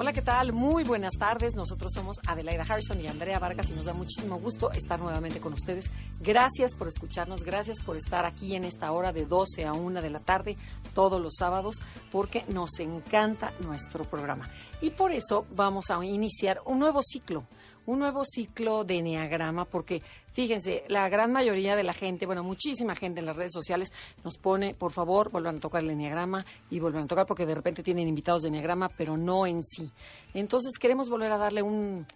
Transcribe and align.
Hola, 0.00 0.12
¿qué 0.12 0.22
tal? 0.22 0.52
Muy 0.52 0.84
buenas 0.84 1.14
tardes. 1.18 1.56
Nosotros 1.56 1.90
somos 1.92 2.20
Adelaida 2.24 2.62
Harrison 2.62 3.00
y 3.00 3.08
Andrea 3.08 3.40
Vargas 3.40 3.68
y 3.68 3.72
nos 3.72 3.86
da 3.86 3.94
muchísimo 3.94 4.38
gusto 4.38 4.70
estar 4.70 5.00
nuevamente 5.00 5.40
con 5.40 5.54
ustedes. 5.54 5.90
Gracias 6.20 6.72
por 6.72 6.86
escucharnos, 6.86 7.42
gracias 7.42 7.80
por 7.80 7.96
estar 7.96 8.24
aquí 8.24 8.54
en 8.54 8.62
esta 8.62 8.92
hora 8.92 9.12
de 9.12 9.26
12 9.26 9.66
a 9.66 9.72
1 9.72 10.00
de 10.00 10.10
la 10.10 10.20
tarde 10.20 10.56
todos 10.94 11.20
los 11.20 11.34
sábados 11.36 11.80
porque 12.12 12.44
nos 12.46 12.78
encanta 12.78 13.52
nuestro 13.58 14.04
programa. 14.04 14.48
Y 14.80 14.90
por 14.90 15.10
eso 15.10 15.46
vamos 15.50 15.90
a 15.90 16.04
iniciar 16.04 16.62
un 16.64 16.78
nuevo 16.78 17.00
ciclo 17.02 17.48
un 17.88 18.00
nuevo 18.00 18.22
ciclo 18.22 18.84
de 18.84 18.98
Enneagrama, 18.98 19.64
porque 19.64 20.02
fíjense, 20.38 20.84
la 20.86 21.08
gran 21.08 21.32
mayoría 21.32 21.74
de 21.74 21.82
la 21.82 21.92
gente, 21.92 22.24
bueno, 22.24 22.44
muchísima 22.44 22.94
gente 22.94 23.18
en 23.18 23.26
las 23.26 23.34
redes 23.34 23.50
sociales 23.52 23.92
nos 24.22 24.38
pone, 24.38 24.72
por 24.72 24.92
favor, 24.92 25.32
vuelvan 25.32 25.56
a 25.56 25.58
tocar 25.58 25.82
el 25.82 25.90
Enneagrama 25.90 26.46
y 26.70 26.78
vuelvan 26.78 27.02
a 27.02 27.06
tocar 27.08 27.26
porque 27.26 27.44
de 27.44 27.56
repente 27.56 27.82
tienen 27.82 28.06
invitados 28.06 28.42
de 28.42 28.50
Enneagrama, 28.50 28.88
pero 28.88 29.16
no 29.16 29.48
en 29.48 29.64
sí. 29.64 29.90
Entonces 30.34 30.78
queremos 30.78 31.10
volver 31.10 31.32
a 31.32 31.38
darle 31.38 31.60
un... 31.62 32.06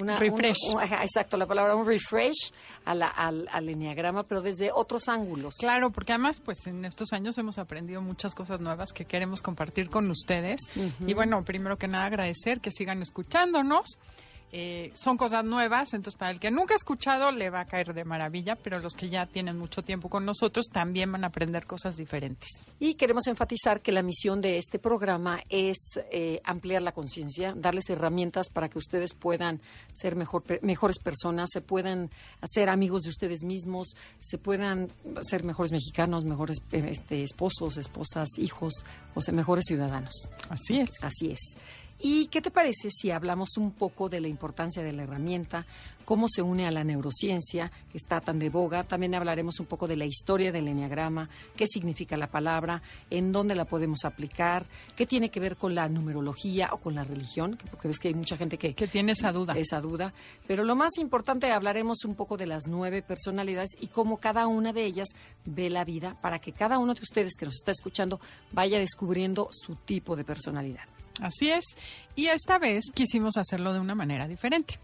Una, 0.00 0.16
refresh. 0.16 0.58
exacto, 1.02 1.36
la 1.36 1.46
palabra, 1.46 1.76
un 1.76 1.86
refresh 1.86 2.52
al, 2.84 3.02
al 3.02 3.68
Enneagrama, 3.68 4.24
pero 4.24 4.40
desde 4.40 4.72
otros 4.72 5.08
ángulos. 5.08 5.54
Claro, 5.58 5.90
porque 5.90 6.12
además, 6.12 6.40
pues 6.40 6.66
en 6.66 6.84
estos 6.84 7.12
años 7.12 7.38
hemos 7.38 7.58
aprendido 7.58 8.02
muchas 8.02 8.34
cosas 8.34 8.60
nuevas 8.60 8.92
que 8.92 9.04
queremos 9.04 9.40
compartir 9.40 9.88
con 9.88 10.10
ustedes. 10.10 10.62
Y 11.06 11.14
bueno, 11.14 11.44
primero 11.44 11.78
que 11.78 11.86
nada 11.86 12.06
agradecer 12.06 12.60
que 12.60 12.72
sigan 12.72 13.02
escuchándonos. 13.02 13.98
Eh, 14.50 14.90
son 14.94 15.16
cosas 15.16 15.44
nuevas, 15.44 15.92
entonces 15.92 16.18
para 16.18 16.30
el 16.30 16.40
que 16.40 16.50
nunca 16.50 16.74
ha 16.74 16.76
escuchado 16.76 17.30
le 17.30 17.50
va 17.50 17.60
a 17.60 17.64
caer 17.66 17.92
de 17.92 18.04
maravilla, 18.04 18.56
pero 18.56 18.78
los 18.78 18.94
que 18.94 19.10
ya 19.10 19.26
tienen 19.26 19.58
mucho 19.58 19.82
tiempo 19.82 20.08
con 20.08 20.24
nosotros 20.24 20.66
también 20.72 21.12
van 21.12 21.24
a 21.24 21.26
aprender 21.26 21.66
cosas 21.66 21.96
diferentes. 21.96 22.48
Y 22.80 22.94
queremos 22.94 23.26
enfatizar 23.26 23.82
que 23.82 23.92
la 23.92 24.02
misión 24.02 24.40
de 24.40 24.56
este 24.56 24.78
programa 24.78 25.42
es 25.50 25.76
eh, 26.10 26.40
ampliar 26.44 26.82
la 26.82 26.92
conciencia, 26.92 27.52
darles 27.54 27.90
herramientas 27.90 28.48
para 28.48 28.68
que 28.68 28.78
ustedes 28.78 29.12
puedan 29.12 29.60
ser 29.92 30.16
mejor, 30.16 30.44
mejores 30.62 30.98
personas, 30.98 31.50
se 31.52 31.60
puedan 31.60 32.10
hacer 32.40 32.70
amigos 32.70 33.02
de 33.02 33.10
ustedes 33.10 33.42
mismos, 33.44 33.96
se 34.18 34.38
puedan 34.38 34.88
ser 35.22 35.44
mejores 35.44 35.72
mexicanos, 35.72 36.24
mejores 36.24 36.58
este, 36.72 37.22
esposos, 37.22 37.76
esposas, 37.76 38.28
hijos, 38.38 38.84
o 39.14 39.20
sea, 39.20 39.34
mejores 39.34 39.64
ciudadanos. 39.66 40.30
Así 40.48 40.80
es. 40.80 40.90
Así 41.02 41.30
es. 41.30 41.40
¿Y 42.00 42.26
qué 42.26 42.40
te 42.40 42.52
parece 42.52 42.90
si 42.90 43.10
hablamos 43.10 43.56
un 43.56 43.72
poco 43.72 44.08
de 44.08 44.20
la 44.20 44.28
importancia 44.28 44.84
de 44.84 44.92
la 44.92 45.02
herramienta, 45.02 45.66
cómo 46.04 46.28
se 46.28 46.42
une 46.42 46.64
a 46.64 46.70
la 46.70 46.84
neurociencia, 46.84 47.72
que 47.90 47.98
está 47.98 48.20
tan 48.20 48.38
de 48.38 48.50
boga? 48.50 48.84
También 48.84 49.16
hablaremos 49.16 49.58
un 49.58 49.66
poco 49.66 49.88
de 49.88 49.96
la 49.96 50.04
historia 50.04 50.52
del 50.52 50.68
enneagrama, 50.68 51.28
qué 51.56 51.66
significa 51.66 52.16
la 52.16 52.28
palabra, 52.28 52.82
en 53.10 53.32
dónde 53.32 53.56
la 53.56 53.64
podemos 53.64 54.04
aplicar, 54.04 54.64
qué 54.94 55.06
tiene 55.06 55.28
que 55.28 55.40
ver 55.40 55.56
con 55.56 55.74
la 55.74 55.88
numerología 55.88 56.70
o 56.72 56.78
con 56.78 56.94
la 56.94 57.02
religión, 57.02 57.58
porque 57.68 57.88
ves 57.88 57.98
que 57.98 58.08
hay 58.08 58.14
mucha 58.14 58.36
gente 58.36 58.58
que, 58.58 58.74
que 58.74 58.86
tiene 58.86 59.12
esa 59.12 59.32
duda. 59.32 59.54
Esa 59.58 59.80
duda. 59.80 60.14
Pero 60.46 60.62
lo 60.62 60.76
más 60.76 60.98
importante, 60.98 61.50
hablaremos 61.50 62.04
un 62.04 62.14
poco 62.14 62.36
de 62.36 62.46
las 62.46 62.68
nueve 62.68 63.02
personalidades 63.02 63.70
y 63.80 63.88
cómo 63.88 64.18
cada 64.18 64.46
una 64.46 64.72
de 64.72 64.84
ellas 64.84 65.08
ve 65.44 65.68
la 65.68 65.84
vida 65.84 66.16
para 66.20 66.38
que 66.38 66.52
cada 66.52 66.78
uno 66.78 66.94
de 66.94 67.02
ustedes 67.02 67.34
que 67.36 67.46
nos 67.46 67.56
está 67.56 67.72
escuchando 67.72 68.20
vaya 68.52 68.78
descubriendo 68.78 69.48
su 69.50 69.74
tipo 69.74 70.14
de 70.14 70.22
personalidad. 70.22 70.84
Así 71.20 71.50
es. 71.50 71.64
Y 72.16 72.26
esta 72.26 72.58
vez 72.58 72.90
quisimos 72.94 73.36
hacerlo 73.36 73.72
de 73.72 73.80
una 73.80 73.94
manera 73.94 74.28
diferente. 74.28 74.78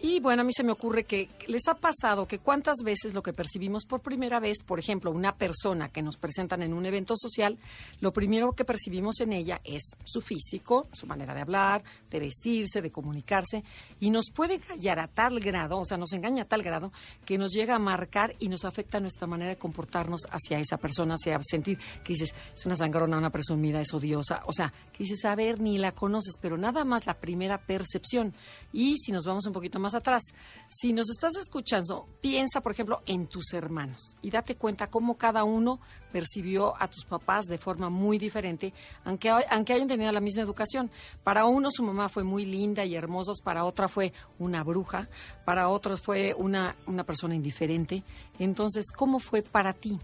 Y 0.00 0.20
bueno, 0.20 0.42
a 0.42 0.44
mí 0.44 0.52
se 0.52 0.62
me 0.62 0.70
ocurre 0.70 1.02
que 1.04 1.28
les 1.48 1.66
ha 1.66 1.74
pasado 1.74 2.28
que 2.28 2.38
cuántas 2.38 2.76
veces 2.84 3.14
lo 3.14 3.22
que 3.22 3.32
percibimos 3.32 3.84
por 3.84 4.00
primera 4.00 4.38
vez, 4.38 4.58
por 4.64 4.78
ejemplo, 4.78 5.10
una 5.10 5.34
persona 5.36 5.88
que 5.88 6.02
nos 6.02 6.16
presentan 6.16 6.62
en 6.62 6.72
un 6.72 6.86
evento 6.86 7.14
social, 7.16 7.58
lo 8.00 8.12
primero 8.12 8.52
que 8.52 8.64
percibimos 8.64 9.20
en 9.20 9.32
ella 9.32 9.60
es 9.64 9.96
su 10.04 10.20
físico, 10.20 10.86
su 10.92 11.06
manera 11.08 11.34
de 11.34 11.40
hablar, 11.40 11.82
de 12.10 12.20
vestirse, 12.20 12.80
de 12.80 12.92
comunicarse, 12.92 13.64
y 13.98 14.10
nos 14.10 14.30
puede 14.30 14.60
callar 14.60 15.00
a 15.00 15.08
tal 15.08 15.40
grado, 15.40 15.80
o 15.80 15.84
sea, 15.84 15.96
nos 15.96 16.12
engaña 16.12 16.44
a 16.44 16.46
tal 16.46 16.62
grado, 16.62 16.92
que 17.24 17.36
nos 17.36 17.50
llega 17.50 17.74
a 17.74 17.80
marcar 17.80 18.36
y 18.38 18.48
nos 18.48 18.64
afecta 18.64 19.00
nuestra 19.00 19.26
manera 19.26 19.50
de 19.50 19.58
comportarnos 19.58 20.28
hacia 20.30 20.60
esa 20.60 20.76
persona, 20.76 21.14
hacia 21.14 21.40
sentir 21.42 21.76
que 22.04 22.12
dices, 22.12 22.32
es 22.54 22.66
una 22.66 22.76
sangrona, 22.76 23.18
una 23.18 23.30
presumida, 23.30 23.80
es 23.80 23.92
odiosa, 23.92 24.42
o 24.46 24.52
sea, 24.52 24.72
que 24.92 25.02
dices, 25.02 25.24
a 25.24 25.34
ver, 25.34 25.60
ni 25.60 25.76
la 25.76 25.90
conoces, 25.90 26.34
pero 26.40 26.56
nada 26.56 26.84
más 26.84 27.06
la 27.06 27.14
primera 27.14 27.58
percepción. 27.58 28.32
Y 28.72 28.96
si 28.98 29.10
nos 29.10 29.24
vamos 29.24 29.44
un 29.46 29.52
poquito 29.52 29.80
más 29.80 29.87
atrás. 29.94 30.22
Si 30.68 30.92
nos 30.92 31.08
estás 31.10 31.36
escuchando, 31.36 32.08
piensa, 32.20 32.60
por 32.60 32.72
ejemplo, 32.72 33.02
en 33.06 33.26
tus 33.26 33.52
hermanos 33.52 34.16
y 34.22 34.30
date 34.30 34.56
cuenta 34.56 34.88
cómo 34.88 35.16
cada 35.16 35.44
uno 35.44 35.80
percibió 36.12 36.74
a 36.80 36.88
tus 36.88 37.04
papás 37.04 37.46
de 37.46 37.58
forma 37.58 37.90
muy 37.90 38.18
diferente, 38.18 38.72
aunque, 39.04 39.30
aunque 39.30 39.72
hayan 39.72 39.88
tenido 39.88 40.12
la 40.12 40.20
misma 40.20 40.42
educación. 40.42 40.90
Para 41.22 41.44
uno 41.44 41.70
su 41.70 41.82
mamá 41.82 42.08
fue 42.08 42.24
muy 42.24 42.44
linda 42.44 42.84
y 42.84 42.94
hermosa, 42.94 43.32
para 43.42 43.64
otra 43.64 43.88
fue 43.88 44.12
una 44.38 44.62
bruja, 44.64 45.08
para 45.44 45.68
otros 45.68 46.00
fue 46.00 46.34
una, 46.34 46.74
una 46.86 47.04
persona 47.04 47.34
indiferente. 47.34 48.02
Entonces, 48.38 48.86
¿cómo 48.90 49.18
fue 49.18 49.42
para 49.42 49.72
ti? 49.72 49.98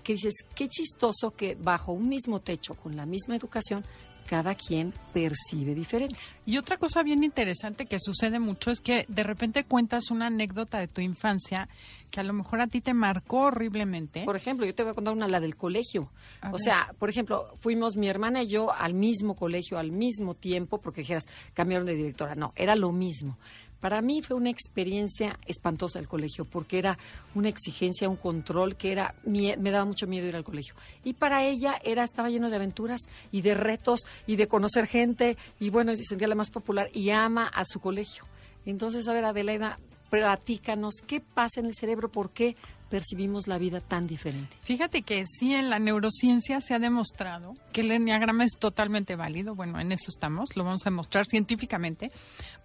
que 0.00 0.14
dices, 0.14 0.44
qué 0.54 0.68
chistoso 0.68 1.32
que 1.32 1.54
bajo 1.54 1.92
un 1.92 2.08
mismo 2.08 2.40
techo, 2.40 2.74
con 2.74 2.96
la 2.96 3.06
misma 3.06 3.36
educación, 3.36 3.84
cada 4.28 4.54
quien 4.54 4.92
percibe 5.12 5.74
diferente. 5.74 6.16
Y 6.44 6.58
otra 6.58 6.76
cosa 6.76 7.02
bien 7.02 7.24
interesante 7.24 7.86
que 7.86 7.98
sucede 7.98 8.38
mucho 8.38 8.70
es 8.70 8.80
que 8.80 9.06
de 9.08 9.22
repente 9.22 9.64
cuentas 9.64 10.10
una 10.10 10.26
anécdota 10.26 10.78
de 10.78 10.86
tu 10.86 11.00
infancia 11.00 11.68
que 12.10 12.20
a 12.20 12.22
lo 12.22 12.32
mejor 12.32 12.60
a 12.60 12.66
ti 12.66 12.80
te 12.80 12.94
marcó 12.94 13.40
horriblemente. 13.42 14.24
Por 14.24 14.36
ejemplo, 14.36 14.66
yo 14.66 14.74
te 14.74 14.82
voy 14.82 14.92
a 14.92 14.94
contar 14.94 15.14
una, 15.14 15.28
la 15.28 15.40
del 15.40 15.56
colegio. 15.56 16.10
o 16.52 16.58
sea, 16.58 16.94
por 16.98 17.08
ejemplo, 17.10 17.56
fuimos 17.60 17.96
mi 17.96 18.08
hermana 18.08 18.42
y 18.42 18.48
yo 18.48 18.72
al 18.72 18.94
mismo 18.94 19.34
colegio 19.34 19.78
al 19.78 19.92
mismo 19.92 20.34
tiempo, 20.34 20.78
porque 20.78 21.00
dijeras, 21.02 21.26
cambiaron 21.54 21.86
de 21.86 21.94
directora. 21.94 22.34
No, 22.34 22.52
era 22.56 22.76
lo 22.76 22.92
mismo. 22.92 23.38
Para 23.80 24.02
mí 24.02 24.22
fue 24.22 24.36
una 24.36 24.50
experiencia 24.50 25.38
espantosa 25.46 25.98
el 25.98 26.08
colegio, 26.08 26.44
porque 26.44 26.78
era 26.78 26.98
una 27.34 27.48
exigencia, 27.48 28.08
un 28.08 28.16
control 28.16 28.76
que 28.76 28.92
era 28.92 29.14
me 29.24 29.70
daba 29.70 29.84
mucho 29.84 30.06
miedo 30.06 30.26
ir 30.26 30.36
al 30.36 30.44
colegio. 30.44 30.74
Y 31.04 31.14
para 31.14 31.44
ella 31.44 31.78
era 31.84 32.04
estaba 32.04 32.28
lleno 32.28 32.50
de 32.50 32.56
aventuras 32.56 33.02
y 33.30 33.42
de 33.42 33.54
retos 33.54 34.00
y 34.26 34.36
de 34.36 34.48
conocer 34.48 34.86
gente 34.86 35.36
y 35.60 35.70
bueno, 35.70 35.94
se 35.94 36.02
sentía 36.02 36.28
la 36.28 36.34
más 36.34 36.50
popular 36.50 36.90
y 36.92 37.10
ama 37.10 37.46
a 37.46 37.64
su 37.64 37.80
colegio. 37.80 38.24
Entonces, 38.66 39.06
a 39.08 39.12
ver, 39.12 39.24
Adelaida, 39.24 39.78
platícanos 40.10 40.96
qué 41.06 41.20
pasa 41.20 41.60
en 41.60 41.66
el 41.66 41.74
cerebro, 41.74 42.10
por 42.10 42.30
qué 42.30 42.56
percibimos 42.88 43.46
la 43.46 43.58
vida 43.58 43.80
tan 43.80 44.06
diferente. 44.06 44.56
Fíjate 44.62 45.02
que 45.02 45.24
sí, 45.26 45.54
en 45.54 45.70
la 45.70 45.78
neurociencia 45.78 46.60
se 46.60 46.74
ha 46.74 46.78
demostrado 46.78 47.54
que 47.72 47.82
el 47.82 47.90
enneagrama 47.90 48.44
es 48.44 48.52
totalmente 48.58 49.16
válido. 49.16 49.54
Bueno, 49.54 49.78
en 49.80 49.92
eso 49.92 50.06
estamos, 50.08 50.56
lo 50.56 50.64
vamos 50.64 50.82
a 50.86 50.90
demostrar 50.90 51.26
científicamente. 51.26 52.10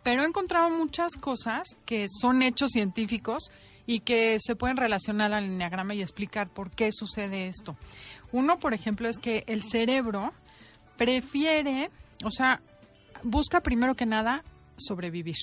Pero 0.03 0.23
he 0.23 0.25
encontrado 0.25 0.69
muchas 0.69 1.13
cosas 1.13 1.63
que 1.85 2.07
son 2.09 2.41
hechos 2.41 2.71
científicos 2.71 3.51
y 3.85 3.99
que 3.99 4.37
se 4.39 4.55
pueden 4.55 4.77
relacionar 4.77 5.33
al 5.33 5.45
enneagrama 5.45 5.93
y 5.93 6.01
explicar 6.01 6.49
por 6.49 6.71
qué 6.71 6.91
sucede 6.91 7.47
esto. 7.47 7.75
Uno, 8.31 8.57
por 8.59 8.73
ejemplo, 8.73 9.09
es 9.09 9.19
que 9.19 9.43
el 9.47 9.61
cerebro 9.61 10.33
prefiere, 10.97 11.89
o 12.23 12.31
sea, 12.31 12.61
busca 13.23 13.61
primero 13.61 13.95
que 13.95 14.05
nada 14.05 14.43
sobrevivir 14.77 15.35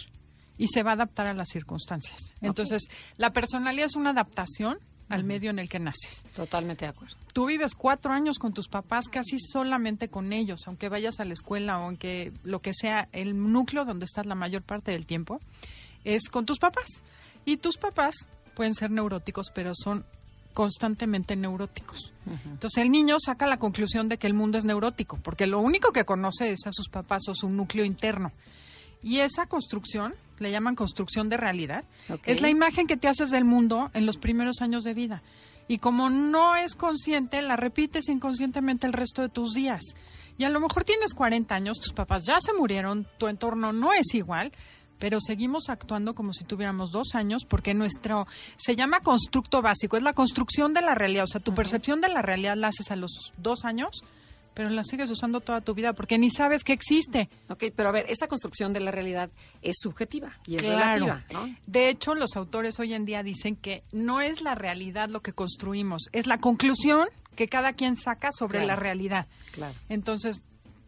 y 0.61 0.69
se 0.69 0.83
va 0.83 0.91
a 0.91 0.93
adaptar 0.93 1.27
a 1.27 1.33
las 1.33 1.49
circunstancias. 1.49 2.21
Entonces, 2.43 2.83
la 3.17 3.33
personalidad 3.33 3.87
es 3.87 3.97
una 3.97 4.11
adaptación 4.11 4.79
al 5.09 5.25
medio 5.25 5.49
en 5.49 5.59
el 5.59 5.71
que 5.71 5.79
naces. 5.79 6.23
Totalmente 6.37 6.85
de 6.85 6.91
acuerdo. 6.91 7.17
Tú 7.33 7.47
vives 7.47 7.75
cuatro 7.75 8.13
años 8.13 8.39
con 8.39 8.53
tus 8.53 8.69
papás 8.69 9.07
casi 9.09 9.39
solamente 9.39 10.09
con 10.09 10.35
ellos, 10.35 10.61
aunque 10.67 10.91
vayas 10.91 11.19
a 11.19 11.25
la 11.25 11.33
escuela 11.33 11.79
o 11.79 11.85
aunque 11.85 12.35
lo 12.45 12.61
que 12.61 12.75
sea, 12.75 13.09
el 13.13 13.51
núcleo 13.51 13.87
donde 13.87 14.05
estás 14.05 14.27
la 14.27 14.35
mayor 14.35 14.61
parte 14.61 14.93
del 14.93 15.07
tiempo 15.07 15.41
es 16.05 16.29
con 16.29 16.45
tus 16.45 16.59
papás. 16.59 16.89
Y 17.47 17.57
tus 17.57 17.79
papás 17.79 18.29
pueden 18.55 18.75
ser 18.75 18.91
neuróticos, 18.91 19.51
pero 19.55 19.73
son 19.75 20.05
constantemente 20.53 21.37
neuróticos. 21.37 22.13
Entonces 22.45 22.83
el 22.83 22.91
niño 22.91 23.17
saca 23.19 23.47
la 23.47 23.57
conclusión 23.57 24.11
de 24.11 24.19
que 24.19 24.27
el 24.27 24.35
mundo 24.35 24.59
es 24.59 24.67
neurótico, 24.67 25.19
porque 25.23 25.47
lo 25.47 25.59
único 25.59 25.91
que 25.91 26.05
conoce 26.05 26.53
es 26.53 26.67
a 26.67 26.73
sus 26.73 26.91
papás 26.91 27.23
o 27.29 27.35
su 27.35 27.49
núcleo 27.49 27.87
interno. 27.87 28.31
Y 29.03 29.21
esa 29.21 29.47
construcción, 29.47 30.15
le 30.41 30.51
llaman 30.51 30.75
construcción 30.75 31.29
de 31.29 31.37
realidad, 31.37 31.85
es 32.25 32.41
la 32.41 32.49
imagen 32.49 32.87
que 32.87 32.97
te 32.97 33.09
haces 33.09 33.31
del 33.31 33.45
mundo 33.45 33.91
en 33.95 34.07
los 34.07 34.19
primeros 34.19 34.61
años 34.61 34.85
de 34.85 34.95
vida. 34.95 35.23
Y 35.69 35.79
como 35.79 36.11
no 36.11 36.57
es 36.57 36.75
consciente, 36.75 37.43
la 37.43 37.57
repites 37.57 38.09
inconscientemente 38.09 38.87
el 38.87 38.93
resto 38.93 39.23
de 39.23 39.29
tus 39.29 39.53
días. 39.53 39.83
Y 40.37 40.45
a 40.45 40.51
lo 40.51 40.59
mejor 40.59 40.85
tienes 40.85 41.15
40 41.15 41.55
años, 41.55 41.79
tus 41.79 41.93
papás 41.93 42.25
ya 42.27 42.41
se 42.41 42.53
murieron, 42.53 43.07
tu 43.19 43.29
entorno 43.29 43.73
no 43.73 43.93
es 43.93 44.15
igual, 44.15 44.53
pero 44.99 45.19
seguimos 45.21 45.69
actuando 45.69 46.15
como 46.15 46.33
si 46.33 46.45
tuviéramos 46.45 46.93
dos 46.93 47.15
años 47.15 47.45
porque 47.45 47.75
nuestro, 47.75 48.27
se 48.57 48.77
llama 48.77 49.01
constructo 49.01 49.63
básico, 49.63 49.97
es 49.97 50.03
la 50.03 50.13
construcción 50.13 50.75
de 50.75 50.83
la 50.83 50.95
realidad, 50.95 51.25
o 51.25 51.27
sea, 51.27 51.41
tu 51.41 51.55
percepción 51.55 52.01
de 52.01 52.09
la 52.09 52.23
realidad 52.23 52.57
la 52.57 52.69
haces 52.69 52.91
a 52.91 52.97
los 52.97 53.33
dos 53.37 53.65
años, 53.65 54.03
pero 54.55 54.69
la 54.71 54.85
sigues 54.85 55.11
usando 55.11 55.41
toda 55.41 55.61
tu 55.61 55.75
vida 55.75 55.93
porque 55.93 56.19
ni 56.19 56.31
sabes 56.31 56.65
que 56.65 56.73
existe. 56.73 57.29
Ok, 57.49 57.65
pero 57.75 57.89
a 57.89 57.93
ver, 57.93 58.07
esta 58.09 58.27
construcción 58.29 58.73
de 58.73 58.81
la 58.81 58.91
realidad 58.91 59.31
es 59.63 59.77
subjetiva 59.81 60.33
y 60.47 60.57
es 60.57 60.63
Claro. 60.63 61.07
relativa, 61.07 61.25
¿no? 61.33 61.55
De 61.67 61.89
hecho, 61.89 62.15
los 62.15 62.37
autores 62.37 62.79
hoy 62.81 62.95
en 62.95 63.05
día 63.05 63.23
dicen 63.23 63.57
que 63.57 63.83
no 63.93 64.21
es 64.21 64.43
la 64.43 64.55
realidad 64.55 65.09
lo 65.09 65.21
que 65.21 65.33
construimos, 65.33 66.09
es 66.13 66.27
la 66.27 66.39
conclusión 66.39 67.09
que 67.37 67.47
cada 67.49 67.73
quien 67.73 67.97
saca 67.97 68.31
sobre 68.33 68.59
Claro. 68.59 68.67
la 68.67 68.77
realidad. 68.77 69.27
Claro. 69.53 69.75
Entonces, 69.89 70.43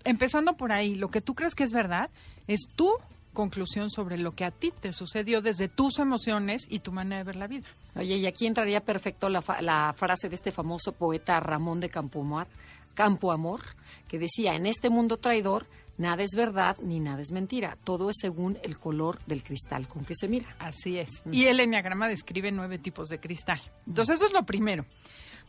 empezando 0.05 0.55
por 0.57 0.73
ahí, 0.73 0.95
lo 0.97 1.09
que 1.11 1.21
tú 1.21 1.35
crees 1.35 1.55
que 1.55 1.65
es 1.65 1.73
verdad 1.73 2.11
es 2.49 2.63
tu 2.77 2.91
conclusión 3.33 3.91
sobre 3.91 4.19
lo 4.19 4.33
que 4.35 4.45
a 4.45 4.51
ti 4.51 4.73
te 4.79 4.93
sucedió 4.93 5.41
desde 5.41 5.69
tus 5.69 5.99
emociones 5.99 6.67
y 6.69 6.81
tu 6.81 6.93
manera 6.93 7.19
de 7.19 7.25
ver 7.25 7.37
la 7.37 7.47
vida. 7.47 7.67
Oye, 7.95 8.17
y 8.17 8.27
aquí 8.27 8.47
entraría 8.47 8.81
perfecto 8.83 9.31
la, 9.31 9.41
fa- 9.41 9.63
la 9.63 9.95
frase 9.97 10.29
de 10.29 10.35
este 10.35 10.51
famoso 10.51 10.93
poeta 10.93 11.41
Ramón 11.41 11.81
de 11.81 11.89
Campoamor, 11.89 12.47
Campoamor, 12.95 13.61
que 14.09 14.19
decía, 14.19 14.55
en 14.55 14.67
este 14.67 14.91
mundo 14.91 15.17
traidor, 15.17 15.67
nada 15.99 16.23
es 16.23 16.31
verdad 16.37 16.77
ni 16.83 17.01
nada 17.01 17.21
es 17.21 17.33
mentira, 17.33 17.77
todo 17.85 18.11
es 18.11 18.17
según 18.21 18.59
el 18.63 18.79
color 18.79 19.19
del 19.27 19.43
cristal 19.43 19.89
con 19.89 20.05
que 20.05 20.15
se 20.15 20.29
mira. 20.29 20.55
Así 20.59 20.99
es. 20.99 21.11
Y 21.31 21.47
el 21.47 21.61
enneagrama 21.61 22.09
describe 22.09 22.51
nueve 22.53 22.79
tipos 22.79 23.09
de 23.09 23.21
cristal. 23.21 23.61
Entonces, 23.87 24.17
eso 24.17 24.27
es 24.27 24.33
lo 24.33 24.45
primero. 24.45 24.85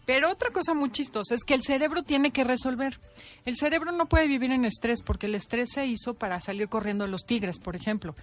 Pero 0.06 0.30
otra 0.30 0.50
cosa 0.50 0.74
muy 0.74 0.92
chistosa 0.92 1.34
es 1.34 1.45
que 1.45 1.54
el 1.54 1.63
cerebro 1.63 2.04
tiene 2.04 2.31
que 2.31 2.44
resolver. 2.44 3.00
El 3.46 3.56
cerebro 3.56 3.94
no 3.94 4.07
puede 4.07 4.28
vivir 4.28 4.51
en 4.51 4.66
estrés 4.66 5.01
porque 5.01 5.28
el 5.28 5.36
estrés 5.36 5.72
se 5.72 5.86
hizo 5.86 6.13
para 6.13 6.42
salir 6.42 6.68
corriendo 6.68 7.07
los 7.07 7.25
tigres, 7.25 7.57
por 7.57 7.78
ejemplo. 7.78 8.13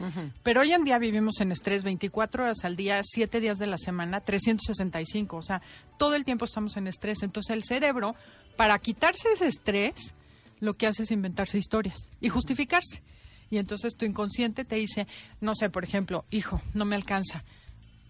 Pero 0.42 0.60
hoy 0.60 0.72
en 0.72 0.84
día 0.84 0.98
vivimos 0.98 1.40
en 1.40 1.52
estrés 1.52 1.82
24 1.82 2.44
horas 2.44 2.64
al 2.64 2.76
día, 2.76 3.00
7 3.02 3.40
días 3.40 3.58
de 3.58 3.66
la 3.66 3.78
semana, 3.78 4.20
365. 4.20 5.36
O 5.38 5.42
sea, 5.42 5.62
todo 5.96 6.16
el 6.16 6.26
tiempo 6.26 6.44
estamos 6.44 6.76
en 6.76 6.86
estrés. 6.86 7.22
Entonces, 7.22 7.56
el 7.56 7.64
cerebro, 7.64 8.14
para 8.60 8.78
quitarse 8.78 9.32
ese 9.32 9.46
estrés, 9.46 10.12
lo 10.58 10.74
que 10.74 10.86
hace 10.86 11.04
es 11.04 11.10
inventarse 11.10 11.56
historias 11.56 12.10
y 12.20 12.28
justificarse. 12.28 13.02
Y 13.48 13.56
entonces 13.56 13.96
tu 13.96 14.04
inconsciente 14.04 14.66
te 14.66 14.76
dice, 14.76 15.06
no 15.40 15.54
sé, 15.54 15.70
por 15.70 15.82
ejemplo, 15.82 16.26
hijo, 16.30 16.60
no 16.74 16.84
me 16.84 16.94
alcanza. 16.94 17.42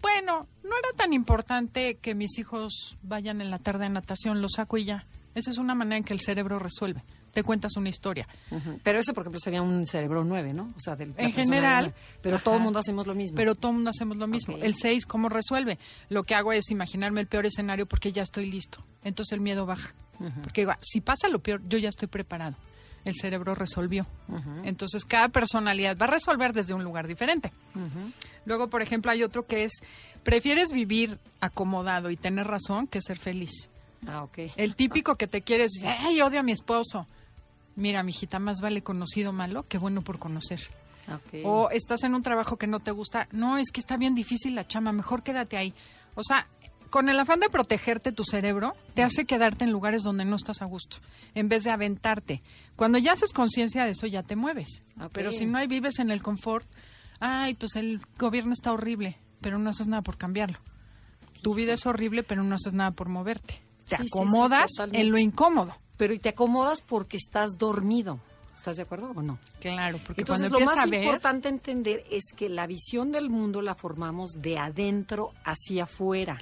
Bueno, 0.01 0.49
no 0.61 0.71
era 0.77 0.89
tan 0.97 1.13
importante 1.13 1.95
que 1.99 2.15
mis 2.15 2.37
hijos 2.37 2.97
vayan 3.01 3.39
en 3.39 3.49
la 3.49 3.59
tarde 3.59 3.85
a 3.85 3.89
natación, 3.89 4.41
lo 4.41 4.49
saco 4.49 4.77
y 4.77 4.83
ya. 4.83 5.05
Esa 5.35 5.51
es 5.51 5.57
una 5.57 5.73
manera 5.73 5.95
en 5.95 6.03
que 6.03 6.11
el 6.11 6.19
cerebro 6.19 6.59
resuelve. 6.59 7.01
Te 7.31 7.43
cuentas 7.43 7.77
una 7.77 7.89
historia. 7.89 8.27
Pero 8.83 8.99
eso, 8.99 9.13
por 9.13 9.23
ejemplo, 9.23 9.39
sería 9.39 9.61
un 9.61 9.85
cerebro 9.85 10.23
9, 10.23 10.53
¿no? 10.53 10.73
O 10.75 10.79
sea, 10.79 10.95
del, 10.95 11.13
En 11.17 11.31
general. 11.31 11.93
Pero 12.21 12.35
ajá, 12.35 12.43
todo 12.43 12.55
el 12.55 12.61
mundo 12.61 12.79
hacemos 12.79 13.07
lo 13.07 13.15
mismo. 13.15 13.35
Pero 13.37 13.55
todo 13.55 13.71
el 13.71 13.75
mundo 13.75 13.89
hacemos 13.89 14.17
lo 14.17 14.27
mismo. 14.27 14.57
El 14.57 14.75
6, 14.75 15.05
¿cómo 15.05 15.29
resuelve? 15.29 15.79
Lo 16.09 16.23
que 16.23 16.35
hago 16.35 16.51
es 16.51 16.69
imaginarme 16.71 17.21
el 17.21 17.27
peor 17.27 17.45
escenario 17.45 17.85
porque 17.85 18.11
ya 18.11 18.23
estoy 18.23 18.51
listo. 18.51 18.83
Entonces 19.03 19.33
el 19.33 19.41
miedo 19.41 19.65
baja. 19.65 19.93
Porque 20.43 20.61
digo, 20.61 20.73
si 20.81 21.01
pasa 21.01 21.27
lo 21.29 21.39
peor, 21.39 21.61
yo 21.67 21.77
ya 21.77 21.89
estoy 21.89 22.07
preparado. 22.07 22.55
El 23.05 23.15
cerebro 23.15 23.55
resolvió. 23.55 24.05
Entonces 24.63 25.05
cada 25.05 25.29
personalidad 25.29 25.97
va 25.97 26.05
a 26.05 26.09
resolver 26.09 26.53
desde 26.53 26.73
un 26.73 26.83
lugar 26.83 27.07
diferente. 27.07 27.51
Luego, 28.45 28.69
por 28.69 28.81
ejemplo, 28.81 29.11
hay 29.11 29.23
otro 29.23 29.45
que 29.47 29.63
es, 29.63 29.73
prefieres 30.23 30.71
vivir 30.71 31.17
acomodado 31.39 32.11
y 32.11 32.17
tener 32.17 32.45
razón 32.45 32.87
que 32.87 33.01
ser 33.01 33.17
feliz. 33.17 33.69
Ah, 34.07 34.23
ok. 34.23 34.39
El 34.55 34.75
típico 34.75 35.15
que 35.15 35.27
te 35.27 35.41
quieres, 35.41 35.71
ay, 35.83 36.21
odio 36.21 36.39
a 36.39 36.43
mi 36.43 36.51
esposo. 36.51 37.07
Mira, 37.75 38.03
mijita, 38.03 38.39
más 38.39 38.61
vale 38.61 38.83
conocido 38.83 39.31
malo 39.31 39.63
que 39.63 39.77
bueno 39.77 40.01
por 40.01 40.19
conocer. 40.19 40.61
O 41.43 41.69
estás 41.71 42.03
en 42.03 42.13
un 42.13 42.21
trabajo 42.21 42.57
que 42.57 42.67
no 42.67 42.79
te 42.79 42.91
gusta. 42.91 43.27
No, 43.31 43.57
es 43.57 43.71
que 43.71 43.79
está 43.79 43.97
bien 43.97 44.15
difícil 44.15 44.55
la 44.55 44.67
chama, 44.67 44.91
mejor 44.91 45.23
quédate 45.23 45.57
ahí. 45.57 45.73
O 46.15 46.23
sea, 46.23 46.47
con 46.89 47.09
el 47.09 47.19
afán 47.19 47.39
de 47.39 47.49
protegerte 47.49 48.11
tu 48.11 48.23
cerebro, 48.23 48.75
te 48.93 49.03
hace 49.03 49.25
quedarte 49.25 49.63
en 49.63 49.71
lugares 49.71 50.03
donde 50.03 50.25
no 50.25 50.35
estás 50.35 50.61
a 50.61 50.65
gusto, 50.65 50.97
en 51.33 51.49
vez 51.49 51.63
de 51.63 51.71
aventarte. 51.71 52.43
Cuando 52.75 52.97
ya 52.97 53.13
haces 53.13 53.31
conciencia 53.33 53.85
de 53.85 53.91
eso, 53.91 54.07
ya 54.07 54.23
te 54.23 54.35
mueves. 54.35 54.83
Pero 55.13 55.31
si 55.31 55.45
no 55.45 55.57
hay 55.57 55.67
vives 55.67 55.99
en 55.99 56.11
el 56.11 56.21
confort, 56.21 56.67
ay, 57.19 57.55
pues 57.55 57.75
el 57.75 58.01
gobierno 58.17 58.53
está 58.53 58.71
horrible, 58.73 59.17
pero 59.39 59.57
no 59.57 59.69
haces 59.69 59.87
nada 59.87 60.01
por 60.01 60.17
cambiarlo. 60.17 60.59
Tu 61.41 61.55
vida 61.55 61.73
es 61.73 61.85
horrible, 61.85 62.23
pero 62.23 62.43
no 62.43 62.55
haces 62.55 62.73
nada 62.73 62.91
por 62.91 63.09
moverte. 63.09 63.61
Te 63.87 63.95
Sí, 63.95 64.03
sí, 64.03 64.03
sí, 64.03 64.19
acomodas 64.19 64.69
en 64.91 65.11
lo 65.11 65.17
incómodo. 65.17 65.75
Pero 66.01 66.15
y 66.15 66.17
te 66.19 66.29
acomodas 66.29 66.81
porque 66.81 67.15
estás 67.17 67.59
dormido. 67.59 68.19
¿Estás 68.55 68.77
de 68.77 68.81
acuerdo 68.81 69.11
o 69.15 69.21
no? 69.21 69.37
Claro, 69.59 69.99
porque 70.03 70.21
Entonces, 70.23 70.49
cuando 70.49 70.59
lo 70.59 70.65
más 70.65 70.79
a 70.79 70.87
ver, 70.89 71.03
importante 71.03 71.47
entender 71.47 72.03
es 72.09 72.23
que 72.35 72.49
la 72.49 72.65
visión 72.65 73.11
del 73.11 73.29
mundo 73.29 73.61
la 73.61 73.75
formamos 73.75 74.31
de 74.41 74.57
adentro 74.57 75.31
hacia 75.43 75.83
afuera. 75.83 76.39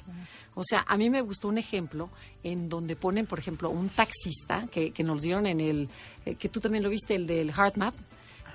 O 0.55 0.63
sea, 0.63 0.85
a 0.87 0.95
mí 0.95 1.09
me 1.09 1.19
gustó 1.21 1.49
un 1.49 1.57
ejemplo 1.57 2.09
en 2.41 2.69
donde 2.69 2.95
ponen, 2.95 3.25
por 3.25 3.39
ejemplo, 3.39 3.69
un 3.69 3.89
taxista 3.89 4.65
que, 4.71 4.91
que 4.91 5.03
nos 5.03 5.21
dieron 5.23 5.45
en 5.45 5.59
el, 5.59 5.89
eh, 6.25 6.35
que 6.35 6.47
tú 6.47 6.61
también 6.61 6.81
lo 6.85 6.89
viste, 6.89 7.15
el 7.15 7.27
del 7.27 7.49
HeartMap, 7.51 7.93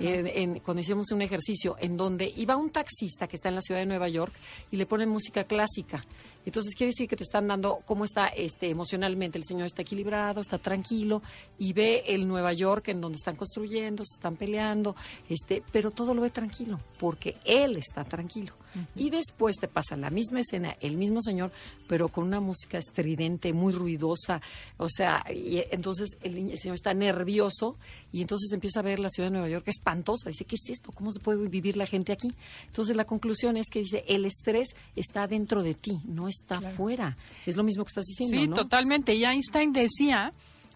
en- 0.00 0.26
en- 0.26 0.58
cuando 0.60 0.80
hicimos 0.80 1.10
un 1.12 1.20
ejercicio 1.22 1.76
en 1.78 1.96
donde 1.98 2.32
iba 2.36 2.56
un 2.56 2.70
taxista 2.70 3.26
que 3.28 3.36
está 3.36 3.50
en 3.50 3.54
la 3.56 3.60
ciudad 3.60 3.80
de 3.80 3.86
Nueva 3.86 4.08
York 4.08 4.32
y 4.72 4.76
le 4.76 4.86
ponen 4.86 5.08
música 5.10 5.44
clásica. 5.44 6.02
Entonces 6.44 6.74
quiere 6.74 6.90
decir 6.90 7.08
que 7.08 7.16
te 7.16 7.22
están 7.22 7.48
dando 7.48 7.80
cómo 7.84 8.04
está 8.04 8.28
este 8.28 8.68
emocionalmente. 8.68 9.38
El 9.38 9.44
señor 9.44 9.66
está 9.66 9.82
equilibrado, 9.82 10.40
está 10.40 10.58
tranquilo 10.58 11.22
y 11.58 11.72
ve 11.72 12.04
el 12.06 12.26
Nueva 12.26 12.52
York 12.52 12.88
en 12.88 13.00
donde 13.00 13.16
están 13.16 13.36
construyendo, 13.36 14.04
se 14.04 14.16
están 14.16 14.36
peleando, 14.36 14.94
este, 15.28 15.62
pero 15.72 15.90
todo 15.90 16.14
lo 16.14 16.22
ve 16.22 16.30
tranquilo 16.30 16.78
porque 16.98 17.36
él 17.44 17.76
está 17.76 18.04
tranquilo. 18.04 18.52
Y 18.96 19.10
después 19.10 19.56
te 19.56 19.68
pasa 19.68 19.96
la 19.96 20.10
misma 20.10 20.40
escena, 20.40 20.76
el 20.80 20.96
mismo 20.96 21.20
señor, 21.20 21.52
pero 21.86 22.08
con 22.08 22.24
una 22.24 22.40
música 22.40 22.76
estridente, 22.76 23.52
muy 23.52 23.72
ruidosa. 23.72 24.40
O 24.78 24.88
sea, 24.88 25.24
y 25.32 25.62
entonces 25.70 26.18
el, 26.22 26.50
el 26.50 26.58
señor 26.58 26.74
está 26.74 26.92
nervioso 26.92 27.76
y 28.10 28.20
entonces 28.20 28.50
empieza 28.52 28.80
a 28.80 28.82
ver 28.82 28.98
la 28.98 29.10
ciudad 29.10 29.28
de 29.28 29.34
Nueva 29.34 29.48
York 29.48 29.68
espantosa. 29.68 30.28
Dice, 30.28 30.44
¿qué 30.44 30.56
es 30.56 30.70
esto? 30.70 30.90
¿Cómo 30.92 31.12
se 31.12 31.20
puede 31.20 31.46
vivir 31.48 31.76
la 31.76 31.86
gente 31.86 32.12
aquí? 32.12 32.34
Entonces 32.66 32.96
la 32.96 33.04
conclusión 33.04 33.56
es 33.56 33.68
que 33.70 33.80
dice, 33.80 34.04
el 34.08 34.24
estrés 34.24 34.74
está 34.96 35.28
dentro 35.28 35.62
de 35.62 35.74
ti, 35.74 36.00
no 36.04 36.28
está 36.40 36.56
afuera. 36.58 37.16
Es 37.46 37.56
lo 37.56 37.62
mismo 37.64 37.84
que 37.84 37.88
estás 37.88 38.04
diciendo, 38.04 38.36
Sí, 38.36 38.48
¿no? 38.48 38.54
totalmente. 38.54 39.14
Y 39.14 39.24
Einstein 39.24 39.72
decía 39.72 40.32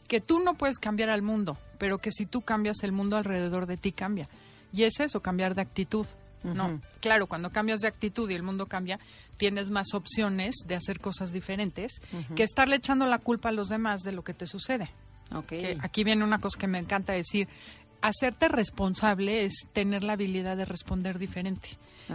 que 0.06 0.20
tú 0.20 0.40
no 0.40 0.54
puedes 0.54 0.78
cambiar 0.78 1.10
al 1.10 1.22
mundo, 1.22 1.58
pero 1.78 1.98
que 1.98 2.10
si 2.12 2.26
tú 2.26 2.40
cambias 2.42 2.82
el 2.82 2.92
mundo 2.92 3.16
alrededor 3.16 3.66
de 3.66 3.76
ti 3.76 3.92
cambia. 3.92 4.28
Y 4.72 4.84
es 4.84 5.00
eso, 5.00 5.20
cambiar 5.20 5.54
de 5.54 5.62
actitud. 5.62 6.06
No, 6.44 6.80
claro, 7.00 7.26
cuando 7.26 7.50
cambias 7.50 7.80
de 7.80 7.88
actitud 7.88 8.30
y 8.30 8.34
el 8.34 8.44
mundo 8.44 8.66
cambia, 8.66 9.00
tienes 9.38 9.70
más 9.70 9.92
opciones 9.92 10.54
de 10.66 10.76
hacer 10.76 11.00
cosas 11.00 11.32
diferentes 11.32 12.00
que 12.36 12.44
estarle 12.44 12.76
echando 12.76 13.06
la 13.06 13.18
culpa 13.18 13.48
a 13.48 13.52
los 13.52 13.68
demás 13.68 14.02
de 14.02 14.12
lo 14.12 14.22
que 14.22 14.34
te 14.34 14.46
sucede. 14.46 14.88
Ok. 15.34 15.46
Que 15.46 15.78
aquí 15.82 16.04
viene 16.04 16.22
una 16.24 16.38
cosa 16.38 16.58
que 16.58 16.68
me 16.68 16.78
encanta 16.78 17.12
decir, 17.12 17.48
hacerte 18.00 18.48
responsable 18.48 19.44
es 19.44 19.66
tener 19.72 20.04
la 20.04 20.12
habilidad 20.12 20.56
de 20.56 20.64
responder 20.64 21.18
diferente. 21.18 21.70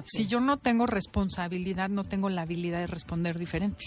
Si 0.05 0.25
yo 0.25 0.39
no 0.39 0.57
tengo 0.57 0.85
responsabilidad, 0.85 1.89
no 1.89 2.03
tengo 2.03 2.29
la 2.29 2.43
habilidad 2.43 2.79
de 2.79 2.87
responder 2.87 3.37
diferente. 3.37 3.85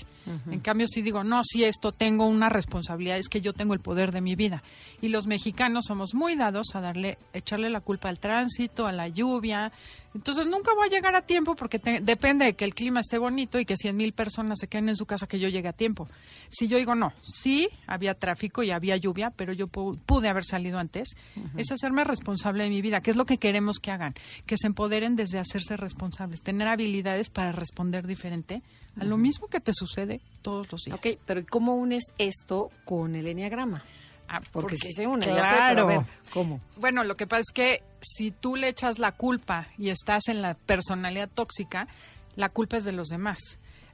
En 0.50 0.60
cambio, 0.60 0.86
si 0.88 1.02
digo, 1.02 1.24
no, 1.24 1.42
si 1.44 1.64
esto 1.64 1.92
tengo 1.92 2.26
una 2.26 2.48
responsabilidad, 2.48 3.18
es 3.18 3.28
que 3.28 3.40
yo 3.40 3.52
tengo 3.52 3.74
el 3.74 3.80
poder 3.80 4.12
de 4.12 4.20
mi 4.20 4.34
vida. 4.34 4.62
Y 5.00 5.08
los 5.08 5.26
mexicanos 5.26 5.86
somos 5.86 6.14
muy 6.14 6.36
dados 6.36 6.74
a 6.74 6.80
darle, 6.80 7.18
echarle 7.32 7.70
la 7.70 7.80
culpa 7.80 8.08
al 8.08 8.18
tránsito, 8.18 8.86
a 8.86 8.92
la 8.92 9.08
lluvia. 9.08 9.72
Entonces 10.16 10.46
nunca 10.46 10.72
voy 10.74 10.88
a 10.88 10.90
llegar 10.90 11.14
a 11.14 11.22
tiempo 11.22 11.54
porque 11.54 11.78
te- 11.78 12.00
depende 12.00 12.44
de 12.46 12.54
que 12.54 12.64
el 12.64 12.74
clima 12.74 13.00
esté 13.00 13.18
bonito 13.18 13.58
y 13.58 13.64
que 13.64 13.76
cien 13.76 13.96
mil 13.96 14.12
personas 14.12 14.58
se 14.58 14.66
queden 14.68 14.88
en 14.88 14.96
su 14.96 15.06
casa 15.06 15.26
que 15.26 15.38
yo 15.38 15.48
llegue 15.48 15.68
a 15.68 15.72
tiempo. 15.72 16.08
Si 16.48 16.66
yo 16.68 16.78
digo 16.78 16.94
no, 16.94 17.12
sí 17.20 17.68
había 17.86 18.14
tráfico 18.14 18.62
y 18.62 18.70
había 18.70 18.96
lluvia, 18.96 19.30
pero 19.30 19.52
yo 19.52 19.68
pu- 19.68 19.98
pude 20.06 20.28
haber 20.28 20.44
salido 20.44 20.78
antes, 20.78 21.10
es 21.56 21.70
hacerme 21.70 22.04
responsable 22.04 22.64
de 22.64 22.70
mi 22.70 22.82
vida, 22.82 23.00
que 23.00 23.10
es 23.10 23.16
lo 23.16 23.24
que 23.26 23.38
queremos 23.38 23.78
que 23.78 23.90
hagan, 23.90 24.14
que 24.46 24.56
se 24.56 24.66
empoderen 24.66 25.14
desde 25.16 25.38
hacerse 25.38 25.76
responsables, 25.76 26.42
tener 26.42 26.66
habilidades 26.68 27.30
para 27.30 27.52
responder 27.52 28.06
diferente 28.06 28.62
a 28.98 29.04
lo 29.04 29.18
mismo 29.18 29.46
que 29.48 29.60
te 29.60 29.72
sucede 29.74 30.20
todos 30.42 30.72
los 30.72 30.80
días. 30.82 30.96
Ok, 30.98 31.18
pero 31.26 31.40
¿y 31.40 31.44
¿cómo 31.44 31.74
unes 31.74 32.02
esto 32.18 32.70
con 32.86 33.14
el 33.14 33.26
enneagrama? 33.26 33.84
Ah, 34.28 34.40
Porque, 34.50 34.76
se 34.76 35.06
une, 35.06 35.22
claro. 35.22 35.36
ya 35.38 35.50
sé, 35.50 35.56
pero 35.70 35.82
a 35.82 35.86
ver, 35.86 36.00
¿cómo? 36.32 36.60
Bueno, 36.78 37.04
lo 37.04 37.16
que 37.16 37.26
pasa 37.26 37.42
es 37.42 37.52
que 37.54 37.82
si 38.00 38.30
tú 38.32 38.56
le 38.56 38.68
echas 38.68 38.98
la 38.98 39.12
culpa 39.12 39.68
y 39.78 39.90
estás 39.90 40.28
en 40.28 40.42
la 40.42 40.54
personalidad 40.54 41.28
tóxica, 41.32 41.86
la 42.34 42.48
culpa 42.48 42.78
es 42.78 42.84
de 42.84 42.92
los 42.92 43.08
demás. 43.08 43.38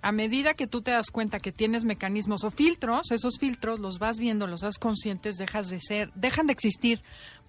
A 0.01 0.11
medida 0.11 0.55
que 0.55 0.67
tú 0.67 0.83
te 0.83 0.91
das 0.91 1.11
cuenta 1.12 1.39
que 1.39 1.53
tienes 1.53 1.85
mecanismos 1.85 2.43
o 2.43 2.51
filtros, 2.51 3.12
esos 3.12 3.39
filtros 3.39 3.79
los 3.79 3.99
vas 3.99 4.19
viendo, 4.19 4.49
los 4.49 4.62
das 4.62 4.79
conscientes, 4.79 5.37
dejas 5.37 5.69
de 5.69 5.81
ser, 5.81 6.11
dejan 6.15 6.49
de 6.49 6.55
existir, 6.55 7.01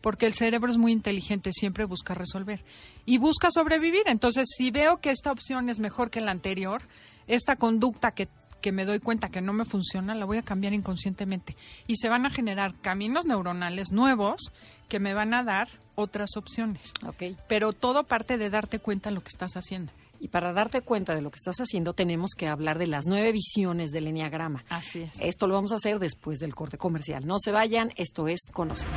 porque 0.02 0.28
el 0.28 0.34
cerebro 0.34 0.70
es 0.70 0.78
muy 0.78 0.92
inteligente, 0.92 1.52
siempre 1.52 1.86
busca 1.86 2.14
resolver 2.14 2.64
y 3.06 3.18
busca 3.18 3.50
sobrevivir. 3.50 4.04
Entonces, 4.06 4.50
si 4.56 4.70
veo 4.70 5.00
que 5.00 5.10
esta 5.10 5.32
opción 5.32 5.70
es 5.70 5.80
mejor 5.80 6.12
que 6.12 6.22
la 6.22 6.30
anterior, 6.32 6.84
esta 7.26 7.56
conducta 7.56 8.12
que 8.12 8.28
que 8.64 8.72
me 8.72 8.86
doy 8.86 9.00
cuenta 9.00 9.28
que 9.28 9.42
no 9.42 9.52
me 9.52 9.66
funciona, 9.66 10.16
la 10.16 10.24
voy 10.24 10.38
a 10.38 10.42
cambiar 10.42 10.74
inconscientemente. 10.74 11.56
Y 11.86 11.98
se 11.98 12.08
van 12.08 12.26
a 12.26 12.30
generar 12.30 12.74
caminos 12.80 13.26
neuronales 13.26 13.92
nuevos 13.92 14.54
que 14.88 15.02
me 15.02 15.14
van 15.14 15.34
a 15.34 15.44
dar 15.44 15.68
otras 15.96 16.38
opciones. 16.38 16.94
Ok. 17.06 17.38
Pero 17.50 17.74
todo 17.74 18.06
parte 18.06 18.38
de 18.38 18.50
darte 18.50 18.80
cuenta 18.80 19.10
de 19.10 19.16
lo 19.16 19.22
que 19.22 19.28
estás 19.28 19.58
haciendo. 19.58 19.92
Y 20.22 20.30
para 20.30 20.54
darte 20.54 20.80
cuenta 20.80 21.14
de 21.14 21.22
lo 21.22 21.30
que 21.30 21.36
estás 21.36 21.58
haciendo, 21.58 21.94
tenemos 21.94 22.32
que 22.38 22.48
hablar 22.48 22.80
de 22.80 22.88
las 22.88 23.06
nueve 23.06 23.34
visiones 23.34 23.92
del 23.92 24.08
Enneagrama. 24.08 24.64
Así 24.70 25.02
es. 25.02 25.20
Esto 25.20 25.48
lo 25.48 25.56
vamos 25.56 25.74
a 25.74 25.76
hacer 25.76 26.00
después 26.00 26.40
del 26.40 26.56
corte 26.56 26.78
comercial. 26.78 27.28
No 27.28 27.40
se 27.40 27.52
vayan, 27.52 27.92
esto 27.98 28.30
es 28.30 28.40
Conocer. 28.54 28.88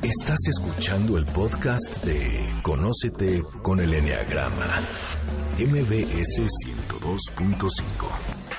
Estás 0.00 0.38
escuchando 0.48 1.18
el 1.18 1.26
podcast 1.26 2.02
de 2.02 2.54
Conócete 2.62 3.42
con 3.60 3.78
el 3.80 3.92
Enneagrama. 3.92 4.66
MBS 5.58 6.38
102.5. 6.38 8.49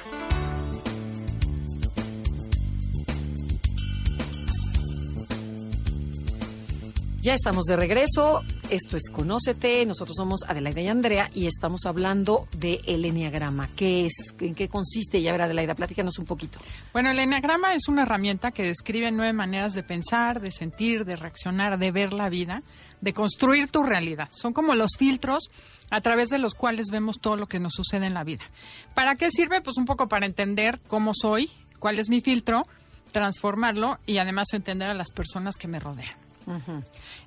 Ya 7.22 7.36
estamos 7.36 7.66
de 7.66 7.76
regreso. 7.76 8.42
Esto 8.72 8.98
es 8.98 9.12
Conócete. 9.12 9.86
Nosotros 9.86 10.16
somos 10.18 10.42
Adelaida 10.48 10.82
y 10.82 10.88
Andrea 10.88 11.30
y 11.36 11.46
estamos 11.46 11.86
hablando 11.86 12.48
de 12.58 12.82
el 12.88 13.06
Enneagrama. 13.06 13.70
¿Qué 13.76 14.08
es? 14.08 14.34
¿En 14.40 14.56
qué 14.56 14.68
consiste? 14.68 15.20
Y 15.20 15.28
a 15.28 15.34
ver, 15.34 15.44
Adelaida, 15.44 15.76
platícanos 15.76 16.18
un 16.18 16.26
poquito. 16.26 16.58
Bueno, 16.94 17.12
el 17.12 17.20
Enneagrama 17.20 17.76
es 17.76 17.88
una 17.90 18.02
herramienta 18.02 18.50
que 18.50 18.64
describe 18.64 19.12
nueve 19.12 19.34
maneras 19.34 19.76
de 19.76 19.84
pensar, 19.84 20.42
de 20.42 20.50
sentir, 20.50 21.06
de 21.06 21.16
reaccionar, 21.16 21.78
de 21.78 21.92
ver 21.92 22.12
la 22.12 22.28
vida, 22.28 22.64
de 23.02 23.14
construir 23.14 23.70
tu 23.70 23.84
realidad. 23.84 24.30
Son 24.32 24.52
como 24.52 24.74
los 24.74 24.98
filtros 24.98 25.52
a 25.92 26.02
través 26.02 26.30
de 26.30 26.40
los 26.40 26.56
cuales 26.56 26.88
vemos 26.92 27.20
todo 27.20 27.36
lo 27.36 27.46
que 27.46 27.60
nos 27.60 27.74
sucede 27.74 28.08
en 28.08 28.16
la 28.16 28.24
vida. 28.24 28.50
¿Para 28.96 29.14
qué 29.14 29.30
sirve? 29.30 29.62
Pues 29.62 29.78
un 29.78 29.86
poco 29.86 30.08
para 30.08 30.26
entender 30.26 30.82
cómo 30.88 31.12
soy, 31.14 31.52
cuál 31.78 32.00
es 32.00 32.10
mi 32.10 32.22
filtro, 32.22 32.64
transformarlo 33.12 34.00
y 34.08 34.18
además 34.18 34.48
entender 34.54 34.90
a 34.90 34.96
las 34.96 35.12
personas 35.12 35.56
que 35.56 35.68
me 35.68 35.80
rodean. 35.80 36.21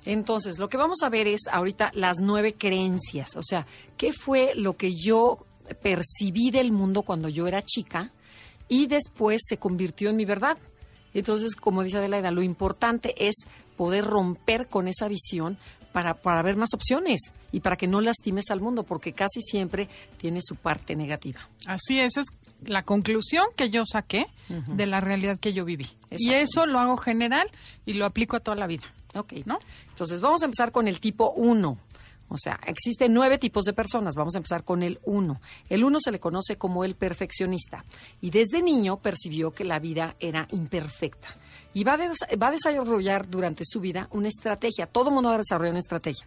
Entonces, 0.05 0.59
lo 0.59 0.69
que 0.69 0.77
vamos 0.77 0.97
a 1.03 1.09
ver 1.09 1.27
es 1.27 1.41
ahorita 1.51 1.91
las 1.93 2.17
nueve 2.21 2.53
creencias. 2.53 3.35
O 3.35 3.43
sea, 3.43 3.65
¿qué 3.97 4.13
fue 4.13 4.53
lo 4.55 4.77
que 4.77 4.93
yo 4.93 5.45
percibí 5.81 6.51
del 6.51 6.71
mundo 6.71 7.01
cuando 7.01 7.29
yo 7.29 7.47
era 7.47 7.63
chica 7.63 8.11
y 8.67 8.87
después 8.87 9.41
se 9.45 9.57
convirtió 9.57 10.09
en 10.09 10.17
mi 10.17 10.25
verdad? 10.25 10.57
Entonces, 11.13 11.55
como 11.55 11.83
dice 11.83 11.97
Adelaida, 11.97 12.31
lo 12.31 12.43
importante 12.43 13.27
es 13.27 13.35
poder 13.77 14.05
romper 14.05 14.67
con 14.67 14.87
esa 14.87 15.07
visión 15.07 15.57
para, 15.91 16.15
para 16.15 16.41
ver 16.41 16.57
más 16.57 16.73
opciones 16.73 17.21
y 17.53 17.61
para 17.61 17.77
que 17.77 17.87
no 17.87 18.01
lastimes 18.01 18.51
al 18.51 18.59
mundo, 18.59 18.83
porque 18.83 19.13
casi 19.13 19.41
siempre 19.41 19.87
tiene 20.17 20.41
su 20.41 20.57
parte 20.57 20.93
negativa. 20.93 21.47
Así 21.67 22.01
es, 22.01 22.17
es 22.17 22.25
la 22.65 22.83
conclusión 22.83 23.45
que 23.55 23.69
yo 23.69 23.83
saqué 23.85 24.25
de 24.49 24.85
la 24.85 24.99
realidad 24.99 25.39
que 25.39 25.53
yo 25.53 25.63
viví. 25.63 25.87
Y 26.11 26.33
eso 26.33 26.65
lo 26.65 26.79
hago 26.79 26.97
general 26.97 27.49
y 27.85 27.93
lo 27.93 28.05
aplico 28.05 28.35
a 28.35 28.41
toda 28.41 28.57
la 28.57 28.67
vida. 28.67 28.83
Ok, 29.15 29.33
¿No? 29.45 29.59
Entonces, 29.89 30.21
vamos 30.21 30.41
a 30.41 30.45
empezar 30.45 30.71
con 30.71 30.87
el 30.87 30.99
tipo 30.99 31.31
1. 31.31 31.77
O 32.27 32.37
sea, 32.37 32.59
existen 32.65 33.13
nueve 33.13 33.37
tipos 33.37 33.65
de 33.65 33.73
personas. 33.73 34.15
Vamos 34.15 34.35
a 34.35 34.39
empezar 34.39 34.63
con 34.63 34.81
el 34.83 34.99
1. 35.03 35.39
El 35.69 35.83
1 35.83 35.99
se 35.99 36.11
le 36.11 36.19
conoce 36.19 36.57
como 36.57 36.83
el 36.83 36.95
perfeccionista. 36.95 37.85
Y 38.19 38.31
desde 38.31 38.61
niño 38.61 38.97
percibió 38.97 39.51
que 39.51 39.63
la 39.63 39.79
vida 39.79 40.15
era 40.19 40.47
imperfecta. 40.51 41.35
Y 41.75 41.83
va 41.83 41.93
a, 41.93 41.97
va 42.37 42.47
a 42.47 42.51
desarrollar 42.51 43.29
durante 43.29 43.63
su 43.65 43.81
vida 43.81 44.07
una 44.11 44.29
estrategia. 44.29 44.87
Todo 44.87 45.11
mundo 45.11 45.27
va 45.29 45.35
a 45.35 45.39
desarrollar 45.39 45.71
una 45.71 45.79
estrategia. 45.79 46.25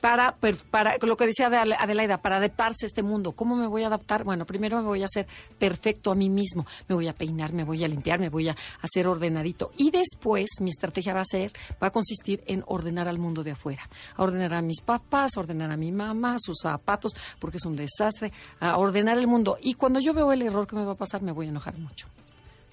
Para, 0.00 0.34
para 0.70 0.96
lo 1.02 1.16
que 1.18 1.26
decía 1.26 1.48
Adela- 1.48 1.76
Adelaida, 1.78 2.22
para 2.22 2.38
adaptarse 2.38 2.86
a 2.86 2.88
este 2.88 3.02
mundo. 3.02 3.32
¿Cómo 3.32 3.56
me 3.56 3.66
voy 3.66 3.82
a 3.82 3.88
adaptar? 3.88 4.24
Bueno, 4.24 4.46
primero 4.46 4.78
me 4.78 4.84
voy 4.86 5.02
a 5.02 5.04
hacer 5.04 5.26
perfecto 5.58 6.10
a 6.10 6.14
mí 6.14 6.30
mismo. 6.30 6.66
Me 6.88 6.94
voy 6.94 7.08
a 7.08 7.12
peinar, 7.12 7.52
me 7.52 7.62
voy 7.62 7.84
a 7.84 7.88
limpiar, 7.88 8.18
me 8.18 8.30
voy 8.30 8.48
a 8.48 8.56
hacer 8.80 9.06
ordenadito. 9.06 9.70
Y 9.76 9.90
después 9.90 10.48
mi 10.60 10.70
estrategia 10.70 11.12
va 11.12 11.20
a 11.20 11.24
ser, 11.26 11.52
va 11.82 11.88
a 11.88 11.90
consistir 11.92 12.42
en 12.46 12.64
ordenar 12.66 13.06
al 13.06 13.18
mundo 13.18 13.42
de 13.44 13.50
afuera. 13.50 13.86
A 14.16 14.22
ordenar 14.22 14.54
a 14.54 14.62
mis 14.62 14.80
papás, 14.80 15.32
a 15.36 15.40
ordenar 15.40 15.70
a 15.70 15.76
mi 15.76 15.92
mamá, 15.92 16.36
sus 16.40 16.56
zapatos, 16.62 17.12
porque 17.38 17.58
es 17.58 17.66
un 17.66 17.76
desastre. 17.76 18.32
A 18.60 18.78
ordenar 18.78 19.18
el 19.18 19.26
mundo. 19.26 19.58
Y 19.60 19.74
cuando 19.74 20.00
yo 20.00 20.14
veo 20.14 20.32
el 20.32 20.40
error 20.40 20.66
que 20.66 20.74
me 20.76 20.86
va 20.86 20.92
a 20.92 20.96
pasar, 20.96 21.20
me 21.20 21.32
voy 21.32 21.44
a 21.46 21.50
enojar 21.50 21.76
mucho. 21.76 22.08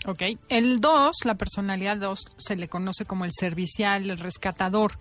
Ok. 0.05 0.23
El 0.49 0.79
2, 0.79 1.15
la 1.25 1.35
personalidad 1.35 1.97
2, 1.97 2.19
se 2.37 2.55
le 2.55 2.67
conoce 2.67 3.05
como 3.05 3.25
el 3.25 3.31
servicial, 3.33 4.09
el 4.09 4.17
rescatador. 4.17 4.93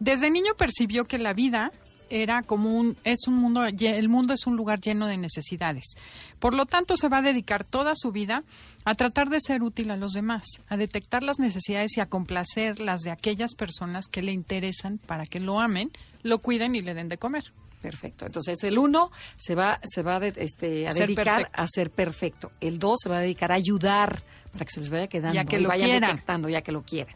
Desde 0.00 0.30
niño 0.30 0.54
percibió 0.56 1.04
que 1.06 1.18
la 1.18 1.32
vida 1.32 1.72
era 2.10 2.42
como 2.42 2.74
un 2.74 2.96
es 3.04 3.26
un 3.26 3.34
mundo 3.34 3.64
el 3.64 4.08
mundo 4.08 4.32
es 4.32 4.46
un 4.46 4.56
lugar 4.56 4.80
lleno 4.80 5.06
de 5.06 5.16
necesidades. 5.16 5.94
Por 6.38 6.54
lo 6.54 6.66
tanto, 6.66 6.96
se 6.96 7.08
va 7.08 7.18
a 7.18 7.22
dedicar 7.22 7.64
toda 7.64 7.92
su 7.94 8.12
vida 8.12 8.44
a 8.84 8.94
tratar 8.94 9.28
de 9.28 9.40
ser 9.40 9.62
útil 9.62 9.90
a 9.90 9.96
los 9.96 10.12
demás, 10.12 10.44
a 10.68 10.76
detectar 10.76 11.22
las 11.22 11.38
necesidades 11.38 11.96
y 11.96 12.00
a 12.00 12.06
complacer 12.06 12.80
las 12.80 13.00
de 13.00 13.10
aquellas 13.10 13.54
personas 13.54 14.06
que 14.06 14.22
le 14.22 14.32
interesan 14.32 14.98
para 14.98 15.26
que 15.26 15.40
lo 15.40 15.60
amen, 15.60 15.90
lo 16.22 16.38
cuiden 16.38 16.74
y 16.74 16.80
le 16.80 16.94
den 16.94 17.08
de 17.08 17.18
comer. 17.18 17.52
Perfecto. 17.80 18.26
Entonces 18.26 18.62
el 18.64 18.78
uno 18.78 19.10
se 19.36 19.54
va, 19.54 19.80
se 19.84 20.02
va 20.02 20.18
de- 20.18 20.32
este, 20.36 20.88
a 20.88 20.94
dedicar 20.94 21.36
perfecto. 21.42 21.62
a 21.62 21.66
ser 21.68 21.90
perfecto. 21.90 22.52
El 22.60 22.78
dos 22.78 22.98
se 23.02 23.08
va 23.08 23.18
a 23.18 23.20
dedicar 23.20 23.52
a 23.52 23.54
ayudar 23.56 24.22
para 24.52 24.64
que 24.64 24.70
se 24.72 24.80
les 24.80 24.90
vaya 24.90 25.06
quedando 25.06 25.34
Ya 25.34 25.44
que 25.44 25.58
y 25.58 25.62
lo 25.62 25.68
vayan 25.68 25.90
quieran. 25.90 26.10
detectando 26.10 26.48
ya 26.48 26.62
que 26.62 26.72
lo 26.72 26.82
quieren. 26.82 27.14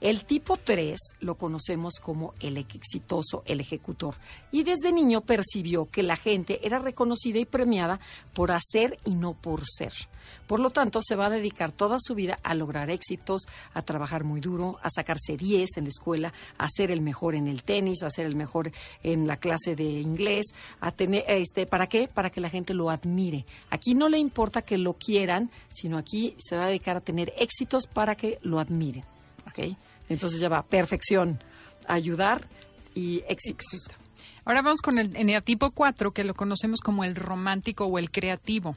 El 0.00 0.24
tipo 0.24 0.56
3 0.56 0.98
lo 1.20 1.36
conocemos 1.36 2.00
como 2.02 2.34
el 2.40 2.56
exitoso, 2.56 3.44
el 3.46 3.60
ejecutor. 3.60 4.16
Y 4.50 4.64
desde 4.64 4.90
niño 4.90 5.20
percibió 5.20 5.88
que 5.88 6.02
la 6.02 6.16
gente 6.16 6.66
era 6.66 6.80
reconocida 6.80 7.38
y 7.38 7.44
premiada 7.44 8.00
por 8.34 8.50
hacer 8.50 8.98
y 9.04 9.14
no 9.14 9.34
por 9.34 9.62
ser. 9.64 9.92
Por 10.48 10.58
lo 10.58 10.70
tanto, 10.70 11.02
se 11.02 11.14
va 11.14 11.26
a 11.26 11.30
dedicar 11.30 11.70
toda 11.70 11.98
su 12.00 12.16
vida 12.16 12.40
a 12.42 12.54
lograr 12.54 12.90
éxitos, 12.90 13.42
a 13.74 13.82
trabajar 13.82 14.24
muy 14.24 14.40
duro, 14.40 14.80
a 14.82 14.90
sacarse 14.90 15.36
10 15.36 15.76
en 15.76 15.84
la 15.84 15.90
escuela, 15.90 16.32
a 16.58 16.68
ser 16.68 16.90
el 16.90 17.00
mejor 17.00 17.36
en 17.36 17.46
el 17.46 17.62
tenis, 17.62 18.02
a 18.02 18.10
ser 18.10 18.26
el 18.26 18.34
mejor 18.34 18.72
en 19.04 19.28
la 19.28 19.36
clase 19.36 19.76
de 19.76 19.84
inglés, 19.84 20.46
a 20.80 20.90
tener 20.90 21.24
este, 21.28 21.64
¿para 21.66 21.86
qué? 21.86 22.08
Para 22.08 22.30
que 22.30 22.40
la 22.40 22.50
gente 22.50 22.74
lo 22.74 22.90
admire. 22.90 23.46
Aquí 23.70 23.94
no 23.94 24.08
le 24.08 24.18
importa 24.18 24.62
que 24.62 24.78
lo 24.78 24.94
quieran, 24.94 25.52
sino 25.70 25.96
aquí 25.96 26.34
se 26.38 26.56
va 26.56 26.64
a 26.64 26.68
dedicar 26.68 26.81
a 26.90 27.00
tener 27.00 27.32
éxitos 27.38 27.86
para 27.86 28.14
que 28.14 28.38
lo 28.42 28.58
admiren. 28.58 29.04
Entonces 30.08 30.40
ya 30.40 30.48
va, 30.48 30.62
perfección, 30.62 31.38
ayudar 31.86 32.46
y 32.94 33.22
éxitos. 33.28 33.88
Ahora 34.44 34.62
vamos 34.62 34.82
con 34.82 34.98
el 34.98 35.14
eneatipo 35.16 35.70
4, 35.70 36.12
que 36.12 36.24
lo 36.24 36.34
conocemos 36.34 36.80
como 36.80 37.04
el 37.04 37.14
romántico 37.14 37.84
o 37.84 37.98
el 37.98 38.10
creativo. 38.10 38.74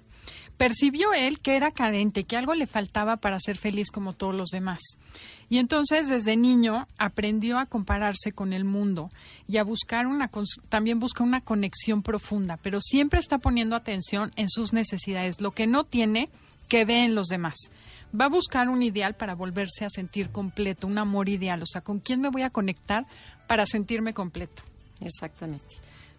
Percibió 0.57 1.11
él 1.13 1.39
que 1.39 1.55
era 1.55 1.71
carente, 1.71 2.23
que 2.23 2.37
algo 2.37 2.53
le 2.53 2.67
faltaba 2.67 3.17
para 3.17 3.39
ser 3.39 3.57
feliz 3.57 3.89
como 3.89 4.13
todos 4.13 4.35
los 4.35 4.49
demás. 4.49 4.79
Y 5.49 5.57
entonces 5.57 6.07
desde 6.07 6.37
niño 6.37 6.87
aprendió 6.99 7.57
a 7.57 7.65
compararse 7.65 8.31
con 8.31 8.53
el 8.53 8.63
mundo 8.63 9.09
y 9.47 9.57
a 9.57 9.63
buscar 9.63 10.05
una 10.05 10.29
también 10.69 10.99
busca 10.99 11.23
una 11.23 11.41
conexión 11.41 12.03
profunda, 12.03 12.57
pero 12.57 12.79
siempre 12.79 13.19
está 13.19 13.39
poniendo 13.39 13.75
atención 13.75 14.31
en 14.35 14.49
sus 14.49 14.71
necesidades, 14.71 15.41
lo 15.41 15.51
que 15.51 15.65
no 15.65 15.83
tiene 15.83 16.29
que 16.67 16.85
ve 16.85 17.03
en 17.03 17.15
los 17.15 17.27
demás. 17.27 17.55
Va 18.19 18.25
a 18.25 18.29
buscar 18.29 18.69
un 18.69 18.83
ideal 18.83 19.15
para 19.15 19.35
volverse 19.35 19.85
a 19.85 19.89
sentir 19.89 20.29
completo, 20.29 20.87
un 20.87 20.97
amor 20.97 21.29
ideal, 21.29 21.61
o 21.61 21.65
sea, 21.65 21.81
¿con 21.81 21.99
quién 21.99 22.21
me 22.21 22.29
voy 22.29 22.43
a 22.43 22.49
conectar 22.49 23.05
para 23.47 23.65
sentirme 23.65 24.13
completo? 24.13 24.63
Exactamente. 25.01 25.75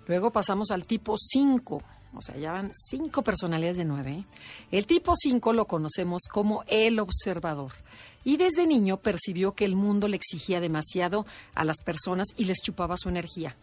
Luego 0.07 0.31
pasamos 0.31 0.71
al 0.71 0.87
tipo 0.87 1.17
5. 1.19 1.83
O 2.15 2.23
sea, 2.23 2.37
ya 2.37 2.53
van 2.53 2.73
cinco 2.73 3.23
personalidades 3.23 3.77
de 3.77 3.85
nueve. 3.85 4.25
El 4.71 4.87
tipo 4.87 5.15
5 5.15 5.53
lo 5.53 5.67
conocemos 5.67 6.23
como 6.31 6.65
el 6.67 6.99
observador. 6.99 7.73
Y 8.27 8.39
desde 8.39 8.67
niño 8.67 8.97
percibió 8.97 9.55
que 9.55 9.65
el 9.65 9.77
mundo 9.77 10.09
le 10.09 10.17
exigía 10.17 10.59
demasiado 10.59 11.25
a 11.55 11.65
las 11.65 11.77
personas 11.77 12.27
y 12.37 12.47
les 12.47 12.59
chupaba 12.61 12.97
su 12.97 13.09
energía. 13.09 13.55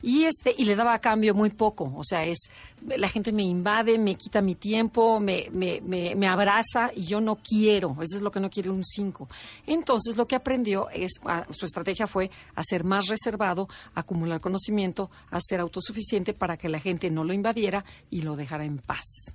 Y 0.00 0.22
este 0.22 0.54
y 0.56 0.64
le 0.64 0.76
daba 0.76 0.94
a 0.94 1.00
cambio 1.00 1.34
muy 1.34 1.50
poco. 1.50 1.92
O 1.96 2.04
sea, 2.04 2.24
es 2.24 2.38
la 2.86 3.08
gente 3.08 3.32
me 3.32 3.42
invade, 3.42 3.98
me 3.98 4.14
quita 4.14 4.40
mi 4.40 4.54
tiempo, 4.54 5.18
me, 5.18 5.48
me, 5.50 5.80
me, 5.80 6.28
abraza 6.28 6.92
y 6.94 7.02
yo 7.02 7.20
no 7.20 7.34
quiero. 7.42 7.96
Eso 8.00 8.14
es 8.14 8.22
lo 8.22 8.30
que 8.30 8.38
no 8.38 8.48
quiere 8.48 8.70
un 8.70 8.84
5. 8.84 9.28
Entonces 9.66 10.16
lo 10.16 10.28
que 10.28 10.36
aprendió 10.36 10.88
es, 10.90 11.14
su 11.50 11.66
estrategia 11.66 12.06
fue 12.06 12.30
a 12.54 12.62
ser 12.62 12.84
más 12.84 13.08
reservado, 13.08 13.68
acumular 13.92 14.40
conocimiento, 14.40 15.10
a 15.32 15.40
ser 15.40 15.58
autosuficiente 15.58 16.32
para 16.32 16.56
que 16.56 16.68
la 16.68 16.78
gente 16.78 17.10
no 17.10 17.24
lo 17.24 17.32
invadiera 17.32 17.84
y 18.08 18.22
lo 18.22 18.36
dejara 18.36 18.64
en 18.64 18.78
paz. 18.78 19.34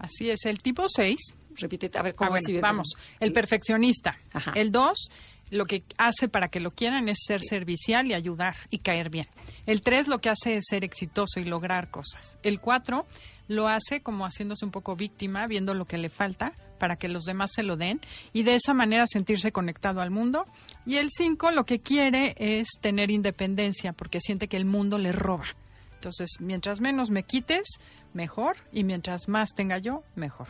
Así 0.00 0.28
es, 0.28 0.44
el 0.44 0.58
tipo 0.58 0.86
6 0.88 1.34
Repite, 1.58 1.90
a 1.98 2.02
ver 2.02 2.12
Ah, 2.12 2.16
cómo 2.16 2.30
bueno, 2.30 2.60
vamos. 2.60 2.88
El 3.20 3.32
perfeccionista. 3.32 4.18
Ajá. 4.32 4.52
El 4.54 4.70
2, 4.72 5.10
lo 5.50 5.64
que 5.66 5.82
hace 5.96 6.28
para 6.28 6.48
que 6.48 6.60
lo 6.60 6.70
quieran 6.70 7.08
es 7.08 7.18
ser 7.26 7.42
servicial 7.42 8.06
y 8.06 8.14
ayudar 8.14 8.56
y 8.70 8.78
caer 8.78 9.10
bien. 9.10 9.26
El 9.66 9.82
3, 9.82 10.08
lo 10.08 10.20
que 10.20 10.28
hace 10.30 10.56
es 10.56 10.64
ser 10.68 10.84
exitoso 10.84 11.40
y 11.40 11.44
lograr 11.44 11.90
cosas. 11.90 12.38
El 12.42 12.60
4, 12.60 13.06
lo 13.48 13.68
hace 13.68 14.00
como 14.02 14.24
haciéndose 14.24 14.64
un 14.64 14.70
poco 14.70 14.94
víctima, 14.96 15.46
viendo 15.46 15.74
lo 15.74 15.86
que 15.86 15.98
le 15.98 16.08
falta 16.10 16.52
para 16.78 16.96
que 16.96 17.08
los 17.08 17.24
demás 17.24 17.50
se 17.52 17.64
lo 17.64 17.76
den 17.76 18.00
y 18.32 18.44
de 18.44 18.54
esa 18.54 18.72
manera 18.72 19.04
sentirse 19.08 19.50
conectado 19.50 20.00
al 20.00 20.10
mundo. 20.10 20.46
Y 20.86 20.96
el 20.96 21.10
5, 21.10 21.50
lo 21.50 21.64
que 21.64 21.80
quiere 21.80 22.36
es 22.38 22.68
tener 22.80 23.10
independencia 23.10 23.92
porque 23.92 24.20
siente 24.20 24.48
que 24.48 24.56
el 24.56 24.64
mundo 24.64 24.96
le 24.98 25.12
roba. 25.12 25.46
Entonces, 25.94 26.36
mientras 26.38 26.80
menos 26.80 27.10
me 27.10 27.24
quites, 27.24 27.66
mejor, 28.12 28.56
y 28.70 28.84
mientras 28.84 29.26
más 29.28 29.48
tenga 29.56 29.78
yo, 29.78 30.04
mejor. 30.14 30.46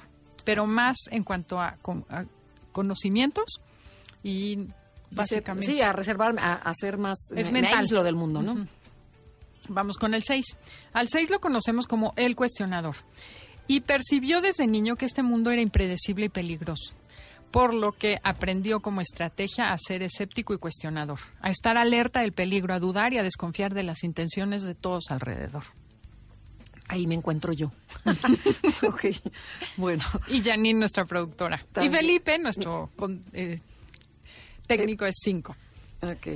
Pero 0.49 0.67
más 0.67 0.97
en 1.11 1.25
cuanto 1.25 1.61
a, 1.61 1.76
con- 1.83 2.07
a 2.09 2.25
conocimientos 2.73 3.61
y 4.23 4.69
básicamente. 5.11 5.67
Sí, 5.67 5.83
a 5.83 5.93
reservarme, 5.93 6.40
a, 6.40 6.55
a 6.55 6.73
ser 6.73 6.97
más... 6.97 7.19
Es 7.37 7.49
me, 7.49 7.52
me 7.55 7.62
mental. 7.62 7.81
aíslo 7.81 8.02
del 8.02 8.14
mundo, 8.14 8.40
¿no? 8.40 8.67
Vamos 9.69 9.99
con 9.99 10.14
el 10.14 10.23
6. 10.23 10.57
Al 10.95 11.09
6 11.09 11.28
lo 11.28 11.40
conocemos 11.40 11.87
como 11.87 12.14
el 12.17 12.35
cuestionador. 12.35 12.97
Y 13.67 13.81
percibió 13.81 14.40
desde 14.40 14.67
niño 14.67 14.97
que 14.97 15.05
este 15.05 15.23
mundo 15.23 15.50
era 15.50 15.61
impredecible 15.61 16.25
y 16.26 16.28
peligroso, 16.31 16.95
por 17.50 17.75
lo 17.75 17.93
que 17.93 18.17
aprendió 18.23 18.81
como 18.81 19.02
estrategia 19.02 19.75
a 19.75 19.76
ser 19.76 20.02
escéptico 20.02 20.55
y 20.55 20.59
cuestionador, 20.59 21.19
a 21.43 21.50
estar 21.50 21.76
alerta 21.76 22.21
del 22.21 22.33
peligro, 22.33 22.73
a 22.73 22.78
dudar 22.81 23.12
y 23.12 23.19
a 23.19 23.23
desconfiar 23.23 23.75
de 23.75 23.83
las 23.83 24.02
intenciones 24.02 24.62
de 24.62 24.75
todos 24.75 25.11
alrededor. 25.11 25.64
Ahí 26.88 27.07
me 27.07 27.14
encuentro 27.14 27.52
yo. 27.52 27.71
ok, 28.87 29.04
bueno. 29.76 30.02
Y 30.28 30.42
Janine, 30.42 30.78
nuestra 30.80 31.04
productora. 31.04 31.64
Y. 31.83 31.88
Felipe, 31.90 32.38
nuestro 32.38 32.90
con- 32.97 33.23
eh, 33.33 33.61
técnico, 34.66 35.04
es 35.04 35.16
5. 35.23 35.54
Ok. 36.02 36.26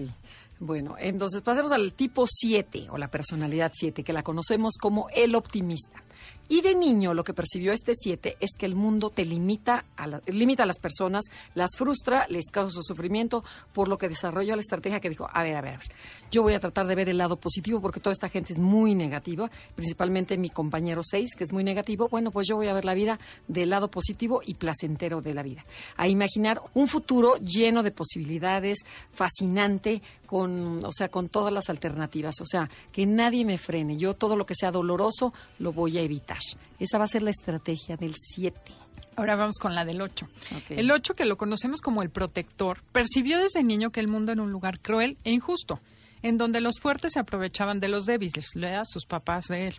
Bueno, 0.61 0.95
entonces 0.99 1.43
pasemos 1.43 1.73
al 1.73 1.93
tipo 1.93 2.25
7 2.29 2.87
o 2.91 2.97
la 2.99 3.09
personalidad 3.09 3.73
7, 3.75 4.05
que 4.05 4.13
la 4.13 4.23
conocemos 4.23 4.75
como 4.81 5.09
el 5.15 5.35
optimista. 5.35 6.02
Y 6.49 6.61
de 6.61 6.75
niño 6.75 7.15
lo 7.15 7.25
que 7.25 7.33
percibió 7.33 7.73
este 7.73 7.93
7 7.95 8.37
es 8.41 8.51
que 8.59 8.67
el 8.67 8.75
mundo 8.75 9.09
te 9.11 9.25
limita 9.25 9.85
a, 9.97 10.07
la- 10.07 10.21
limita 10.27 10.65
a 10.65 10.67
las 10.67 10.79
personas, 10.79 11.25
las 11.55 11.71
frustra, 11.77 12.27
les 12.29 12.51
causa 12.51 12.81
sufrimiento, 12.83 13.43
por 13.73 13.89
lo 13.89 13.97
que 13.97 14.09
desarrolló 14.09 14.55
la 14.55 14.61
estrategia 14.61 15.01
que 15.01 15.09
dijo, 15.09 15.29
a 15.33 15.43
ver, 15.43 15.57
a 15.57 15.61
ver, 15.63 15.75
a 15.75 15.79
ver, 15.79 15.89
yo 16.31 16.43
voy 16.43 16.53
a 16.55 16.61
tratar 16.61 16.87
de 16.87 16.95
ver 16.95 17.09
el 17.09 17.17
lado 17.19 17.37
positivo 17.37 17.81
porque 17.81 18.01
toda 18.01 18.13
esta 18.13 18.29
gente 18.29 18.53
es 18.53 18.59
muy 18.59 18.95
negativa, 18.95 19.51
principalmente 19.75 20.37
mi 20.37 20.51
compañero 20.51 21.01
6, 21.03 21.35
que 21.37 21.45
es 21.45 21.53
muy 21.53 21.65
negativo, 21.65 22.09
bueno, 22.11 22.31
pues 22.31 22.47
yo 22.49 22.57
voy 22.57 22.69
a 22.69 22.75
ver 22.75 22.85
la 22.85 22.95
vida 22.95 23.19
del 23.49 23.71
lado 23.71 23.91
positivo 23.91 24.43
y 24.45 24.55
placentero 24.55 25.23
de 25.23 25.33
la 25.35 25.43
vida. 25.43 25.65
A 25.97 26.07
imaginar 26.09 26.61
un 26.75 26.87
futuro 26.87 27.37
lleno 27.37 27.83
de 27.83 27.93
posibilidades, 27.93 28.79
fascinante, 29.13 30.03
con, 30.27 30.85
o 30.85 30.93
sea, 30.93 31.09
con 31.09 31.29
todas 31.29 31.53
las 31.53 31.71
alternativas, 31.71 32.41
o 32.41 32.47
sea, 32.47 32.69
que 32.91 33.07
nadie 33.07 33.45
me 33.45 33.59
frene, 33.59 33.97
yo 33.97 34.15
todo 34.15 34.35
lo 34.37 34.45
que 34.47 34.55
sea 34.55 34.71
doloroso 34.71 35.33
lo 35.59 35.73
voy 35.73 35.99
a 35.99 36.03
evitar. 36.03 36.12
Esa 36.79 36.99
va 36.99 37.05
a 37.05 37.09
ser 37.09 37.23
la 37.23 37.31
estrategia 37.31 37.97
del 37.97 38.15
7. 38.15 38.61
Ahora 39.17 39.37
vamos 39.37 39.57
con 39.61 39.75
la 39.75 39.85
del 39.85 40.01
8. 40.01 40.29
Ok. 40.57 40.71
El 40.71 40.91
8, 40.91 41.15
que 41.15 41.25
lo 41.25 41.37
conocemos 41.37 41.81
como 41.81 42.03
el 42.03 42.11
protector, 42.11 42.83
percibió 42.93 43.39
desde 43.39 43.63
niño 43.63 43.91
que 43.91 44.01
el 44.01 44.09
mundo 44.09 44.33
era 44.33 44.43
un 44.43 44.53
lugar 44.53 44.81
cruel 44.81 45.19
e 45.25 45.33
injusto, 45.33 45.81
en 46.23 46.39
donde 46.39 46.61
los 46.61 46.81
fuertes 46.81 47.13
se 47.15 47.21
aprovechaban 47.21 47.81
de 47.81 47.89
los 47.89 48.07
débiles, 48.07 48.47
lea 48.55 48.83
sus 48.85 49.05
papás 49.05 49.47
de 49.49 49.69
él. 49.69 49.75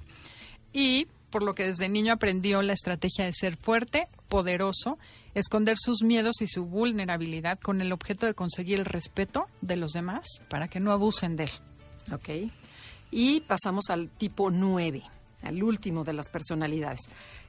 Y 0.72 1.08
por 1.34 1.42
lo 1.42 1.56
que 1.56 1.66
desde 1.66 1.90
niño 1.90 2.13
aprendió 2.13 2.62
la 2.62 2.74
estrategia 2.74 3.25
de 3.25 3.34
ser 3.34 3.58
fuerte, 3.58 4.08
poderoso, 4.30 5.00
esconder 5.34 5.78
sus 5.80 6.04
miedos 6.04 6.42
y 6.42 6.48
su 6.48 6.66
vulnerabilidad 6.66 7.60
con 7.60 7.82
el 7.82 7.92
objeto 7.92 8.28
de 8.28 8.36
conseguir 8.36 8.78
el 8.78 8.86
respeto 8.86 9.48
de 9.62 9.75
los 9.75 9.94
demás 9.94 10.28
para 10.48 10.68
que 10.68 10.80
no 10.80 10.92
abusen 10.92 11.36
de 11.36 11.46
él. 11.46 11.52
¿Ok? 12.12 12.52
Y 13.10 13.42
pasamos 13.42 13.86
al 13.90 14.10
tipo 14.10 14.52
9, 14.52 15.02
al 15.43 15.62
último 15.63 16.03
de 16.03 16.13
las 16.13 16.29
personalidades, 16.29 17.01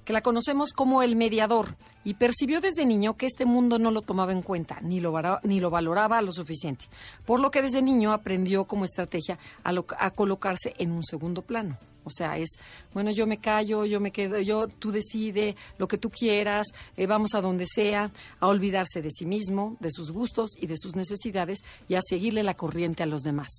que 0.04 0.12
la 0.12 0.22
conocemos 0.22 0.72
como 0.72 1.02
el 1.02 1.16
mediador 1.16 1.76
y 2.04 2.14
percibió 2.14 2.60
desde 2.60 2.86
niño 2.86 3.16
que 3.16 3.26
este 3.26 3.46
mundo 3.46 3.78
no 3.78 3.90
lo 3.90 4.02
tomaba 4.02 4.32
en 4.32 4.42
cuenta 4.42 4.80
ni 4.80 5.00
lo, 5.00 5.14
ni 5.42 5.60
lo 5.60 5.70
valoraba 5.70 6.20
lo 6.22 6.32
suficiente, 6.32 6.86
por 7.24 7.40
lo 7.40 7.50
que 7.50 7.62
desde 7.62 7.82
niño 7.82 8.12
aprendió 8.12 8.64
como 8.64 8.84
estrategia 8.84 9.38
a 9.62 10.10
colocarse 10.10 10.74
en 10.78 10.92
un 10.92 11.02
segundo 11.02 11.42
plano. 11.42 11.78
O 12.04 12.10
sea, 12.10 12.36
es, 12.36 12.50
bueno, 12.92 13.10
yo 13.10 13.26
me 13.26 13.38
callo, 13.38 13.86
yo 13.86 13.98
me 13.98 14.10
quedo, 14.10 14.38
yo, 14.38 14.68
tú 14.68 14.92
decide 14.92 15.56
lo 15.78 15.88
que 15.88 15.98
tú 15.98 16.10
quieras, 16.10 16.66
eh, 16.96 17.06
vamos 17.06 17.34
a 17.34 17.40
donde 17.40 17.64
sea, 17.66 18.10
a 18.40 18.46
olvidarse 18.46 19.00
de 19.00 19.10
sí 19.10 19.24
mismo, 19.24 19.76
de 19.80 19.90
sus 19.90 20.10
gustos 20.12 20.50
y 20.60 20.66
de 20.66 20.76
sus 20.76 20.94
necesidades 20.94 21.60
y 21.88 21.94
a 21.94 22.02
seguirle 22.02 22.42
la 22.42 22.54
corriente 22.54 23.02
a 23.02 23.06
los 23.06 23.22
demás. 23.22 23.50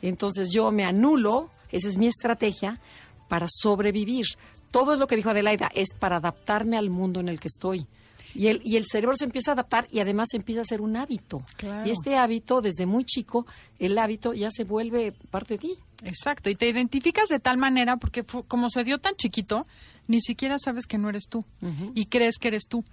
Entonces 0.00 0.50
yo 0.50 0.70
me 0.72 0.84
anulo, 0.84 1.50
esa 1.70 1.88
es 1.88 1.98
mi 1.98 2.06
estrategia, 2.06 2.80
para 3.30 3.46
sobrevivir. 3.48 4.26
Todo 4.72 4.92
es 4.92 4.98
lo 4.98 5.06
que 5.06 5.16
dijo 5.16 5.30
Adelaida, 5.30 5.70
es 5.74 5.94
para 5.98 6.16
adaptarme 6.16 6.76
al 6.76 6.90
mundo 6.90 7.20
en 7.20 7.28
el 7.28 7.38
que 7.38 7.48
estoy. 7.48 7.86
Y 8.34 8.48
el, 8.48 8.60
y 8.64 8.76
el 8.76 8.84
cerebro 8.86 9.16
se 9.16 9.24
empieza 9.24 9.52
a 9.52 9.54
adaptar 9.54 9.86
y 9.90 10.00
además 10.00 10.28
empieza 10.34 10.60
a 10.60 10.64
ser 10.64 10.80
un 10.80 10.96
hábito. 10.96 11.42
Claro. 11.56 11.88
Y 11.88 11.90
este 11.90 12.16
hábito, 12.16 12.60
desde 12.60 12.86
muy 12.86 13.04
chico, 13.04 13.46
el 13.78 13.96
hábito 13.98 14.34
ya 14.34 14.50
se 14.50 14.64
vuelve 14.64 15.12
parte 15.30 15.54
de 15.54 15.58
ti. 15.58 15.78
Exacto, 16.04 16.50
y 16.50 16.54
te 16.54 16.68
identificas 16.68 17.28
de 17.28 17.40
tal 17.40 17.58
manera 17.58 17.96
porque 17.96 18.24
como 18.24 18.70
se 18.70 18.84
dio 18.84 18.98
tan 18.98 19.14
chiquito, 19.16 19.66
ni 20.06 20.20
siquiera 20.20 20.56
sabes 20.58 20.86
que 20.86 20.98
no 20.98 21.08
eres 21.08 21.28
tú 21.28 21.44
y 21.94 22.06
crees 22.06 22.38
que 22.38 22.48
eres 22.48 22.66
tú. 22.68 22.84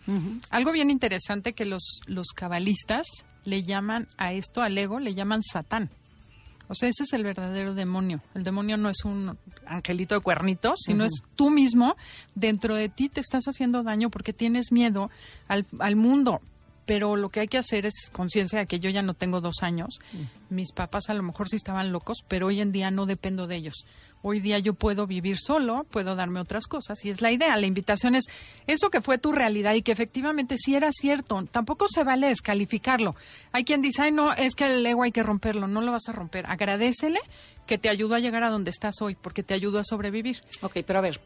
Algo 0.49 0.71
bien 0.71 0.91
interesante 0.91 1.53
que 1.53 1.65
los, 1.65 2.01
los 2.05 2.27
cabalistas 2.27 3.07
le 3.43 3.63
llaman 3.63 4.07
a 4.17 4.33
esto, 4.33 4.61
al 4.61 4.77
ego, 4.77 4.99
le 4.99 5.15
llaman 5.15 5.41
Satán. 5.41 5.89
O 6.67 6.75
sea, 6.75 6.89
ese 6.89 7.03
es 7.03 7.13
el 7.13 7.23
verdadero 7.23 7.73
demonio. 7.73 8.21
El 8.33 8.43
demonio 8.43 8.77
no 8.77 8.89
es 8.89 9.05
un 9.05 9.37
angelito 9.65 10.15
de 10.15 10.21
cuernitos, 10.21 10.79
sino 10.85 11.05
es 11.05 11.13
tú 11.35 11.49
mismo. 11.49 11.95
Dentro 12.35 12.75
de 12.75 12.89
ti 12.89 13.09
te 13.09 13.21
estás 13.21 13.45
haciendo 13.45 13.83
daño 13.83 14.09
porque 14.09 14.33
tienes 14.33 14.71
miedo 14.71 15.09
al, 15.47 15.65
al 15.79 15.95
mundo. 15.95 16.41
Pero 16.87 17.17
lo 17.17 17.27
que 17.27 17.41
hay 17.41 17.47
que 17.49 17.57
hacer 17.57 17.85
es 17.85 18.09
conciencia 18.13 18.59
de 18.59 18.65
que 18.65 18.79
yo 18.79 18.89
ya 18.89 19.01
no 19.01 19.13
tengo 19.13 19.41
dos 19.41 19.61
años. 19.61 19.99
Mis 20.49 20.71
papás 20.71 21.09
a 21.09 21.13
lo 21.13 21.21
mejor 21.21 21.49
sí 21.49 21.57
estaban 21.57 21.91
locos, 21.91 22.23
pero 22.27 22.47
hoy 22.47 22.61
en 22.61 22.71
día 22.71 22.89
no 22.91 23.05
dependo 23.05 23.45
de 23.45 23.57
ellos. 23.57 23.85
Hoy 24.21 24.39
día 24.39 24.57
yo 24.59 24.73
puedo 24.73 25.05
vivir 25.05 25.37
solo, 25.37 25.85
puedo 25.91 26.15
darme 26.15 26.39
otras 26.39 26.65
cosas 26.65 27.03
y 27.03 27.09
es 27.09 27.21
la 27.21 27.31
idea. 27.31 27.57
La 27.57 27.67
invitación 27.67 28.15
es 28.15 28.23
eso 28.67 28.89
que 28.89 29.01
fue 29.01 29.17
tu 29.17 29.33
realidad 29.33 29.73
y 29.73 29.81
que 29.81 29.91
efectivamente 29.91 30.55
sí 30.57 30.75
era 30.75 30.89
cierto. 30.93 31.45
Tampoco 31.51 31.87
se 31.89 32.05
vale 32.05 32.27
descalificarlo. 32.27 33.15
Hay 33.51 33.65
quien 33.65 33.81
dice, 33.81 34.03
ay, 34.03 34.13
no, 34.13 34.31
es 34.31 34.55
que 34.55 34.65
el 34.65 34.85
ego 34.85 35.03
hay 35.03 35.11
que 35.11 35.23
romperlo. 35.23 35.67
No 35.67 35.81
lo 35.81 35.91
vas 35.91 36.07
a 36.07 36.13
romper. 36.13 36.45
Agradecele 36.47 37.19
que 37.65 37.77
te 37.77 37.89
ayudó 37.89 38.15
a 38.15 38.19
llegar 38.19 38.43
a 38.43 38.49
donde 38.49 38.71
estás 38.71 38.95
hoy, 39.01 39.15
porque 39.15 39.43
te 39.43 39.53
ayudó 39.53 39.79
a 39.79 39.83
sobrevivir. 39.83 40.41
Ok, 40.61 40.77
pero 40.87 40.99
a 40.99 41.01
ver, 41.01 41.19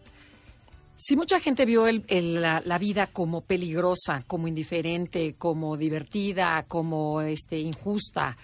si 1.04 1.16
mucha 1.16 1.40
gente 1.40 1.66
vio 1.66 1.88
el- 1.88 2.04
el- 2.08 2.42
la, 2.42 2.62
la 2.64 2.78
vida 2.78 3.08
como 3.08 3.42
peligrosa, 3.42 4.24
como 4.28 4.48
indiferente, 4.48 5.34
como 5.38 5.76
divertida, 5.78 6.64
como 6.68 7.22
este, 7.22 7.60
injusta, 7.60 8.38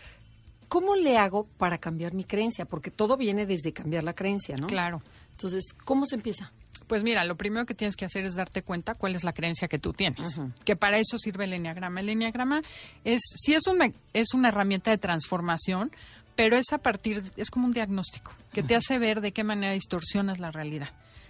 ¿cómo 0.67 0.95
le 0.95 1.17
hago 1.17 1.45
para 1.57 1.77
cambiar 1.77 2.13
mi 2.13 2.23
creencia? 2.23 2.65
Porque 2.65 2.89
todo 2.91 3.15
viene 3.17 3.45
desde 3.45 3.73
cambiar 3.73 4.03
la 4.03 4.13
creencia, 4.13 4.55
¿no? 4.57 4.67
Claro. 4.67 5.01
Entonces, 5.31 5.73
¿cómo 5.85 6.05
se 6.05 6.15
empieza? 6.15 6.51
Pues 6.87 7.03
mira, 7.03 7.23
lo 7.25 7.35
primero 7.35 7.65
que 7.65 7.73
tienes 7.75 7.95
que 7.95 8.05
hacer 8.05 8.23
es 8.23 8.35
darte 8.35 8.61
cuenta 8.63 8.95
cuál 8.95 9.13
es 9.15 9.23
la 9.23 9.33
creencia 9.33 9.67
que 9.67 9.77
tú 9.77 9.91
tienes. 9.93 10.39
Que 10.63 10.75
para 10.75 10.97
eso 10.99 11.17
sirve 11.19 11.43
el 11.43 11.53
enneagrama. 11.53 11.99
El 11.99 12.09
enneagrama 12.09 12.61
es, 13.03 13.21
sí 13.35 13.53
es, 13.53 13.67
un, 13.67 13.77
me- 13.77 13.93
es 14.13 14.33
una 14.33 14.47
herramienta 14.49 14.89
de 14.91 14.97
transformación, 14.97 15.91
pero 16.35 16.55
es 16.55 16.71
a 16.71 16.77
partir, 16.77 17.23
es 17.35 17.49
como 17.51 17.65
un 17.67 17.73
diagnóstico 17.73 18.31
que 18.53 18.63
te 18.63 18.75
hace 18.75 18.97
ver 18.99 19.21
de 19.21 19.31
qué 19.33 19.43
manera 19.43 19.73
distorsionas 19.73 20.39
la 20.39 20.49
realidad. 20.51 20.89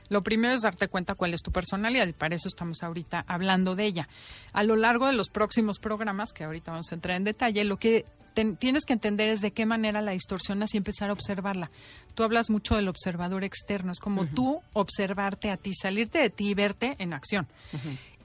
Lo 0.10 0.24
primero 0.24 0.54
es 0.54 0.62
darte 0.62 0.88
cuenta 0.88 1.16
cuál 1.16 1.34
es 1.34 1.42
tu 1.42 1.52
personalidad 1.52 2.08
y 2.08 2.14
para 2.14 2.36
eso 2.36 2.48
estamos 2.48 2.84
ahorita 2.84 3.26
hablando 3.28 3.76
de 3.76 3.86
ella. 3.86 4.08
A 4.54 4.64
lo 4.64 4.76
largo 4.76 5.08
de 5.08 5.14
los 5.14 5.30
próximos 5.30 5.80
programas, 5.80 6.34
que 6.34 6.44
ahorita 6.44 6.72
vamos 6.72 6.92
a 6.92 6.96
entrar 6.96 7.18
en 7.18 7.24
detalle, 7.24 7.64
lo 7.66 7.78
que 7.78 8.06
ten- 8.34 8.56
tienes 8.56 8.86
que 8.86 8.94
entender 8.94 9.30
es 9.30 9.42
de 9.42 9.52
qué 9.52 9.66
manera 9.66 10.02
la 10.02 10.12
distorsionas 10.12 10.74
y 10.74 10.78
empezar 10.78 11.10
a 11.10 11.14
observarla. 11.14 11.72
Tú 12.16 12.24
hablas 12.24 12.50
mucho 12.50 12.76
del 12.76 12.88
observador 12.88 13.44
externo, 13.44 13.92
es 13.92 14.00
como 14.00 14.26
tú 14.28 14.62
observarte 14.74 15.50
a 15.50 15.58
ti, 15.58 15.74
salirte 15.74 16.20
de 16.20 16.30
ti 16.30 16.50
y 16.50 16.54
verte 16.54 16.96
en 17.00 17.14
acción. 17.14 17.48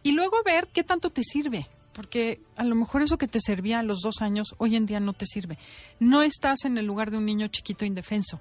Y 0.02 0.12
luego 0.12 0.36
ver 0.44 0.68
qué 0.72 0.82
tanto 0.84 1.10
te 1.10 1.22
sirve. 1.24 1.68
Porque 1.92 2.40
a 2.56 2.64
lo 2.64 2.74
mejor 2.74 3.02
eso 3.02 3.18
que 3.18 3.28
te 3.28 3.38
servía 3.38 3.80
a 3.80 3.82
los 3.82 4.00
dos 4.00 4.22
años, 4.22 4.54
hoy 4.56 4.76
en 4.76 4.86
día 4.86 4.98
no 4.98 5.12
te 5.12 5.26
sirve. 5.26 5.58
No 6.00 6.22
estás 6.22 6.64
en 6.64 6.78
el 6.78 6.86
lugar 6.86 7.10
de 7.10 7.18
un 7.18 7.26
niño 7.26 7.48
chiquito 7.48 7.84
indefenso. 7.84 8.40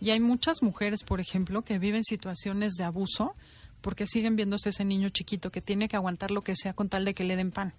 Y 0.00 0.10
hay 0.10 0.20
muchas 0.20 0.62
mujeres, 0.62 1.02
por 1.02 1.20
ejemplo, 1.20 1.62
que 1.62 1.78
viven 1.78 2.04
situaciones 2.04 2.74
de 2.74 2.84
abuso 2.84 3.34
porque 3.80 4.06
siguen 4.06 4.36
viéndose 4.36 4.70
ese 4.70 4.84
niño 4.84 5.08
chiquito 5.10 5.50
que 5.50 5.60
tiene 5.60 5.88
que 5.88 5.96
aguantar 5.96 6.30
lo 6.30 6.42
que 6.42 6.56
sea 6.56 6.72
con 6.72 6.88
tal 6.88 7.04
de 7.04 7.14
que 7.14 7.24
le 7.24 7.36
den 7.36 7.50
pan. 7.50 7.72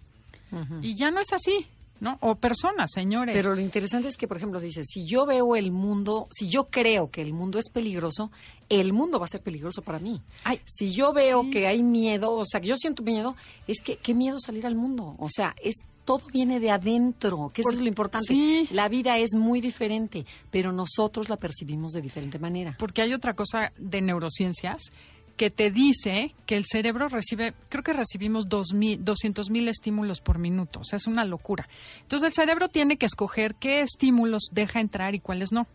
Y 0.82 0.96
ya 0.96 1.12
no 1.12 1.20
es 1.20 1.34
así, 1.34 1.68
¿no? 2.00 2.18
O 2.22 2.36
personas, 2.36 2.92
señores. 2.94 3.36
Pero 3.36 3.54
lo 3.54 3.60
interesante 3.60 4.08
es 4.08 4.16
que, 4.16 4.28
por 4.28 4.38
ejemplo, 4.38 4.62
dices, 4.62 4.88
si 4.90 5.06
yo 5.06 5.26
veo 5.26 5.58
el 5.58 5.72
mundo, 5.72 6.28
si 6.32 6.48
yo 6.48 6.70
creo 6.70 7.12
que 7.12 7.22
el 7.22 7.34
mundo 7.34 7.60
es 7.60 7.70
peligroso, 7.70 8.32
el 8.70 8.94
mundo 8.94 9.20
va 9.20 9.26
a 9.26 9.30
ser 9.30 9.42
peligroso 9.42 9.82
para 9.82 10.00
mí. 10.00 10.22
Ay, 10.46 10.62
si 10.66 10.90
yo 10.90 11.12
veo 11.12 11.44
sí. 11.44 11.50
que 11.50 11.68
hay 11.68 11.84
miedo, 11.84 12.32
o 12.32 12.46
sea, 12.46 12.62
que 12.62 12.68
yo 12.68 12.78
siento 12.78 13.04
miedo, 13.04 13.36
es 13.68 13.82
que 13.82 13.98
qué 13.98 14.14
miedo 14.14 14.40
salir 14.40 14.66
al 14.66 14.76
mundo. 14.76 15.16
O 15.20 15.28
sea, 15.30 15.54
es 15.62 15.76
todo 16.08 16.22
viene 16.32 16.62
de 16.62 16.72
adentro, 16.72 17.52
que 17.54 17.62
eso 17.62 17.72
es 17.72 17.82
lo 17.82 17.88
importante. 17.88 18.28
sí. 18.30 18.68
La 18.72 18.88
vida 18.88 19.18
es 19.18 19.36
muy 19.36 19.60
diferente, 19.60 20.26
pero 20.50 20.72
nosotros 20.72 21.28
la 21.28 21.36
percibimos 21.36 21.92
de 21.92 22.02
diferente 22.02 22.40
manera. 22.40 22.78
Porque 22.80 23.02
hay 23.02 23.14
otra 23.14 23.34
cosa 23.34 23.74
de 23.78 24.02
neurociencias 24.02 24.94
que 25.38 25.52
te 25.52 25.72
dice 25.72 26.34
que 26.46 26.58
el 26.58 26.66
cerebro 26.66 27.08
recibe, 27.08 27.54
creo 27.70 27.84
que 27.84 27.94
recibimos 27.94 28.50
200 28.50 29.50
mil 29.50 29.68
estímulos 29.68 30.20
por 30.20 30.40
minuto, 30.40 30.80
o 30.80 30.84
sea, 30.84 30.98
es 30.98 31.08
una 31.08 31.24
locura. 31.24 31.70
Entonces 32.02 32.28
el 32.28 32.34
cerebro 32.34 32.68
tiene 32.70 32.98
que 32.98 33.06
escoger 33.06 33.56
qué 33.56 33.82
estímulos 33.82 34.50
deja 34.52 34.80
entrar 34.80 35.16
y 35.16 35.20
cuáles 35.20 35.52
no. 35.52 35.68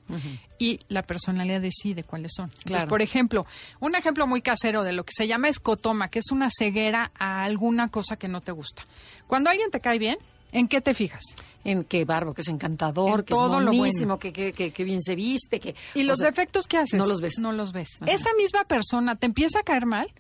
Y 0.59 0.81
la 0.89 1.03
personalidad 1.03 1.61
decide 1.61 2.03
cuáles 2.03 2.33
son. 2.37 2.51
Entonces, 2.65 2.89
por 2.89 3.03
ejemplo, 3.03 3.47
un 3.81 3.95
ejemplo 3.95 4.27
muy 4.27 4.43
casero 4.43 4.83
de 4.83 4.93
lo 4.93 5.05
que 5.05 5.13
se 5.17 5.27
llama 5.27 5.49
escotoma, 5.49 6.09
que 6.09 6.19
es 6.19 6.31
una 6.31 6.51
ceguera 6.51 7.13
a 7.19 7.45
alguna 7.45 7.89
cosa 7.89 8.17
que 8.17 8.29
no 8.29 8.41
te 8.41 8.53
gusta. 8.53 8.85
Cuando 9.27 9.49
alguien 9.49 9.71
te 9.71 9.81
cae 9.81 9.99
bien, 9.99 10.19
¿En 10.53 10.69
qué 10.69 10.81
te 10.81 10.95
fijas? 10.95 11.23
En 11.65 11.85
qué 11.85 12.05
barbo, 12.05 12.35
que 12.35 12.43
es 12.43 12.49
encantador, 12.49 13.25
que 13.25 13.33
es 13.33 13.39
buenísimo, 13.41 14.19
que, 14.19 14.33
que, 14.33 14.85
bien 14.85 15.01
se 15.01 15.15
viste, 15.15 15.59
que... 15.59 15.75
¿Y 15.95 16.03
los 16.03 16.19
defectos 16.19 16.67
qué 16.67 16.77
haces? 16.77 16.99
No 16.99 17.07
los 17.07 17.21
ves. 17.21 17.39
No 17.39 17.53
los 17.53 17.73
ves. 17.73 17.99
Esa 18.07 18.31
misma 18.37 18.65
persona 18.65 19.17
te 19.17 19.27
empieza 19.27 19.61
a 19.61 19.63
caer 19.63 19.87
mal 19.87 20.13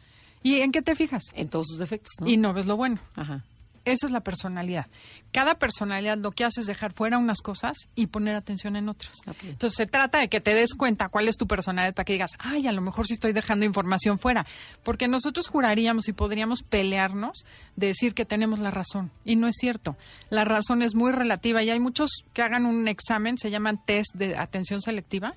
y 0.42 0.60
¿en 0.60 0.72
qué 0.72 0.82
te 0.82 0.94
fijas? 0.94 1.24
En 1.34 1.48
todos 1.48 1.68
sus 1.68 1.78
defectos, 1.78 2.12
¿no? 2.20 2.28
Y 2.28 2.36
no 2.36 2.52
ves 2.54 2.66
lo 2.66 2.76
bueno. 2.76 2.98
Ajá. 3.14 3.44
Esa 3.84 4.06
es 4.06 4.12
la 4.12 4.20
personalidad. 4.20 4.86
Cada 5.32 5.58
personalidad 5.58 6.18
lo 6.18 6.30
que 6.30 6.44
hace 6.44 6.60
es 6.60 6.66
dejar 6.66 6.92
fuera 6.92 7.18
unas 7.18 7.40
cosas 7.40 7.88
y 7.94 8.06
poner 8.06 8.36
atención 8.36 8.76
en 8.76 8.88
otras. 8.88 9.16
Entonces 9.42 9.76
se 9.76 9.86
trata 9.86 10.18
de 10.18 10.28
que 10.28 10.40
te 10.40 10.54
des 10.54 10.74
cuenta 10.74 11.08
cuál 11.08 11.28
es 11.28 11.36
tu 11.36 11.46
personalidad 11.46 11.94
para 11.94 12.04
que 12.04 12.12
digas, 12.12 12.32
ay, 12.38 12.66
a 12.66 12.72
lo 12.72 12.80
mejor 12.80 13.06
sí 13.06 13.14
estoy 13.14 13.32
dejando 13.32 13.64
información 13.64 14.18
fuera. 14.18 14.46
Porque 14.82 15.08
nosotros 15.08 15.48
juraríamos 15.48 16.08
y 16.08 16.12
podríamos 16.12 16.62
pelearnos 16.62 17.44
de 17.76 17.88
decir 17.88 18.14
que 18.14 18.24
tenemos 18.24 18.58
la 18.58 18.70
razón. 18.70 19.10
Y 19.24 19.36
no 19.36 19.48
es 19.48 19.56
cierto. 19.58 19.96
La 20.30 20.44
razón 20.44 20.82
es 20.82 20.94
muy 20.94 21.12
relativa 21.12 21.62
y 21.62 21.70
hay 21.70 21.80
muchos 21.80 22.24
que 22.32 22.42
hagan 22.42 22.66
un 22.66 22.86
examen, 22.88 23.38
se 23.38 23.50
llaman 23.50 23.80
test 23.84 24.14
de 24.14 24.36
atención 24.36 24.80
selectiva. 24.80 25.34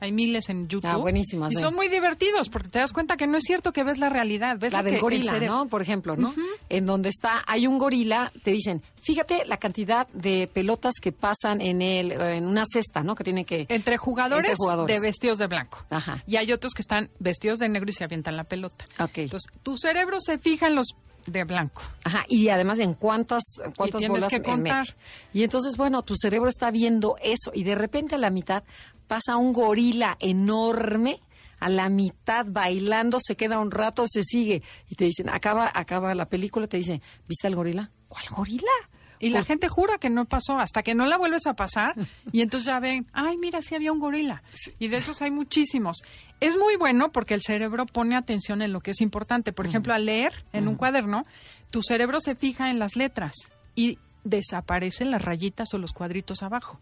Hay 0.00 0.12
miles 0.12 0.48
en 0.48 0.68
YouTube. 0.68 0.90
Ah, 0.90 0.96
buenísimas. 0.96 1.52
Y 1.52 1.56
son 1.56 1.74
muy 1.74 1.88
divertidos 1.88 2.48
porque 2.48 2.68
te 2.68 2.78
das 2.78 2.92
cuenta 2.92 3.16
que 3.16 3.26
no 3.26 3.36
es 3.36 3.44
cierto 3.44 3.72
que 3.72 3.84
ves 3.84 3.98
la 3.98 4.08
realidad. 4.08 4.58
Ves 4.58 4.72
la 4.72 4.82
del 4.82 5.00
gorila, 5.00 5.38
¿no? 5.40 5.68
Por 5.68 5.82
ejemplo, 5.82 6.16
¿no? 6.16 6.34
En 6.68 6.86
donde 6.86 7.08
está, 7.08 7.44
hay 7.46 7.66
un 7.66 7.78
gorila, 7.84 8.32
te 8.42 8.50
dicen, 8.50 8.82
fíjate 9.02 9.44
la 9.44 9.58
cantidad 9.58 10.08
de 10.08 10.48
pelotas 10.52 10.94
que 11.02 11.12
pasan 11.12 11.60
en 11.60 11.82
el 11.82 12.12
en 12.12 12.46
una 12.46 12.64
cesta, 12.64 13.02
¿no? 13.02 13.14
Que 13.14 13.24
tiene 13.24 13.44
que 13.44 13.66
entre 13.68 13.98
jugadores, 13.98 14.50
entre 14.50 14.56
jugadores, 14.56 14.96
de 14.96 15.06
vestidos 15.06 15.38
de 15.38 15.46
blanco. 15.46 15.84
Ajá. 15.90 16.22
Y 16.26 16.36
hay 16.36 16.50
otros 16.52 16.72
que 16.72 16.80
están 16.80 17.10
vestidos 17.18 17.58
de 17.58 17.68
negro 17.68 17.90
y 17.90 17.92
se 17.92 18.04
avientan 18.04 18.36
la 18.36 18.44
pelota. 18.44 18.86
Ok. 18.98 19.18
Entonces, 19.18 19.52
tu 19.62 19.76
cerebro 19.76 20.18
se 20.20 20.38
fija 20.38 20.66
en 20.66 20.76
los 20.76 20.94
de 21.26 21.44
blanco. 21.44 21.82
Ajá, 22.04 22.24
y 22.28 22.48
además 22.48 22.78
en 22.78 22.94
cuántas, 22.94 23.42
cuántas 23.76 24.02
y 24.02 24.08
bolas 24.08 24.30
que 24.30 24.42
contar. 24.42 24.86
Y 25.32 25.42
entonces, 25.42 25.76
bueno, 25.76 26.02
tu 26.02 26.14
cerebro 26.16 26.48
está 26.48 26.70
viendo 26.70 27.16
eso 27.22 27.50
y 27.54 27.64
de 27.64 27.74
repente 27.74 28.14
a 28.14 28.18
la 28.18 28.30
mitad 28.30 28.64
pasa 29.06 29.36
un 29.36 29.52
gorila 29.52 30.16
enorme 30.20 31.20
a 31.64 31.70
la 31.70 31.88
mitad 31.88 32.44
bailando, 32.46 33.18
se 33.18 33.36
queda 33.36 33.58
un 33.58 33.70
rato, 33.70 34.04
se 34.06 34.22
sigue 34.22 34.62
y 34.90 34.96
te 34.96 35.06
dicen, 35.06 35.30
acaba, 35.30 35.72
acaba 35.74 36.14
la 36.14 36.28
película, 36.28 36.66
te 36.66 36.76
dicen, 36.76 37.00
¿viste 37.26 37.46
al 37.46 37.56
gorila? 37.56 37.90
¿Cuál 38.06 38.26
gorila? 38.28 38.70
Y 39.18 39.30
la 39.30 39.44
gente 39.44 39.68
jura 39.70 39.96
que 39.96 40.10
no 40.10 40.26
pasó 40.26 40.58
hasta 40.58 40.82
que 40.82 40.94
no 40.94 41.06
la 41.06 41.16
vuelves 41.16 41.46
a 41.46 41.54
pasar 41.56 41.94
y 42.32 42.42
entonces 42.42 42.66
ya 42.66 42.80
ven, 42.80 43.06
ay, 43.14 43.38
mira, 43.38 43.62
sí 43.62 43.74
había 43.74 43.92
un 43.92 43.98
gorila. 43.98 44.42
Y 44.78 44.88
de 44.88 44.98
esos 44.98 45.22
hay 45.22 45.30
muchísimos. 45.30 46.02
Es 46.38 46.54
muy 46.58 46.76
bueno 46.76 47.12
porque 47.12 47.32
el 47.32 47.40
cerebro 47.40 47.86
pone 47.86 48.14
atención 48.14 48.60
en 48.60 48.74
lo 48.74 48.82
que 48.82 48.90
es 48.90 49.00
importante. 49.00 49.54
Por 49.54 49.64
ejemplo, 49.64 49.94
al 49.94 50.04
leer 50.04 50.44
en 50.52 50.68
un 50.68 50.74
cuaderno, 50.74 51.24
tu 51.70 51.80
cerebro 51.80 52.20
se 52.20 52.34
fija 52.34 52.68
en 52.68 52.78
las 52.78 52.94
letras 52.94 53.32
y 53.74 53.98
desaparecen 54.24 55.10
las 55.10 55.22
rayitas 55.22 55.72
o 55.72 55.78
los 55.78 55.94
cuadritos 55.94 56.42
abajo. 56.42 56.78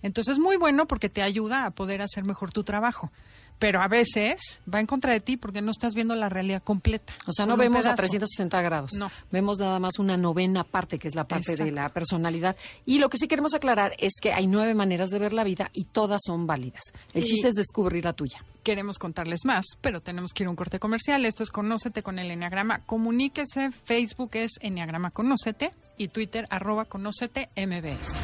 Entonces 0.00 0.32
es 0.32 0.38
muy 0.38 0.56
bueno 0.56 0.86
porque 0.86 1.10
te 1.10 1.20
ayuda 1.20 1.66
a 1.66 1.72
poder 1.72 2.00
hacer 2.00 2.24
mejor 2.24 2.52
tu 2.52 2.64
trabajo 2.64 3.12
pero 3.58 3.80
a 3.80 3.88
veces 3.88 4.60
va 4.72 4.80
en 4.80 4.86
contra 4.86 5.12
de 5.12 5.20
ti 5.20 5.36
porque 5.36 5.62
no 5.62 5.70
estás 5.70 5.94
viendo 5.94 6.14
la 6.14 6.28
realidad 6.28 6.62
completa. 6.62 7.14
O 7.26 7.32
sea, 7.32 7.46
no 7.46 7.56
vemos 7.56 7.86
a 7.86 7.94
360 7.94 8.60
grados. 8.62 8.92
No. 8.94 9.10
Vemos 9.30 9.58
nada 9.58 9.78
más 9.78 9.98
una 9.98 10.16
novena 10.16 10.64
parte, 10.64 10.98
que 10.98 11.08
es 11.08 11.14
la 11.14 11.24
parte 11.24 11.56
de 11.56 11.70
la 11.70 11.88
personalidad. 11.88 12.56
Y 12.84 12.98
lo 12.98 13.08
que 13.08 13.18
sí 13.18 13.28
queremos 13.28 13.54
aclarar 13.54 13.94
es 13.98 14.14
que 14.20 14.32
hay 14.32 14.46
nueve 14.46 14.74
maneras 14.74 15.10
de 15.10 15.18
ver 15.18 15.32
la 15.32 15.44
vida 15.44 15.70
y 15.72 15.84
todas 15.84 16.20
son 16.24 16.46
válidas. 16.46 16.82
El 17.12 17.24
chiste 17.24 17.48
es 17.48 17.54
descubrir 17.54 18.04
la 18.04 18.12
tuya. 18.12 18.44
Queremos 18.62 18.98
contarles 18.98 19.40
más, 19.44 19.64
pero 19.80 20.00
tenemos 20.00 20.32
que 20.32 20.42
ir 20.42 20.46
a 20.46 20.50
un 20.50 20.56
corte 20.56 20.78
comercial. 20.78 21.24
Esto 21.26 21.42
es 21.42 21.50
Conócete 21.50 22.02
con 22.02 22.18
el 22.18 22.30
Enneagrama. 22.30 22.80
Comuníquese. 22.80 23.70
Facebook 23.70 24.30
es 24.34 24.52
Enneagrama 24.60 25.10
Conócete 25.10 25.72
y 25.96 26.08
Twitter 26.08 26.46
arroba 26.50 26.86
Conócete 26.86 27.50
MBS. 27.56 28.18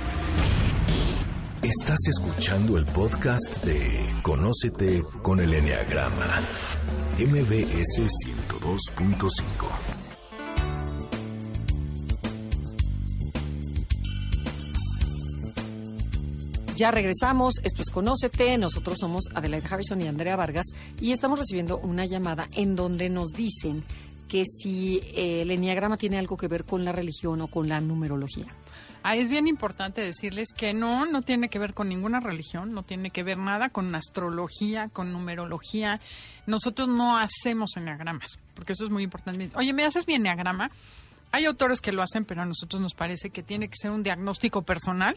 Estás 1.63 1.99
escuchando 2.09 2.79
el 2.79 2.87
podcast 2.87 3.63
de 3.65 4.15
Conócete 4.23 5.03
con 5.21 5.41
el 5.41 5.53
Enneagrama, 5.53 6.41
MBS 7.19 7.99
102.5. 7.99 9.31
Ya 16.77 16.91
regresamos, 16.91 17.59
esto 17.63 17.83
es 17.83 17.91
Conócete, 17.91 18.57
nosotros 18.57 18.97
somos 18.99 19.25
Adelaide 19.35 19.67
Harrison 19.71 20.01
y 20.01 20.09
Andrea 20.09 20.37
Vargas 20.37 20.65
y 20.99 21.13
estamos 21.13 21.39
recibiendo 21.39 21.77
una 21.77 22.07
llamada 22.07 22.49
en 22.55 22.75
donde 22.75 23.11
nos 23.11 23.33
dicen 23.33 23.85
que 24.31 24.45
si 24.45 25.01
eh, 25.17 25.43
el 25.43 25.51
enneagrama 25.51 25.97
tiene 25.97 26.17
algo 26.17 26.37
que 26.37 26.47
ver 26.47 26.65
con 26.65 26.85
la 26.85 26.93
religión 26.93 27.41
o 27.41 27.49
con 27.49 27.69
la 27.69 27.81
numerología. 27.81 28.47
Ah, 29.03 29.17
es 29.17 29.29
bien 29.29 29.49
importante 29.49 30.03
decirles 30.03 30.53
que 30.57 30.73
no, 30.73 31.05
no 31.07 31.23
tiene 31.23 31.49
que 31.49 31.59
ver 31.59 31.75
con 31.75 31.89
ninguna 31.89 32.21
religión, 32.21 32.73
no 32.73 32.85
tiene 32.85 33.11
que 33.11 33.25
ver 33.25 33.39
nada 33.39 33.71
con 33.71 33.93
astrología, 33.95 34.89
con 34.89 35.13
numerología. 35.13 36.01
Nosotros 36.47 36.87
no 36.87 37.17
hacemos 37.19 37.77
enneagramas, 37.77 38.39
porque 38.55 38.75
eso 38.75 38.85
es 38.85 38.91
muy 38.91 39.03
importante. 39.03 39.51
Oye, 39.57 39.73
¿me 39.73 39.85
haces 39.85 40.07
mi 40.07 40.15
enneagrama? 40.15 40.71
Hay 41.33 41.47
autores 41.47 41.81
que 41.81 41.93
lo 41.93 42.03
hacen, 42.03 42.25
pero 42.25 42.43
a 42.43 42.47
nosotros 42.47 42.81
nos 42.81 42.95
parece 42.95 43.31
que 43.31 43.43
tiene 43.43 43.69
que 43.69 43.77
ser 43.77 43.91
un 43.91 44.05
diagnóstico 44.05 44.63
personal 44.63 45.17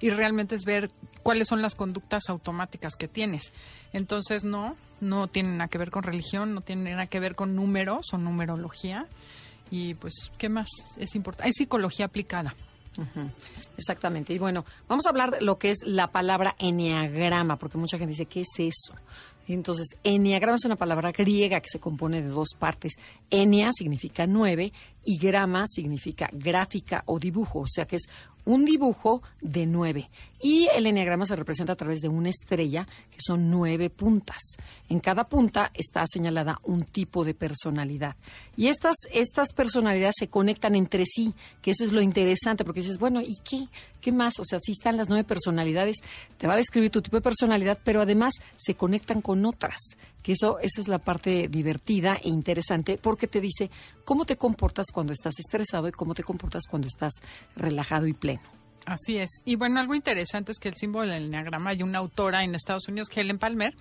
y 0.00 0.08
realmente 0.10 0.54
es 0.54 0.64
ver 0.64 0.90
cuáles 1.22 1.48
son 1.48 1.60
las 1.60 1.74
conductas 1.74 2.22
automáticas 2.28 2.96
que 2.96 3.08
tienes. 3.08 3.52
Entonces, 3.92 4.44
no, 4.44 4.76
no 5.00 5.28
tiene 5.28 5.50
nada 5.50 5.68
que 5.68 5.78
ver 5.78 5.90
con 5.90 6.02
religión, 6.02 6.54
no 6.54 6.60
tiene 6.60 6.90
nada 6.90 7.06
que 7.06 7.20
ver 7.20 7.34
con 7.34 7.56
números 7.56 8.06
o 8.12 8.18
numerología. 8.18 9.06
Y 9.70 9.94
pues, 9.94 10.32
¿qué 10.38 10.48
más 10.48 10.68
es 10.96 11.14
importante? 11.14 11.46
Hay 11.46 11.52
psicología 11.52 12.06
aplicada. 12.06 12.54
Exactamente. 13.76 14.34
Y 14.34 14.38
bueno, 14.38 14.64
vamos 14.88 15.06
a 15.06 15.10
hablar 15.10 15.30
de 15.30 15.40
lo 15.40 15.58
que 15.58 15.70
es 15.70 15.78
la 15.84 16.08
palabra 16.08 16.54
enneagrama, 16.58 17.56
porque 17.56 17.78
mucha 17.78 17.98
gente 17.98 18.10
dice, 18.10 18.26
¿qué 18.26 18.40
es 18.40 18.48
eso? 18.58 18.94
Entonces, 19.48 19.96
enneagrama 20.04 20.56
es 20.56 20.64
una 20.64 20.76
palabra 20.76 21.10
griega 21.12 21.60
que 21.60 21.68
se 21.68 21.80
compone 21.80 22.22
de 22.22 22.28
dos 22.28 22.50
partes. 22.58 22.92
Ennea 23.30 23.70
significa 23.72 24.26
nueve 24.26 24.72
y 25.04 25.18
grama 25.18 25.66
significa 25.66 26.28
gráfica 26.32 27.02
o 27.06 27.18
dibujo, 27.18 27.60
o 27.60 27.66
sea 27.66 27.86
que 27.86 27.96
es 27.96 28.02
un 28.44 28.64
dibujo 28.64 29.22
de 29.40 29.66
nueve. 29.66 30.10
Y 30.42 30.68
el 30.74 30.86
enneagrama 30.86 31.26
se 31.26 31.36
representa 31.36 31.74
a 31.74 31.76
través 31.76 32.00
de 32.00 32.08
una 32.08 32.30
estrella, 32.30 32.86
que 33.10 33.18
son 33.20 33.50
nueve 33.50 33.90
puntas. 33.90 34.56
En 34.88 35.00
cada 35.00 35.28
punta 35.28 35.70
está 35.74 36.04
señalada 36.10 36.58
un 36.64 36.84
tipo 36.84 37.24
de 37.24 37.34
personalidad. 37.34 38.16
Y 38.56 38.68
estas, 38.68 38.96
estas 39.12 39.52
personalidades 39.52 40.14
se 40.18 40.28
conectan 40.28 40.74
entre 40.74 41.04
sí, 41.04 41.34
que 41.60 41.72
eso 41.72 41.84
es 41.84 41.92
lo 41.92 42.00
interesante, 42.00 42.64
porque 42.64 42.80
dices, 42.80 42.98
bueno, 42.98 43.20
¿y 43.20 43.36
qué? 43.44 43.68
¿Qué 44.00 44.12
más? 44.12 44.38
O 44.40 44.44
sea, 44.44 44.58
si 44.58 44.72
están 44.72 44.96
las 44.96 45.08
nueve 45.08 45.24
personalidades, 45.24 45.98
te 46.38 46.46
va 46.46 46.54
a 46.54 46.56
describir 46.56 46.90
tu 46.90 47.02
tipo 47.02 47.16
de 47.18 47.22
personalidad, 47.22 47.78
pero 47.84 48.00
además 48.00 48.34
se 48.56 48.74
conectan 48.74 49.20
con 49.20 49.44
otras 49.44 49.78
que 50.22 50.32
eso 50.32 50.58
esa 50.60 50.80
es 50.80 50.88
la 50.88 50.98
parte 50.98 51.48
divertida 51.48 52.18
e 52.22 52.28
interesante 52.28 52.98
porque 52.98 53.26
te 53.26 53.40
dice 53.40 53.70
cómo 54.04 54.24
te 54.24 54.36
comportas 54.36 54.86
cuando 54.92 55.12
estás 55.12 55.38
estresado 55.38 55.88
y 55.88 55.92
cómo 55.92 56.14
te 56.14 56.22
comportas 56.22 56.64
cuando 56.68 56.88
estás 56.88 57.14
relajado 57.56 58.06
y 58.06 58.12
pleno. 58.12 58.42
Así 58.86 59.18
es. 59.18 59.28
Y 59.44 59.56
bueno, 59.56 59.78
algo 59.80 59.94
interesante 59.94 60.52
es 60.52 60.58
que 60.58 60.68
el 60.68 60.74
símbolo 60.74 61.10
del 61.10 61.24
enneagrama 61.24 61.70
hay 61.70 61.82
una 61.82 61.98
autora 61.98 62.44
en 62.44 62.54
Estados 62.54 62.88
Unidos, 62.88 63.08
Helen 63.14 63.38
Palmer, 63.38 63.74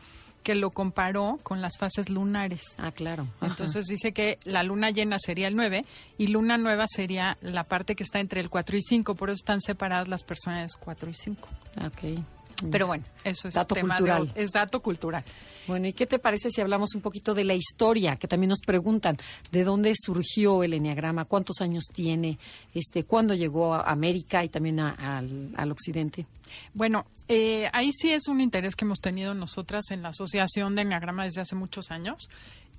que 0.43 0.55
lo 0.55 0.71
comparó 0.71 1.39
con 1.43 1.61
las 1.61 1.77
fases 1.77 2.09
lunares. 2.09 2.61
Ah, 2.77 2.91
claro. 2.91 3.27
Entonces 3.41 3.85
dice 3.85 4.13
que 4.13 4.39
la 4.45 4.63
luna 4.63 4.89
llena 4.89 5.17
sería 5.19 5.47
el 5.47 5.55
9 5.55 5.85
y 6.17 6.27
luna 6.27 6.57
nueva 6.57 6.85
sería 6.87 7.37
la 7.41 7.65
parte 7.65 7.95
que 7.95 8.03
está 8.03 8.19
entre 8.19 8.39
el 8.39 8.49
4 8.49 8.77
y 8.77 8.81
5, 8.81 9.15
por 9.15 9.29
eso 9.29 9.35
están 9.35 9.61
separadas 9.61 10.07
las 10.07 10.23
personas 10.23 10.75
4 10.79 11.09
y 11.09 11.13
5. 11.13 11.47
Ok. 11.85 12.23
Pero 12.71 12.87
bueno, 12.87 13.05
eso 13.23 13.47
es 13.47 13.53
dato 13.53 13.75
cultural. 13.75 14.31
es 14.35 14.51
dato 14.51 14.81
cultural. 14.81 15.23
Bueno, 15.67 15.87
¿y 15.87 15.93
qué 15.93 16.05
te 16.05 16.19
parece 16.19 16.49
si 16.49 16.61
hablamos 16.61 16.95
un 16.95 17.01
poquito 17.01 17.33
de 17.33 17.43
la 17.43 17.53
historia? 17.53 18.15
Que 18.15 18.27
también 18.27 18.49
nos 18.49 18.59
preguntan 18.59 19.17
de 19.51 19.63
dónde 19.63 19.93
surgió 19.95 20.63
el 20.63 20.73
enneagrama, 20.73 21.25
cuántos 21.25 21.61
años 21.61 21.85
tiene, 21.93 22.39
este, 22.73 23.03
cuándo 23.03 23.33
llegó 23.33 23.75
a 23.75 23.91
América 23.91 24.43
y 24.43 24.49
también 24.49 24.79
al, 24.79 25.71
occidente. 25.71 26.25
Bueno, 26.73 27.05
eh, 27.27 27.69
ahí 27.71 27.91
sí 27.93 28.11
es 28.11 28.27
un 28.27 28.41
interés 28.41 28.75
que 28.75 28.85
hemos 28.85 28.99
tenido 28.99 29.33
nosotras 29.33 29.91
en 29.91 30.01
la 30.01 30.09
Asociación 30.09 30.75
de 30.75 30.81
Enneagrama 30.81 31.23
desde 31.23 31.41
hace 31.41 31.55
muchos 31.55 31.91
años. 31.91 32.29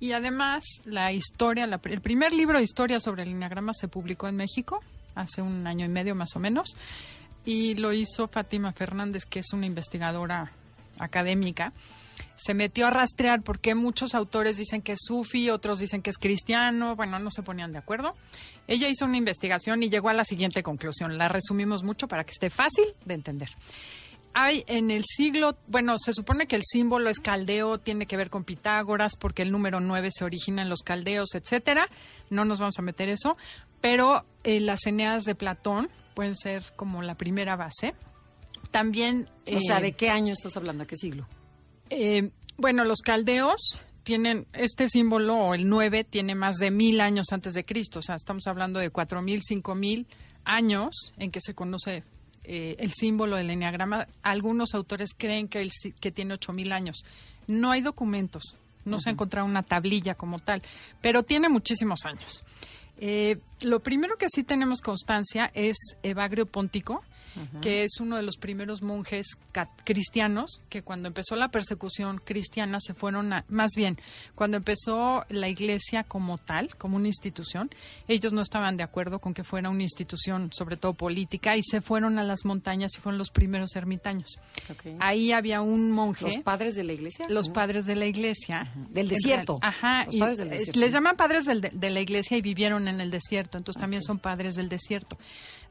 Y 0.01 0.11
además, 0.13 0.63
la 0.83 1.13
historia, 1.13 1.65
el 1.65 2.01
primer 2.01 2.33
libro 2.33 2.57
de 2.57 2.63
historia 2.63 2.99
sobre 2.99 3.23
el 3.23 3.29
enneagrama 3.29 3.71
se 3.73 3.87
publicó 3.87 4.27
en 4.27 4.35
México 4.35 4.81
hace 5.13 5.41
un 5.41 5.67
año 5.67 5.85
y 5.85 5.89
medio 5.89 6.15
más 6.15 6.35
o 6.35 6.39
menos 6.39 6.75
y 7.45 7.75
lo 7.75 7.93
hizo 7.93 8.27
Fátima 8.27 8.71
Fernández, 8.71 9.25
que 9.25 9.39
es 9.39 9.53
una 9.53 9.65
investigadora 9.65 10.51
académica. 10.99 11.73
se 12.35 12.53
metió 12.55 12.87
a 12.87 12.89
rastrear 12.89 13.43
porque 13.43 13.75
muchos 13.75 14.15
autores 14.15 14.57
dicen 14.57 14.81
que 14.81 14.93
es 14.93 14.99
sufi, 15.05 15.51
otros 15.51 15.77
dicen 15.77 16.01
que 16.01 16.09
es 16.09 16.17
cristiano, 16.17 16.95
bueno, 16.95 17.19
no 17.19 17.29
se 17.29 17.43
ponían 17.43 17.71
de 17.71 17.77
acuerdo. 17.77 18.15
Ella 18.67 18.89
hizo 18.89 19.05
una 19.05 19.17
investigación 19.17 19.83
y 19.83 19.89
llegó 19.89 20.09
a 20.09 20.13
la 20.13 20.25
siguiente 20.25 20.63
conclusión. 20.63 21.19
La 21.19 21.27
resumimos 21.27 21.83
mucho 21.83 22.07
para 22.07 22.23
que 22.23 22.31
esté 22.31 22.49
fácil 22.49 22.85
de 23.05 23.13
entender. 23.13 23.49
Hay 24.33 24.63
en 24.67 24.91
el 24.91 25.03
siglo, 25.05 25.57
bueno, 25.67 25.97
se 25.99 26.13
supone 26.13 26.47
que 26.47 26.55
el 26.55 26.63
símbolo 26.63 27.09
es 27.09 27.19
caldeo, 27.19 27.77
tiene 27.79 28.05
que 28.05 28.17
ver 28.17 28.29
con 28.29 28.43
Pitágoras, 28.43 29.15
porque 29.17 29.41
el 29.41 29.51
número 29.51 29.79
9 29.79 30.09
se 30.11 30.23
origina 30.23 30.61
en 30.61 30.69
los 30.69 30.79
caldeos, 30.79 31.35
etcétera. 31.35 31.89
No 32.29 32.45
nos 32.45 32.59
vamos 32.59 32.79
a 32.79 32.81
meter 32.81 33.09
eso, 33.09 33.37
pero 33.81 34.25
eh, 34.43 34.61
las 34.61 34.85
Eneas 34.87 35.25
de 35.25 35.35
Platón 35.35 35.89
pueden 36.13 36.35
ser 36.35 36.63
como 36.75 37.01
la 37.01 37.15
primera 37.15 37.55
base. 37.55 37.93
También. 38.71 39.29
o 39.53 39.59
sea, 39.59 39.79
eh, 39.79 39.81
¿de 39.81 39.91
qué 39.93 40.09
año 40.09 40.33
estás 40.33 40.55
hablando? 40.57 40.85
¿Qué 40.87 40.95
siglo? 40.95 41.27
eh, 41.89 42.31
bueno, 42.57 42.85
los 42.85 43.01
caldeos 43.01 43.81
tienen 44.03 44.47
este 44.53 44.89
símbolo, 44.89 45.35
o 45.35 45.53
el 45.53 45.67
9, 45.67 46.03
tiene 46.03 46.35
más 46.35 46.57
de 46.57 46.71
mil 46.71 47.01
años 47.01 47.27
antes 47.31 47.53
de 47.53 47.65
Cristo. 47.65 47.99
O 47.99 48.01
sea, 48.01 48.15
estamos 48.15 48.47
hablando 48.47 48.79
de 48.79 48.89
cuatro 48.89 49.21
mil, 49.21 49.41
cinco 49.43 49.75
mil 49.75 50.07
años 50.43 51.13
en 51.17 51.31
que 51.31 51.39
se 51.41 51.53
conoce 51.53 52.03
eh, 52.43 52.75
el 52.79 52.91
símbolo 52.91 53.35
del 53.35 53.49
enneagrama. 53.49 54.07
Algunos 54.23 54.73
autores 54.73 55.11
creen 55.15 55.47
que, 55.47 55.59
el 55.59 55.71
que 55.99 56.11
tiene 56.11 56.33
ocho 56.33 56.53
mil 56.53 56.71
años. 56.71 57.03
No 57.47 57.71
hay 57.71 57.81
documentos, 57.81 58.55
no 58.85 58.99
se 58.99 59.09
ha 59.09 59.13
encontrado 59.13 59.45
una 59.45 59.63
tablilla 59.63 60.15
como 60.15 60.39
tal, 60.39 60.61
pero 61.01 61.23
tiene 61.23 61.49
muchísimos 61.49 62.05
años. 62.05 62.43
Eh, 63.03 63.39
lo 63.61 63.79
primero 63.79 64.15
que 64.15 64.27
sí 64.29 64.43
tenemos 64.43 64.79
constancia 64.79 65.49
es 65.55 65.75
Evagrio 66.03 66.45
Póntico, 66.45 67.03
que 67.61 67.83
es 67.83 67.99
uno 67.99 68.15
de 68.17 68.23
los 68.23 68.37
primeros 68.37 68.81
monjes 68.81 69.27
cristianos 69.83 70.61
que 70.69 70.81
cuando 70.83 71.07
empezó 71.07 71.35
la 71.35 71.49
persecución 71.49 72.17
cristiana 72.23 72.79
se 72.79 72.93
fueron 72.93 73.33
a, 73.33 73.45
más 73.49 73.71
bien, 73.75 73.97
cuando 74.35 74.57
empezó 74.57 75.25
la 75.29 75.47
iglesia 75.49 76.03
como 76.03 76.37
tal, 76.37 76.75
como 76.77 76.97
una 76.97 77.07
institución, 77.07 77.69
ellos 78.07 78.33
no 78.33 78.41
estaban 78.41 78.77
de 78.77 78.83
acuerdo 78.83 79.19
con 79.19 79.33
que 79.33 79.43
fuera 79.43 79.69
una 79.69 79.83
institución, 79.83 80.49
sobre 80.53 80.77
todo 80.77 80.93
política, 80.93 81.57
y 81.57 81.63
se 81.63 81.81
fueron 81.81 82.19
a 82.19 82.23
las 82.23 82.45
montañas 82.45 82.91
y 82.97 82.99
fueron 83.01 83.17
los 83.17 83.29
primeros 83.31 83.75
ermitaños. 83.75 84.37
Ahí 84.99 85.31
había 85.31 85.61
un 85.61 85.91
monje 85.91 86.25
¿Los 86.25 86.37
padres 86.39 86.75
de 86.75 86.83
la 86.83 86.93
iglesia? 86.93 87.25
los 87.29 87.49
padres 87.49 87.85
de 87.85 87.95
la 87.95 88.05
iglesia. 88.05 88.71
Del 88.89 89.07
desierto. 89.07 89.57
real- 89.61 89.73
Ajá. 89.75 90.05
Los 90.05 90.15
y 90.15 90.19
padres 90.19 90.37
del 90.37 90.47
es- 90.47 90.51
desierto. 90.59 90.79
Les 90.79 90.93
llaman 90.93 91.15
padres 91.15 91.45
del 91.45 91.61
de, 91.61 91.69
de 91.69 91.89
la 91.89 91.99
iglesia 92.01 92.37
y 92.37 92.41
vivieron 92.41 92.87
en 92.87 93.01
el 93.01 93.11
desierto, 93.11 93.57
entonces 93.57 93.79
también 93.79 94.01
son 94.03 94.19
padres 94.19 94.55
del 94.55 94.69
desierto. 94.69 95.17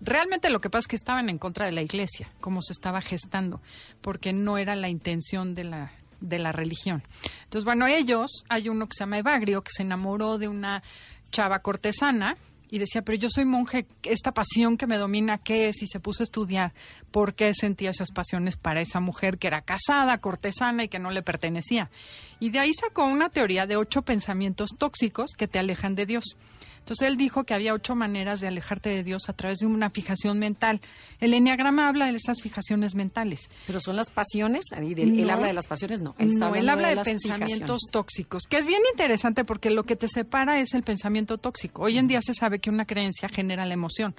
Realmente 0.01 0.51
lo 0.51 0.61
que 0.61 0.71
pasa 0.71 0.81
es 0.81 0.87
que 0.89 0.97
estaban 0.97 1.29
en 1.29 1.39
contra 1.39 1.67
de 1.67 1.73
la 1.73 1.83
iglesia, 1.83 2.29
como 2.41 2.63
se 2.63 2.73
estaba 2.73 3.01
gestando, 3.01 3.61
porque 4.01 4.33
no 4.33 4.59
era 4.59 4.77
la 4.77 4.89
intención 4.89 5.55
de 5.55 5.65
la 5.65 5.93
de 6.21 6.39
la 6.39 6.53
religión. 6.53 7.03
Entonces, 7.45 7.65
bueno, 7.65 7.87
ellos, 7.87 8.45
hay 8.49 8.69
uno 8.69 8.87
que 8.87 8.95
se 8.95 9.05
llama 9.05 9.19
Evagrio, 9.19 9.63
que 9.63 9.73
se 9.73 9.83
enamoró 9.83 10.39
de 10.39 10.49
una 10.49 10.83
chava 11.31 11.61
cortesana 11.61 12.37
y 12.71 12.79
decía, 12.79 13.03
pero 13.03 13.19
yo 13.19 13.29
soy 13.31 13.45
monje, 13.45 13.87
esta 14.05 14.33
pasión 14.33 14.77
que 14.77 14.87
me 14.87 14.97
domina, 14.97 15.39
¿qué 15.39 15.69
es? 15.69 15.83
Y 15.83 15.87
se 15.89 15.99
puso 15.99 16.23
a 16.23 16.25
estudiar 16.25 16.73
por 17.11 17.35
qué 17.35 17.53
sentía 17.53 17.91
esas 17.91 18.13
pasiones 18.13 18.57
para 18.57 18.81
esa 18.81 19.01
mujer 19.01 19.39
que 19.39 19.49
era 19.49 19.63
casada, 19.63 20.19
cortesana 20.19 20.85
y 20.85 20.89
que 20.89 21.01
no 21.01 21.11
le 21.11 21.23
pertenecía. 21.23 21.91
Y 22.39 22.51
de 22.51 22.61
ahí 22.61 22.73
sacó 22.73 23.07
una 23.07 23.29
teoría 23.29 23.67
de 23.67 23.77
ocho 23.77 24.03
pensamientos 24.03 24.71
tóxicos 24.79 25.33
que 25.37 25.49
te 25.49 25.59
alejan 25.59 25.97
de 25.97 26.07
Dios. 26.07 26.37
Entonces 26.81 27.07
él 27.09 27.17
dijo 27.17 27.45
que 27.45 27.55
había 27.55 27.73
ocho 27.73 27.95
maneras 27.95 28.41
de 28.41 28.49
alejarte 28.49 28.89
de 28.89 29.05
Dios 29.05 29.29
a 29.29 29.33
través 29.33 29.59
de 29.59 29.67
una 29.67 29.91
fijación 29.91 30.39
mental. 30.41 30.81
El 31.21 31.35
enneagrama 31.35 31.89
habla 31.89 32.07
de 32.07 32.17
esas 32.17 32.43
fijaciones 32.43 32.97
mentales. 32.97 33.49
¿Pero 33.67 33.79
son 33.81 33.95
las 33.97 34.11
pasiones? 34.11 34.65
¿Él 34.73 35.27
No. 35.27 35.33
habla 35.33 35.47
de 35.47 35.53
las 35.53 35.69
pasiones? 35.69 36.03
No, 36.03 36.17
él, 36.19 36.37
No, 36.39 36.55
él 36.55 36.69
habla 36.69 36.89
de, 36.89 36.97
las 36.97 37.07
pensamientos 37.07 37.81
tóxicos, 37.93 38.43
que 38.49 38.59
es 38.59 38.67
bien 38.67 38.83
interesante 38.93 39.45
porque 39.45 39.71
lo 39.71 39.85
que 39.85 39.95
te 39.95 40.09
separa 40.09 40.61
es 40.61 40.75
el 40.75 40.83
pensamiento 40.83 41.39
tóxico. 41.39 41.83
Hoy 41.83 41.97
en 41.99 42.09
día 42.09 42.21
se 42.23 42.35
sabe 42.35 42.59
que 42.59 42.71
una 42.71 42.87
creencia 42.87 43.29
genera 43.29 43.67
la 43.67 43.75
emoción. 43.75 44.15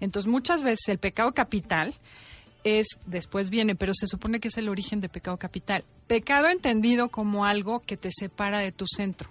Entonces, 0.00 0.30
muchas 0.30 0.62
veces 0.62 0.86
el 0.88 0.98
pecado 0.98 1.32
capital 1.32 1.94
es, 2.64 2.86
después 3.06 3.50
viene, 3.50 3.74
pero 3.74 3.92
se 3.94 4.06
supone 4.06 4.40
que 4.40 4.48
es 4.48 4.56
el 4.56 4.68
origen 4.68 5.00
de 5.00 5.08
pecado 5.08 5.36
capital. 5.38 5.84
Pecado 6.06 6.48
entendido 6.48 7.08
como 7.08 7.44
algo 7.44 7.80
que 7.80 7.96
te 7.96 8.10
separa 8.12 8.58
de 8.60 8.72
tu 8.72 8.86
centro. 8.86 9.30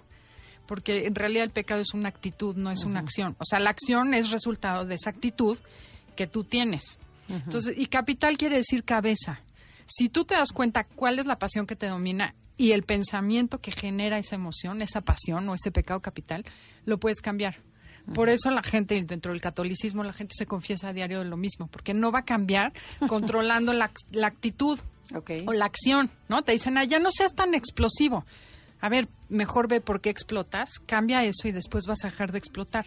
Porque 0.66 1.06
en 1.06 1.14
realidad 1.14 1.44
el 1.44 1.50
pecado 1.50 1.80
es 1.80 1.92
una 1.94 2.08
actitud, 2.08 2.56
no 2.56 2.70
es 2.70 2.84
una 2.84 3.00
acción. 3.00 3.36
O 3.38 3.44
sea, 3.44 3.58
la 3.58 3.70
acción 3.70 4.14
es 4.14 4.30
resultado 4.30 4.86
de 4.86 4.94
esa 4.94 5.10
actitud 5.10 5.58
que 6.16 6.26
tú 6.26 6.44
tienes. 6.44 6.98
Entonces, 7.28 7.74
y 7.76 7.86
capital 7.86 8.36
quiere 8.36 8.56
decir 8.56 8.84
cabeza. 8.84 9.40
Si 9.86 10.08
tú 10.08 10.24
te 10.24 10.34
das 10.34 10.52
cuenta 10.52 10.84
cuál 10.84 11.18
es 11.18 11.26
la 11.26 11.38
pasión 11.38 11.66
que 11.66 11.76
te 11.76 11.86
domina 11.86 12.34
y 12.56 12.72
el 12.72 12.82
pensamiento 12.82 13.60
que 13.60 13.72
genera 13.72 14.18
esa 14.18 14.36
emoción, 14.36 14.82
esa 14.82 15.00
pasión 15.00 15.48
o 15.48 15.54
ese 15.54 15.70
pecado 15.70 16.00
capital, 16.00 16.44
lo 16.84 16.98
puedes 16.98 17.20
cambiar. 17.20 17.56
Por 18.12 18.28
eso 18.28 18.50
la 18.50 18.62
gente, 18.62 19.02
dentro 19.02 19.32
del 19.32 19.40
catolicismo, 19.40 20.04
la 20.04 20.12
gente 20.12 20.34
se 20.36 20.44
confiesa 20.44 20.88
a 20.88 20.92
diario 20.92 21.20
de 21.20 21.24
lo 21.24 21.38
mismo, 21.38 21.68
porque 21.68 21.94
no 21.94 22.12
va 22.12 22.20
a 22.20 22.24
cambiar 22.24 22.72
controlando 23.08 23.72
la, 23.72 23.90
la 24.12 24.26
actitud 24.26 24.78
o 25.46 25.52
la 25.52 25.64
acción, 25.64 26.10
¿no? 26.28 26.42
Te 26.42 26.52
dicen, 26.52 26.76
ah, 26.76 26.84
ya 26.84 26.98
no 26.98 27.10
seas 27.10 27.34
tan 27.34 27.54
explosivo. 27.54 28.24
A 28.84 28.90
ver, 28.90 29.08
mejor 29.30 29.66
ve 29.66 29.80
por 29.80 30.02
qué 30.02 30.10
explotas, 30.10 30.78
cambia 30.84 31.24
eso 31.24 31.48
y 31.48 31.52
después 31.52 31.86
vas 31.86 32.04
a 32.04 32.08
dejar 32.08 32.32
de 32.32 32.38
explotar. 32.38 32.84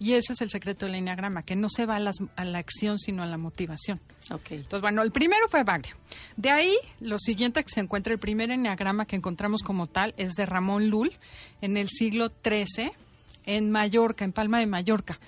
Y 0.00 0.14
ese 0.14 0.32
es 0.32 0.40
el 0.40 0.50
secreto 0.50 0.86
del 0.86 0.96
enneagrama, 0.96 1.44
que 1.44 1.54
no 1.54 1.68
se 1.68 1.86
va 1.86 1.94
a, 1.94 2.00
las- 2.00 2.16
a 2.34 2.44
la 2.44 2.58
acción, 2.58 2.98
sino 2.98 3.22
a 3.22 3.26
la 3.26 3.36
motivación. 3.36 4.00
Ok. 4.32 4.50
Entonces, 4.50 4.80
bueno, 4.80 5.02
el 5.02 5.12
primero 5.12 5.48
fue 5.48 5.62
Bagrio. 5.62 5.94
De 6.36 6.50
ahí, 6.50 6.74
lo 7.00 7.18
siguiente 7.20 7.62
que 7.62 7.68
se 7.68 7.78
encuentra, 7.80 8.12
el 8.12 8.18
primer 8.18 8.50
enneagrama 8.50 9.06
que 9.06 9.14
encontramos 9.14 9.62
como 9.62 9.86
tal, 9.86 10.12
es 10.16 10.34
de 10.34 10.44
Ramón 10.44 10.88
Lull, 10.88 11.12
en 11.60 11.76
el 11.76 11.88
siglo 11.88 12.32
XIII, 12.44 12.90
en 13.48 13.70
Mallorca, 13.70 14.26
en 14.26 14.32
Palma 14.32 14.58
de 14.60 14.66
Mallorca. 14.66 15.18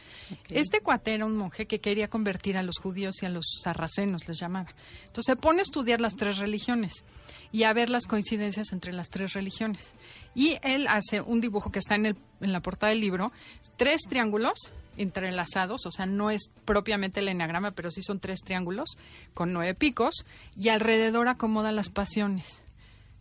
Este 0.51 0.83
cuate 0.83 1.15
era 1.15 1.25
un 1.25 1.39
monje 1.39 1.67
que 1.67 1.81
quería 1.81 2.09
convertir 2.09 2.59
a 2.59 2.63
los 2.63 2.79
judíos 2.79 3.17
y 3.23 3.27
a 3.27 3.31
los 3.31 3.47
sarracenos, 3.63 4.29
les 4.29 4.39
llamaba. 4.39 4.69
Entonces 5.07 5.25
se 5.25 5.37
pone 5.37 5.61
a 5.61 5.63
estudiar 5.63 6.03
las 6.03 6.17
tres 6.17 6.37
religiones 6.37 7.03
y 7.51 7.63
a 7.63 7.73
ver 7.73 7.89
las 7.89 8.07
coincidencias 8.07 8.73
entre 8.73 8.93
las 8.93 9.09
tres 9.09 9.33
religiones. 9.33 9.95
Y 10.35 10.59
él 10.63 10.87
hace 10.89 11.23
un 11.23 11.41
dibujo 11.41 11.73
que 11.73 11.79
está 11.79 11.95
en, 11.95 12.05
el, 12.07 12.17
en 12.43 12.53
la 12.53 12.61
portada 12.61 12.91
del 12.91 13.01
libro, 13.01 13.33
tres 13.79 14.03
triángulos 14.07 14.71
entrelazados, 14.99 15.87
o 15.87 15.91
sea, 15.91 16.05
no 16.05 16.31
es 16.31 16.51
propiamente 16.67 17.21
el 17.21 17.29
enagrama, 17.29 17.71
pero 17.71 17.91
sí 17.91 18.03
son 18.03 18.21
tres 18.21 18.41
triángulos 18.45 18.99
con 19.33 19.55
nueve 19.55 19.75
picos 19.75 20.27
y 20.55 20.69
alrededor 20.69 21.29
acomoda 21.29 21.73
las 21.73 21.89
pasiones. 21.89 22.63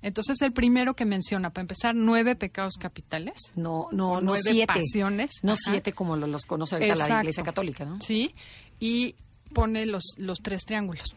Entonces, 0.02 0.42
el 0.42 0.54
primero 0.54 0.94
que 0.96 1.06
menciona, 1.06 1.50
para 1.52 1.62
empezar, 1.64 1.94
nueve 1.96 2.36
pecados 2.36 2.76
capitales. 2.80 3.36
No, 3.56 3.88
no, 3.92 4.16
no 4.16 4.22
nueve 4.22 4.42
siete. 4.44 4.68
pasiones. 4.74 5.32
No 5.44 5.54
Ajá. 5.54 5.62
siete 5.72 5.92
como 5.94 6.16
lo- 6.16 6.28
los 6.28 6.46
conoce 6.46 6.76
ahorita 6.76 6.96
la. 6.96 7.20
Iglesia 7.22 7.44
Católica, 7.44 7.84
¿no? 7.86 7.98
Sí, 8.02 8.34
y 8.80 9.16
pone 9.54 9.86
los, 9.86 10.04
los 10.18 10.40
tres 10.40 10.64
triángulos. 10.66 11.16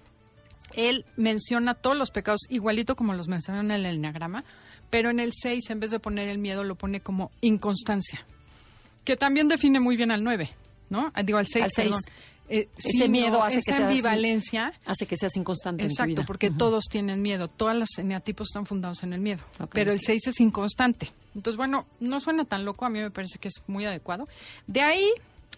Él 0.74 1.04
menciona 1.16 1.74
todos 1.74 1.96
los 1.96 2.10
pecados 2.10 2.40
igualito 2.48 2.96
como 2.96 3.12
los 3.14 3.28
menciona 3.28 3.60
en 3.60 3.70
el 3.70 3.84
enneagrama, 3.86 4.44
pero 4.90 5.10
en 5.10 5.20
el 5.20 5.32
6, 5.32 5.70
en 5.70 5.80
vez 5.80 5.90
de 5.90 6.00
poner 6.00 6.28
el 6.28 6.38
miedo, 6.38 6.64
lo 6.64 6.74
pone 6.76 7.00
como 7.00 7.30
inconstancia, 7.42 8.26
que 9.04 9.16
también 9.16 9.48
define 9.48 9.80
muy 9.80 9.96
bien 9.96 10.10
al 10.10 10.24
9, 10.24 10.50
¿no? 10.90 11.12
Ah, 11.14 11.22
Digo, 11.22 11.38
al 11.38 11.46
6, 11.46 11.64
Al 11.66 11.70
seis. 11.70 11.86
perdón. 11.88 12.00
Eh, 12.54 12.68
Ese 12.76 13.08
miedo 13.08 13.42
hace 13.42 13.60
esa 13.60 13.78
que 13.78 13.82
ambivalencia. 13.84 14.74
Hace 14.84 15.06
que 15.06 15.16
seas 15.16 15.34
inconstante 15.36 15.84
en 15.84 15.88
tu 15.88 15.92
Exacto, 15.94 16.08
vida. 16.16 16.24
porque 16.26 16.50
todos 16.50 16.84
tienen 16.90 17.22
miedo, 17.22 17.48
todas 17.48 17.74
las 17.76 17.88
eneatipos 17.96 18.48
están 18.48 18.66
fundados 18.66 19.02
en 19.02 19.14
el 19.14 19.20
miedo, 19.20 19.40
pero 19.72 19.90
el 19.90 20.00
6 20.00 20.26
es 20.26 20.40
inconstante. 20.40 21.10
Entonces, 21.34 21.56
bueno, 21.56 21.86
no 21.98 22.20
suena 22.20 22.44
tan 22.44 22.66
loco, 22.66 22.84
a 22.84 22.90
mí 22.90 22.98
me 23.00 23.10
parece 23.10 23.38
que 23.38 23.48
es 23.48 23.54
muy 23.66 23.86
adecuado. 23.86 24.28
De 24.66 24.82
ahí 24.82 25.08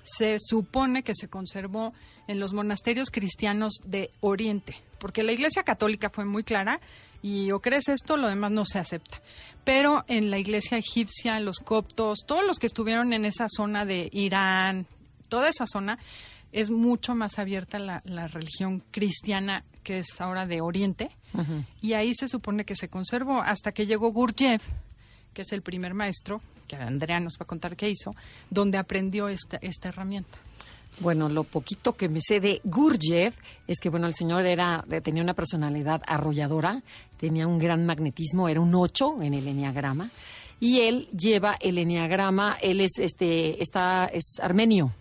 se 0.04 0.37
supone 0.38 1.02
que 1.02 1.14
se 1.16 1.28
conservó 1.28 1.92
en 2.28 2.38
los 2.38 2.52
monasterios 2.52 3.11
cristianos 3.11 3.74
de 3.85 4.11
Oriente, 4.20 4.76
porque 4.98 5.24
la 5.24 5.33
Iglesia 5.33 5.64
Católica 5.64 6.11
fue 6.11 6.24
muy 6.24 6.44
clara 6.44 6.80
y 7.22 7.50
o 7.50 7.61
crees 7.61 7.88
esto, 7.88 8.16
lo 8.16 8.28
demás 8.28 8.52
no 8.52 8.64
se 8.64 8.78
acepta. 8.78 9.20
Pero 9.64 10.04
en 10.09 10.30
la 10.30 10.38
Iglesia 10.38 10.78
egipcia, 10.78 11.40
los 11.40 11.59
coptos, 11.59 12.20
todos 12.26 12.44
los 12.46 12.59
que 12.59 12.66
estuvieron 12.66 13.12
en 13.12 13.24
esa 13.24 13.46
zona 13.48 13.85
de 13.85 14.11
Irán, 14.12 14.87
toda 15.28 15.48
esa 15.48 15.66
zona, 15.66 15.98
es 16.55 16.71
mucho 16.71 17.14
más 17.14 17.38
abierta 17.38 17.79
la, 17.79 18.01
la 18.07 18.29
religión 18.29 18.83
cristiana 18.90 19.64
que 19.83 19.99
es 19.99 20.21
ahora 20.21 20.47
de 20.47 20.61
Oriente. 20.62 21.11
Y 21.83 21.93
ahí 21.95 22.14
se 22.14 22.29
supone 22.29 22.64
que 22.64 22.75
se 22.77 22.88
conservó 22.88 23.40
hasta 23.43 23.73
que 23.73 23.87
llegó 23.87 24.11
Gurdjieff, 24.12 24.67
que 25.35 25.43
es 25.43 25.53
el 25.53 25.62
primer 25.62 25.93
maestro, 25.95 26.40
que 26.69 26.77
Andrea 26.77 27.21
nos 27.21 27.35
va 27.35 27.43
a 27.43 27.47
contar 27.47 27.77
qué 27.77 27.90
hizo, 27.90 28.12
donde 28.49 28.79
aprendió 28.79 29.29
esta, 29.29 29.59
esta 29.61 29.88
herramienta. 29.88 30.38
Bueno, 31.01 31.29
lo 31.29 31.43
poquito 31.43 31.95
que 31.95 32.09
me 32.09 32.21
sé 32.23 32.38
de 32.40 32.61
Gurdjieff 32.64 33.37
es 33.67 33.81
que, 33.81 33.88
bueno, 33.90 34.07
el 34.07 34.14
señor 34.14 34.47
era, 34.47 34.85
de- 34.87 35.01
tenía 35.01 35.25
una 35.25 35.35
personalidad 35.35 36.01
arrolladora, 36.07 36.83
tenía 37.19 37.49
un 37.49 37.59
gran 37.59 37.85
magnetismo, 37.85 38.49
era 38.49 38.61
un 38.61 38.75
8 38.75 39.21
en 39.23 39.35
el 39.35 39.47
enneagrama, 39.49 40.09
y 40.61 40.81
él 40.83 41.09
lleva 41.11 41.57
el 41.61 41.79
enneagrama, 41.79 42.57
él 42.62 42.81
es, 42.81 42.93
este, 42.99 43.61
está, 43.61 44.07
es 44.07 44.38
armenio, 44.40 44.93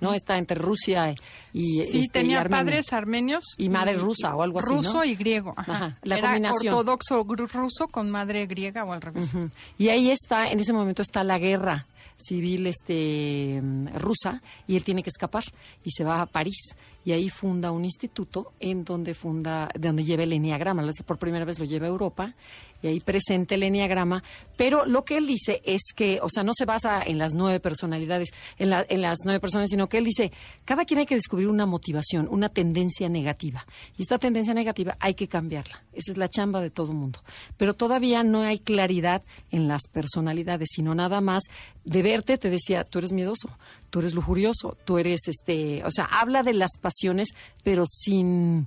¿no? 0.00 0.14
Está 0.14 0.38
entre 0.38 0.56
Rusia 0.56 1.14
y 1.52 1.62
Sí, 1.62 2.00
este, 2.00 2.20
tenía 2.20 2.44
padres 2.44 2.92
armenios. 2.92 3.44
Y 3.58 3.68
madre 3.68 3.94
rusa 3.94 4.34
o 4.34 4.42
algo 4.42 4.58
así, 4.58 4.68
Ruso 4.74 4.94
¿no? 4.98 5.04
y 5.04 5.14
griego. 5.16 5.54
Ajá. 5.56 5.72
Ajá, 5.72 5.98
la 6.02 6.18
Era 6.18 6.28
combinación. 6.28 6.74
ortodoxo 6.74 7.24
ruso 7.24 7.88
con 7.88 8.10
madre 8.10 8.46
griega 8.46 8.84
o 8.84 8.92
al 8.92 9.00
revés. 9.02 9.32
Y 9.78 9.88
ahí 9.88 10.10
está, 10.10 10.50
en 10.50 10.60
ese 10.60 10.72
momento 10.72 11.02
está 11.02 11.22
la 11.24 11.38
guerra 11.38 11.86
civil 12.18 12.66
este 12.66 13.60
mm, 13.62 13.88
rusa 13.98 14.40
y 14.66 14.76
él 14.76 14.84
tiene 14.84 15.02
que 15.02 15.10
escapar 15.10 15.44
y 15.84 15.90
se 15.90 16.02
va 16.02 16.22
a 16.22 16.26
París 16.26 16.74
y 17.06 17.12
ahí 17.12 17.30
funda 17.30 17.70
un 17.70 17.84
instituto 17.84 18.52
en 18.58 18.84
donde 18.84 19.14
funda 19.14 19.68
de 19.74 19.86
donde 19.88 20.02
lleva 20.04 20.24
el 20.24 20.32
enneagrama, 20.32 20.82
por 21.06 21.18
primera 21.18 21.44
vez 21.44 21.58
lo 21.60 21.64
lleva 21.64 21.86
a 21.86 21.88
Europa 21.88 22.34
y 22.82 22.88
ahí 22.88 23.00
presenta 23.00 23.54
el 23.54 23.62
enneagrama, 23.62 24.22
pero 24.56 24.84
lo 24.84 25.04
que 25.04 25.16
él 25.16 25.26
dice 25.26 25.62
es 25.64 25.80
que, 25.94 26.18
o 26.20 26.28
sea, 26.28 26.42
no 26.42 26.52
se 26.54 26.64
basa 26.66 27.02
en 27.02 27.16
las 27.16 27.32
nueve 27.34 27.58
personalidades, 27.60 28.30
en, 28.58 28.68
la- 28.70 28.84
en 28.88 29.00
las 29.02 29.18
nueve 29.24 29.40
personas, 29.40 29.70
sino 29.70 29.88
que 29.88 29.98
él 29.98 30.04
dice, 30.04 30.30
cada 30.64 30.84
quien 30.84 30.98
hay 30.98 31.06
que 31.06 31.14
descubrir 31.14 31.48
una 31.48 31.64
motivación, 31.64 32.26
una 32.30 32.48
tendencia 32.50 33.08
negativa 33.08 33.64
y 33.96 34.02
esta 34.02 34.18
tendencia 34.18 34.52
negativa 34.52 34.96
hay 35.00 35.14
que 35.14 35.28
cambiarla. 35.28 35.82
Esa 35.92 36.10
es 36.12 36.18
la 36.18 36.28
chamba 36.28 36.60
de 36.60 36.70
todo 36.70 36.92
mundo. 36.92 37.20
Pero 37.56 37.72
todavía 37.72 38.22
no 38.24 38.42
hay 38.42 38.58
claridad 38.58 39.22
en 39.50 39.68
las 39.68 39.82
personalidades, 39.90 40.68
sino 40.74 40.94
nada 40.94 41.20
más 41.20 41.44
de 41.84 42.02
verte, 42.02 42.36
te 42.36 42.50
decía, 42.50 42.82
tú 42.84 42.98
eres 42.98 43.12
miedoso, 43.12 43.48
tú 43.90 44.00
eres 44.00 44.14
lujurioso, 44.14 44.76
tú 44.84 44.98
eres 44.98 45.20
este, 45.26 45.82
o 45.84 45.90
sea, 45.90 46.04
habla 46.04 46.42
de 46.42 46.54
las 46.54 46.70
pasiones, 46.80 47.28
pero 47.62 47.84
sin 47.86 48.66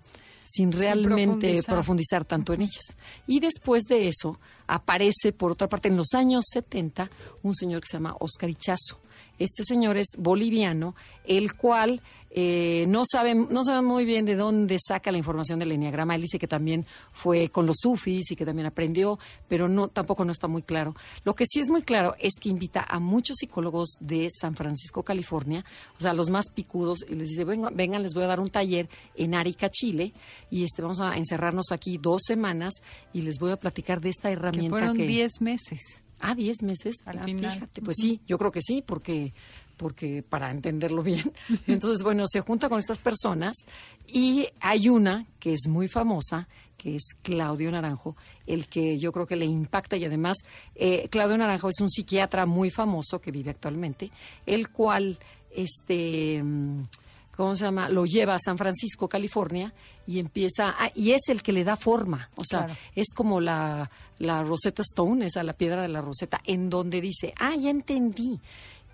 sin 0.49 0.71
realmente 0.71 1.47
profundizar. 1.47 1.75
profundizar 1.75 2.25
tanto 2.25 2.53
en 2.53 2.63
ellas. 2.63 2.95
Y 3.27 3.39
después 3.39 3.83
de 3.83 4.07
eso 4.07 4.39
aparece, 4.69 5.33
por 5.33 5.51
otra 5.51 5.67
parte, 5.67 5.89
en 5.89 5.97
los 5.97 6.13
años 6.13 6.45
70, 6.51 7.09
un 7.43 7.55
señor 7.55 7.81
que 7.81 7.87
se 7.87 7.97
llama 7.97 8.15
Oscar 8.19 8.49
Ichazo. 8.49 8.99
Este 9.39 9.63
señor 9.63 9.97
es 9.97 10.09
boliviano, 10.17 10.95
el 11.25 11.53
cual 11.53 12.01
eh, 12.31 12.85
no 12.87 13.03
sabe 13.09 13.33
no 13.33 13.63
sabe 13.63 13.81
muy 13.81 14.05
bien 14.05 14.23
de 14.25 14.35
dónde 14.35 14.77
saca 14.79 15.11
la 15.11 15.17
información 15.17 15.57
del 15.57 15.71
enneagrama. 15.71 16.15
Él 16.15 16.21
dice 16.21 16.37
que 16.37 16.47
también 16.47 16.85
fue 17.11 17.49
con 17.49 17.65
los 17.65 17.77
sufis 17.79 18.29
y 18.31 18.35
que 18.35 18.45
también 18.45 18.67
aprendió, 18.67 19.17
pero 19.47 19.67
no 19.67 19.87
tampoco 19.87 20.25
no 20.25 20.31
está 20.31 20.47
muy 20.47 20.61
claro. 20.61 20.95
Lo 21.23 21.33
que 21.33 21.45
sí 21.47 21.59
es 21.59 21.69
muy 21.69 21.81
claro 21.81 22.15
es 22.19 22.33
que 22.39 22.49
invita 22.49 22.85
a 22.87 22.99
muchos 22.99 23.37
psicólogos 23.37 23.97
de 23.99 24.27
San 24.29 24.55
Francisco, 24.55 25.03
California, 25.03 25.65
o 25.97 26.01
sea, 26.01 26.13
los 26.13 26.29
más 26.29 26.49
picudos, 26.53 27.03
y 27.07 27.15
les 27.15 27.29
dice, 27.29 27.45
vengan, 27.45 27.75
vengan 27.75 28.03
les 28.03 28.13
voy 28.13 28.23
a 28.23 28.27
dar 28.27 28.39
un 28.39 28.49
taller 28.49 28.89
en 29.15 29.33
Arica, 29.33 29.69
Chile, 29.69 30.13
y 30.51 30.63
este 30.63 30.81
vamos 30.81 30.99
a 30.99 31.17
encerrarnos 31.17 31.71
aquí 31.71 31.97
dos 31.97 32.21
semanas 32.25 32.75
y 33.13 33.21
les 33.21 33.39
voy 33.39 33.51
a 33.51 33.57
platicar 33.57 34.01
de 34.01 34.09
esta 34.09 34.29
Que 34.51 34.58
herramienta 34.67 34.77
fueron 34.77 34.97
que... 34.97 35.07
10 35.07 35.41
meses. 35.41 35.81
Ah, 36.19 36.35
10 36.35 36.63
meses. 36.63 36.95
Al 37.05 37.19
Ah, 37.19 37.23
final. 37.23 37.51
Fíjate, 37.53 37.81
pues 37.81 37.97
sí, 37.99 38.19
yo 38.27 38.37
creo 38.37 38.51
que 38.51 38.61
sí, 38.61 38.83
porque 38.85 39.33
porque 39.77 40.21
para 40.27 40.51
entenderlo 40.51 41.01
bien. 41.03 41.31
Entonces, 41.67 42.03
bueno, 42.03 42.25
se 42.27 42.41
junta 42.41 42.67
con 42.67 42.79
estas 42.79 42.97
personas 42.97 43.53
y 44.07 44.45
hay 44.59 44.89
una 44.89 45.25
que 45.39 45.53
es 45.53 45.67
muy 45.69 45.87
famosa, 45.87 46.49
que 46.77 46.95
es 46.97 47.03
Claudio 47.21 47.71
Naranjo, 47.71 48.17
el 48.45 48.67
que 48.67 48.97
yo 48.97 49.13
creo 49.13 49.25
que 49.25 49.37
le 49.37 49.45
impacta 49.45 49.95
y 49.95 50.03
además 50.03 50.39
eh, 50.75 51.07
Claudio 51.09 51.37
Naranjo 51.37 51.69
es 51.69 51.79
un 51.79 51.89
psiquiatra 51.89 52.45
muy 52.45 52.69
famoso 52.71 53.21
que 53.21 53.31
vive 53.31 53.51
actualmente, 53.51 54.11
el 54.45 54.67
cual, 54.69 55.17
este, 55.55 56.43
mm, 56.43 56.83
¿cómo 57.39 57.55
se 57.55 57.63
llama? 57.63 57.87
Lo 57.87 58.05
lleva 58.05 58.33
a 58.35 58.39
San 58.39 58.57
Francisco, 58.57 59.07
California, 59.07 59.73
y 60.05 60.19
empieza, 60.19 60.75
ah, 60.77 60.91
y 60.93 61.11
es 61.11 61.21
el 61.29 61.41
que 61.41 61.53
le 61.53 61.63
da 61.63 61.77
forma, 61.77 62.29
o 62.35 62.43
sea, 62.43 62.65
Claro. 62.65 62.79
es 62.95 63.13
como 63.15 63.39
la, 63.39 63.89
la 64.17 64.43
Rosetta 64.43 64.81
Stone, 64.81 65.25
esa 65.25 65.41
la 65.43 65.53
piedra 65.53 65.81
de 65.81 65.87
la 65.87 66.01
Rosetta, 66.01 66.41
en 66.45 66.69
donde 66.69 66.99
dice, 66.99 67.33
ah, 67.39 67.55
ya 67.55 67.69
entendí. 67.69 68.39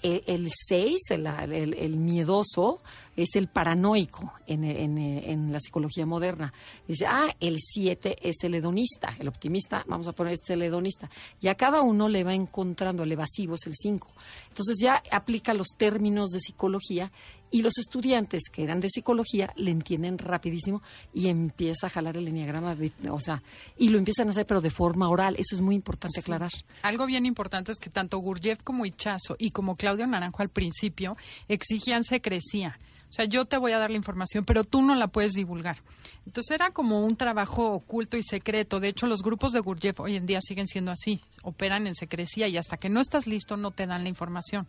Eh, 0.04 0.22
El 0.28 0.52
6, 0.68 0.98
el, 1.10 1.26
el- 1.26 1.74
el 1.74 1.98
miedoso, 1.98 2.82
es 3.16 3.36
el 3.36 3.48
paranoico 3.48 4.34
en, 4.48 4.64
en- 4.64 4.98
en 4.98 5.52
la 5.52 5.60
psicología 5.60 6.06
moderna. 6.06 6.54
Dice, 6.88 7.06
ah, 7.08 7.28
el 7.40 7.58
7 7.60 8.18
es 8.22 8.44
el 8.44 8.56
hedonista, 8.56 9.16
el 9.20 9.28
optimista, 9.28 9.84
vamos 9.88 10.08
a 10.08 10.12
poner 10.14 10.34
este 10.34 10.54
el 10.54 10.62
hedonista. 10.64 11.10
Y 11.42 11.48
a 11.48 11.56
cada 11.56 11.82
uno 11.82 12.10
le 12.10 12.24
va 12.24 12.34
encontrando, 12.34 13.04
el 13.04 13.12
evasivo 13.12 13.56
es 13.56 13.66
el 13.68 13.74
5. 13.76 14.08
Entonces 14.50 14.78
ya 14.82 15.02
aplica 15.12 15.54
los 15.54 15.68
términos 15.78 16.30
de 16.32 16.40
psicología 16.40 17.12
y 17.52 17.62
los 17.62 17.78
estudiantes 17.78 18.50
que 18.52 18.64
eran 18.64 18.80
de 18.82 18.90
psicología 18.90 19.54
le 19.56 19.72
entienden 19.72 20.18
rapidísimo 20.18 20.82
y 21.14 21.28
empieza 21.30 21.88
a 21.88 21.90
jalar 21.90 22.18
el 22.18 22.28
enneagrama, 22.28 22.76
de- 22.76 22.92
o 23.10 23.20
sea, 23.20 23.42
y 23.78 23.90
lo 23.90 23.98
empiezan 23.98 24.28
a 24.28 24.32
hacer 24.32 24.46
pero 24.46 24.60
de 24.62 24.72
forma 24.72 25.08
oral. 25.10 25.36
Eso 25.38 25.56
es 25.56 25.62
muy 25.62 25.76
importante 25.76 26.20
aclarar. 26.20 26.52
Algo 26.82 27.06
bien 27.06 27.26
importante 27.26 27.72
es 27.72 27.80
que 27.80 27.90
tanto 27.90 28.18
Gurdjieff 28.18 28.62
como 28.64 28.86
Ichazo 28.86 29.36
y 29.40 29.52
como 29.52 29.76
Claudio 29.78 30.06
Naranjo 30.06 30.42
al 30.42 30.50
principio 30.50 31.16
exigían 31.48 32.04
secrecía. 32.04 32.78
O 33.16 33.20
sea, 33.20 33.26
yo 33.26 33.46
te 33.46 33.58
voy 33.58 33.72
a 33.72 33.78
dar 33.78 33.90
la 33.90 33.96
información, 33.96 34.44
pero 34.44 34.66
tú 34.66 34.82
no 34.82 34.94
la 34.94 35.08
puedes 35.08 35.32
divulgar. 35.32 35.78
Entonces 36.26 36.54
era 36.54 36.72
como 36.72 37.06
un 37.06 37.16
trabajo 37.16 37.72
oculto 37.72 38.18
y 38.18 38.24
secreto. 38.24 38.82
De 38.82 38.90
hecho, 38.90 39.08
los 39.08 39.22
grupos 39.22 39.54
de 39.54 39.62
Gurdjieff 39.62 40.02
hoy 40.02 40.18
en 40.18 40.26
día 40.26 40.42
siguen 40.42 40.68
siendo 40.68 40.92
así. 40.92 41.22
Operan 41.42 41.88
en 41.88 41.96
secrecía 41.96 42.50
y 42.50 42.58
hasta 42.58 42.76
que 42.76 42.90
no 42.90 43.00
estás 43.00 43.26
listo 43.26 43.56
no 43.56 43.72
te 43.72 43.88
dan 43.88 44.04
la 44.04 44.10
información. 44.10 44.68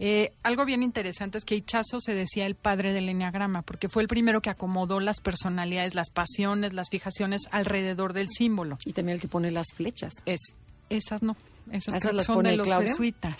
Eh, 0.00 0.32
algo 0.42 0.64
bien 0.64 0.82
interesante 0.82 1.38
es 1.38 1.44
que 1.44 1.54
Ichazo 1.54 2.00
se 2.00 2.12
decía 2.12 2.44
el 2.46 2.56
padre 2.56 2.92
del 2.92 3.08
enneagrama, 3.08 3.62
porque 3.62 3.88
fue 3.88 4.02
el 4.02 4.08
primero 4.08 4.40
que 4.40 4.50
acomodó 4.50 4.98
las 4.98 5.20
personalidades, 5.20 5.94
las 5.94 6.10
pasiones, 6.10 6.72
las 6.72 6.88
fijaciones 6.90 7.42
alrededor 7.52 8.14
del 8.14 8.30
símbolo. 8.30 8.78
Y 8.84 8.94
también 8.94 9.14
el 9.14 9.20
que 9.20 9.28
pone 9.28 9.52
las 9.52 9.68
flechas. 9.76 10.12
Es, 10.26 10.40
esas 10.88 11.22
no, 11.22 11.36
esas, 11.70 11.94
¿Esas 11.94 12.14
las 12.14 12.26
son 12.26 12.34
pone 12.34 12.50
de 12.50 12.56
los 12.56 12.66
Claudio? 12.66 12.88
jesuitas. 12.88 13.36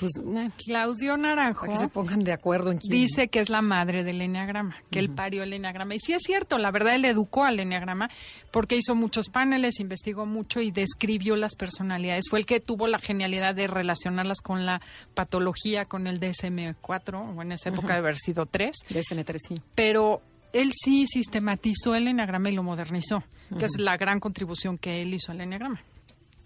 Pues, 0.00 0.12
eh, 0.16 0.48
Claudio 0.66 1.18
Naranjo 1.18 1.66
para 1.66 1.72
que 1.74 1.78
se 1.78 1.88
pongan 1.88 2.20
de 2.20 2.32
acuerdo 2.32 2.72
en 2.72 2.78
quién. 2.78 2.90
dice 2.90 3.28
que 3.28 3.40
es 3.40 3.50
la 3.50 3.60
madre 3.60 4.02
del 4.02 4.22
enneagrama, 4.22 4.76
que 4.90 4.98
él 4.98 5.10
parió 5.10 5.42
el 5.42 5.52
enneagrama. 5.52 5.94
Y 5.94 6.00
sí 6.00 6.14
es 6.14 6.22
cierto, 6.22 6.56
la 6.56 6.70
verdad 6.70 6.94
él 6.94 7.04
educó 7.04 7.44
al 7.44 7.60
enneagrama 7.60 8.08
porque 8.50 8.76
hizo 8.76 8.94
muchos 8.94 9.28
paneles, 9.28 9.78
investigó 9.78 10.24
mucho 10.24 10.60
y 10.60 10.70
describió 10.70 11.36
las 11.36 11.54
personalidades. 11.54 12.24
Fue 12.30 12.38
el 12.38 12.46
que 12.46 12.60
tuvo 12.60 12.86
la 12.86 12.98
genialidad 12.98 13.54
de 13.54 13.66
relacionarlas 13.66 14.40
con 14.40 14.64
la 14.64 14.80
patología, 15.12 15.84
con 15.84 16.06
el 16.06 16.18
DSM-4, 16.18 17.36
o 17.36 17.42
en 17.42 17.52
esa 17.52 17.68
época 17.68 17.92
de 17.92 17.98
haber 17.98 18.16
sido 18.16 18.46
3 18.46 18.72
De 18.88 19.00
SM3, 19.00 19.36
sí. 19.48 19.54
pero 19.74 20.22
él 20.52 20.72
sí 20.72 21.06
sistematizó 21.06 21.94
el 21.94 22.08
enneagrama 22.08 22.50
y 22.50 22.54
lo 22.54 22.62
modernizó, 22.62 23.22
que 23.58 23.66
es 23.66 23.78
la 23.78 23.96
gran 23.96 24.18
contribución 24.18 24.78
que 24.78 25.02
él 25.02 25.14
hizo 25.14 25.32
al 25.32 25.40
enneagrama. 25.40 25.82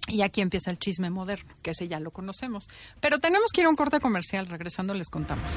Y 0.08 0.22
aquí 0.22 0.40
empieza 0.40 0.70
el 0.70 0.78
chisme 0.78 1.10
moderno, 1.10 1.54
que 1.62 1.70
ese 1.70 1.88
ya 1.88 1.98
lo 1.98 2.10
conocemos. 2.10 2.68
Pero 3.00 3.18
tenemos 3.18 3.50
que 3.52 3.62
ir 3.62 3.66
a 3.66 3.70
un 3.70 3.76
corte 3.76 4.00
comercial, 4.00 4.46
regresando 4.46 4.94
les 4.94 5.08
contamos. 5.08 5.50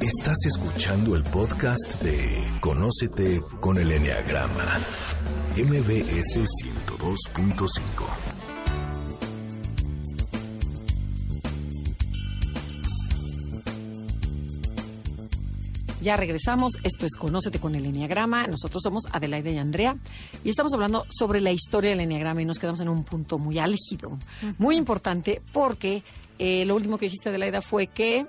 Estás 0.00 0.36
escuchando 0.46 1.16
el 1.16 1.24
podcast 1.24 2.00
de 2.02 2.52
Conócete 2.60 3.40
con 3.60 3.78
el 3.78 3.90
Enneagrama. 3.90 4.64
MBS 5.56 6.38
102.5. 6.38 8.37
Ya 16.00 16.16
regresamos. 16.16 16.74
Esto 16.84 17.06
es 17.06 17.16
Conócete 17.16 17.58
con 17.58 17.74
el 17.74 17.84
Enneagrama. 17.84 18.46
Nosotros 18.46 18.82
somos 18.82 19.04
Adelaide 19.10 19.52
y 19.52 19.58
Andrea. 19.58 19.96
Y 20.44 20.48
estamos 20.48 20.72
hablando 20.72 21.04
sobre 21.08 21.40
la 21.40 21.50
historia 21.50 21.90
del 21.90 22.00
Enneagrama 22.00 22.40
y 22.40 22.44
nos 22.44 22.60
quedamos 22.60 22.80
en 22.80 22.88
un 22.88 23.02
punto 23.02 23.38
muy 23.38 23.58
álgido, 23.58 24.16
muy 24.58 24.76
importante, 24.76 25.42
porque 25.52 26.04
eh, 26.38 26.64
lo 26.66 26.76
último 26.76 26.98
que 26.98 27.06
dijiste, 27.06 27.30
Adelaida, 27.30 27.62
fue 27.62 27.88
que 27.88 28.26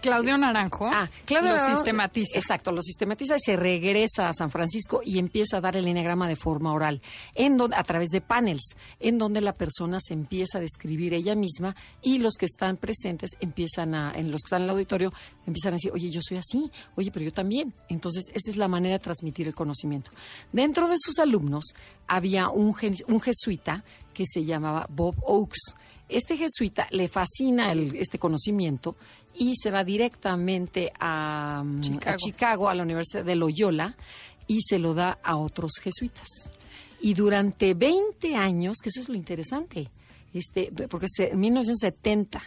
Claudio 0.00 0.38
Naranjo 0.38 0.86
Ah, 0.92 1.08
Claudio 1.24 1.50
lo 1.52 1.56
Naranjo- 1.56 1.74
sistematiza. 1.76 2.38
Exacto, 2.38 2.70
lo 2.70 2.82
sistematiza 2.82 3.34
y 3.36 3.40
se 3.40 3.56
regresa 3.56 4.28
a 4.28 4.32
San 4.32 4.48
Francisco 4.50 5.00
y 5.04 5.18
empieza 5.18 5.56
a 5.56 5.60
dar 5.60 5.76
el 5.76 5.88
enneagrama 5.88 6.28
de 6.28 6.36
forma 6.36 6.72
oral, 6.72 7.02
en 7.34 7.56
donde, 7.56 7.74
a 7.76 7.82
través 7.82 8.10
de 8.10 8.20
panels, 8.20 8.76
en 9.00 9.18
donde 9.18 9.40
la 9.40 9.54
persona 9.54 9.98
se 10.00 10.14
empieza 10.14 10.58
a 10.58 10.60
describir 10.60 11.14
ella 11.14 11.34
misma 11.34 11.74
y 12.00 12.18
los 12.18 12.34
que 12.34 12.46
están 12.46 12.76
presentes 12.76 13.32
empiezan 13.40 13.94
a, 13.94 14.12
en 14.14 14.30
los 14.30 14.42
que 14.42 14.46
están 14.46 14.62
en 14.62 14.64
el 14.64 14.70
auditorio, 14.70 15.12
empiezan 15.46 15.72
a 15.72 15.76
decir, 15.76 15.90
oye, 15.92 16.10
yo 16.10 16.20
soy 16.22 16.36
así, 16.36 16.70
oye, 16.96 17.10
pero 17.10 17.24
yo 17.24 17.32
también. 17.32 17.74
Entonces, 17.88 18.26
esa 18.32 18.50
es 18.52 18.56
la 18.56 18.68
manera 18.68 18.94
de 18.94 19.00
transmitir 19.00 19.48
el 19.48 19.54
conocimiento. 19.54 20.12
Dentro 20.52 20.88
de 20.88 20.94
sus 20.98 21.18
alumnos 21.18 21.74
había 22.06 22.50
un, 22.50 22.74
un 23.08 23.20
jesuita 23.20 23.84
que 24.14 24.24
se 24.26 24.44
llamaba 24.44 24.86
Bob 24.90 25.16
Oakes. 25.26 25.58
Este 26.08 26.36
jesuita 26.36 26.86
le 26.90 27.08
fascina 27.08 27.70
el- 27.72 27.94
este 27.96 28.18
conocimiento 28.18 28.96
y 29.34 29.54
se 29.56 29.70
va 29.70 29.84
directamente 29.84 30.92
a 30.98 31.62
mm, 31.64 31.80
a 32.14 32.16
Chicago. 32.16 32.68
A 32.68 32.74
la 32.74 32.82
Universidad 32.82 33.24
de 33.24 33.34
Loyola, 33.36 33.96
y 34.46 34.60
se 34.62 34.78
lo 34.78 34.94
da 34.94 35.18
a 35.22 35.36
otros 35.36 35.72
jesuitas. 35.82 36.26
Y 37.00 37.14
durante 37.14 37.74
20 37.74 38.34
años, 38.34 38.78
que 38.82 38.88
eso 38.88 39.00
es 39.02 39.08
lo 39.08 39.14
interesante, 39.14 39.90
este, 40.32 40.72
porque 40.88 41.06
en 41.18 41.38
1970, 41.40 42.42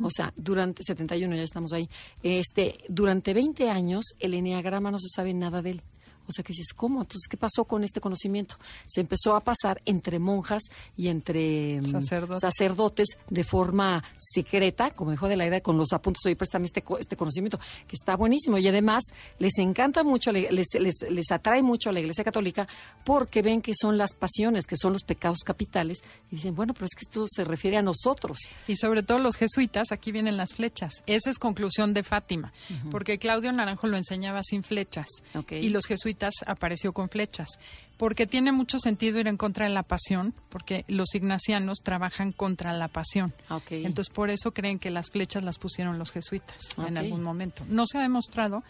o 0.00 0.08
sea, 0.10 0.32
durante 0.36 0.82
71 0.82 1.34
ya 1.36 1.42
estamos 1.42 1.72
ahí, 1.72 1.88
este, 2.22 2.78
durante 2.88 3.34
20 3.34 3.68
años 3.70 4.04
el 4.20 4.34
enneagrama 4.34 4.90
no 4.90 4.98
se 4.98 5.08
sabe 5.14 5.32
nada 5.34 5.62
de 5.62 5.70
él. 5.70 5.82
O 6.28 6.32
sea, 6.32 6.42
que 6.44 6.52
dices, 6.52 6.72
¿cómo? 6.74 7.00
Entonces, 7.02 7.28
¿qué 7.28 7.36
pasó 7.36 7.64
con 7.64 7.84
este 7.84 8.00
conocimiento? 8.00 8.56
Se 8.86 9.00
empezó 9.00 9.34
a 9.34 9.40
pasar 9.44 9.80
entre 9.84 10.18
monjas 10.18 10.62
y 10.96 11.08
entre 11.08 11.80
mm, 11.80 11.86
Sacerdotes. 11.86 12.40
sacerdotes 12.40 13.08
de 13.30 13.44
forma 13.44 14.02
secreta, 14.16 14.90
como 14.90 15.10
dijo 15.10 15.28
de 15.28 15.36
la 15.36 15.46
idea, 15.46 15.60
con 15.60 15.76
los 15.76 15.92
apuntes, 15.92 16.24
oye, 16.26 16.36
préstame 16.36 16.66
este, 16.66 16.82
este 16.98 17.16
conocimiento, 17.16 17.58
que 17.86 17.94
está 17.96 18.16
buenísimo. 18.16 18.58
Y 18.58 18.66
además, 18.68 19.04
les 19.38 19.58
encanta 19.58 20.04
mucho, 20.04 20.32
le- 20.32 20.50
les, 20.50 20.66
les, 20.78 20.94
les 21.10 21.30
atrae 21.30 21.62
mucho 21.62 21.90
a 21.90 21.92
la 21.92 22.00
Iglesia 22.00 22.24
Católica 22.24 22.66
porque 23.04 23.42
ven 23.42 23.62
que 23.62 23.72
son 23.74 23.98
las 23.98 24.14
pasiones, 24.14 24.66
que 24.66 24.76
son 24.76 24.92
los 24.92 25.02
pecados 25.04 25.38
capitales. 25.44 26.02
Y 26.30 26.36
dicen, 26.36 26.54
bueno, 26.54 26.74
pero 26.74 26.86
es 26.86 26.94
que 26.94 27.02
esto 27.04 27.24
se 27.28 27.44
refiere 27.44 27.76
a 27.76 27.82
nosotros. 27.82 28.38
Y 28.66 28.76
sobre 28.76 29.02
todo 29.02 29.18
los 29.18 29.36
jesuitas, 29.36 29.92
aquí 29.92 30.12
vienen 30.12 30.36
las 30.36 30.54
flechas. 30.54 31.02
Esa 31.06 31.30
es 31.30 31.38
conclusión 31.38 31.94
de 31.94 32.02
Fátima, 32.02 32.52
porque 32.90 33.18
Claudio 33.18 33.52
Naranjo 33.52 33.86
lo 33.86 33.96
enseñaba 33.96 34.42
sin 34.42 34.62
flechas 34.62 35.06
Ok. 35.34 35.52
y 35.52 35.68
los 35.68 35.86
jesuitas 35.86 36.15
apareció 36.46 36.92
con 36.92 37.08
flechas, 37.08 37.48
porque 37.96 38.26
tiene 38.26 38.52
mucho 38.52 38.78
sentido 38.78 39.18
ir 39.20 39.26
en 39.28 39.36
contra 39.36 39.64
de 39.66 39.70
la 39.72 39.82
pasión, 39.82 40.34
porque 40.48 40.84
los 40.88 41.14
ignacianos 41.14 41.78
trabajan 41.82 42.32
contra 42.32 42.72
la 42.72 42.88
pasión. 42.88 43.32
Ok. 43.50 43.72
Entonces 43.72 44.12
por 44.12 44.30
eso 44.30 44.52
creen 44.52 44.78
que 44.78 44.90
las 44.90 45.10
flechas 45.10 45.44
las 45.44 45.58
pusieron 45.58 45.98
los 45.98 46.12
jesuitas 46.12 46.56
en 46.78 46.96
Ok. 46.96 47.04
algún 47.04 47.22
momento. 47.22 47.64
No 47.68 47.86
se 47.86 47.98
ha 47.98 48.02
demostrado, 48.02 48.62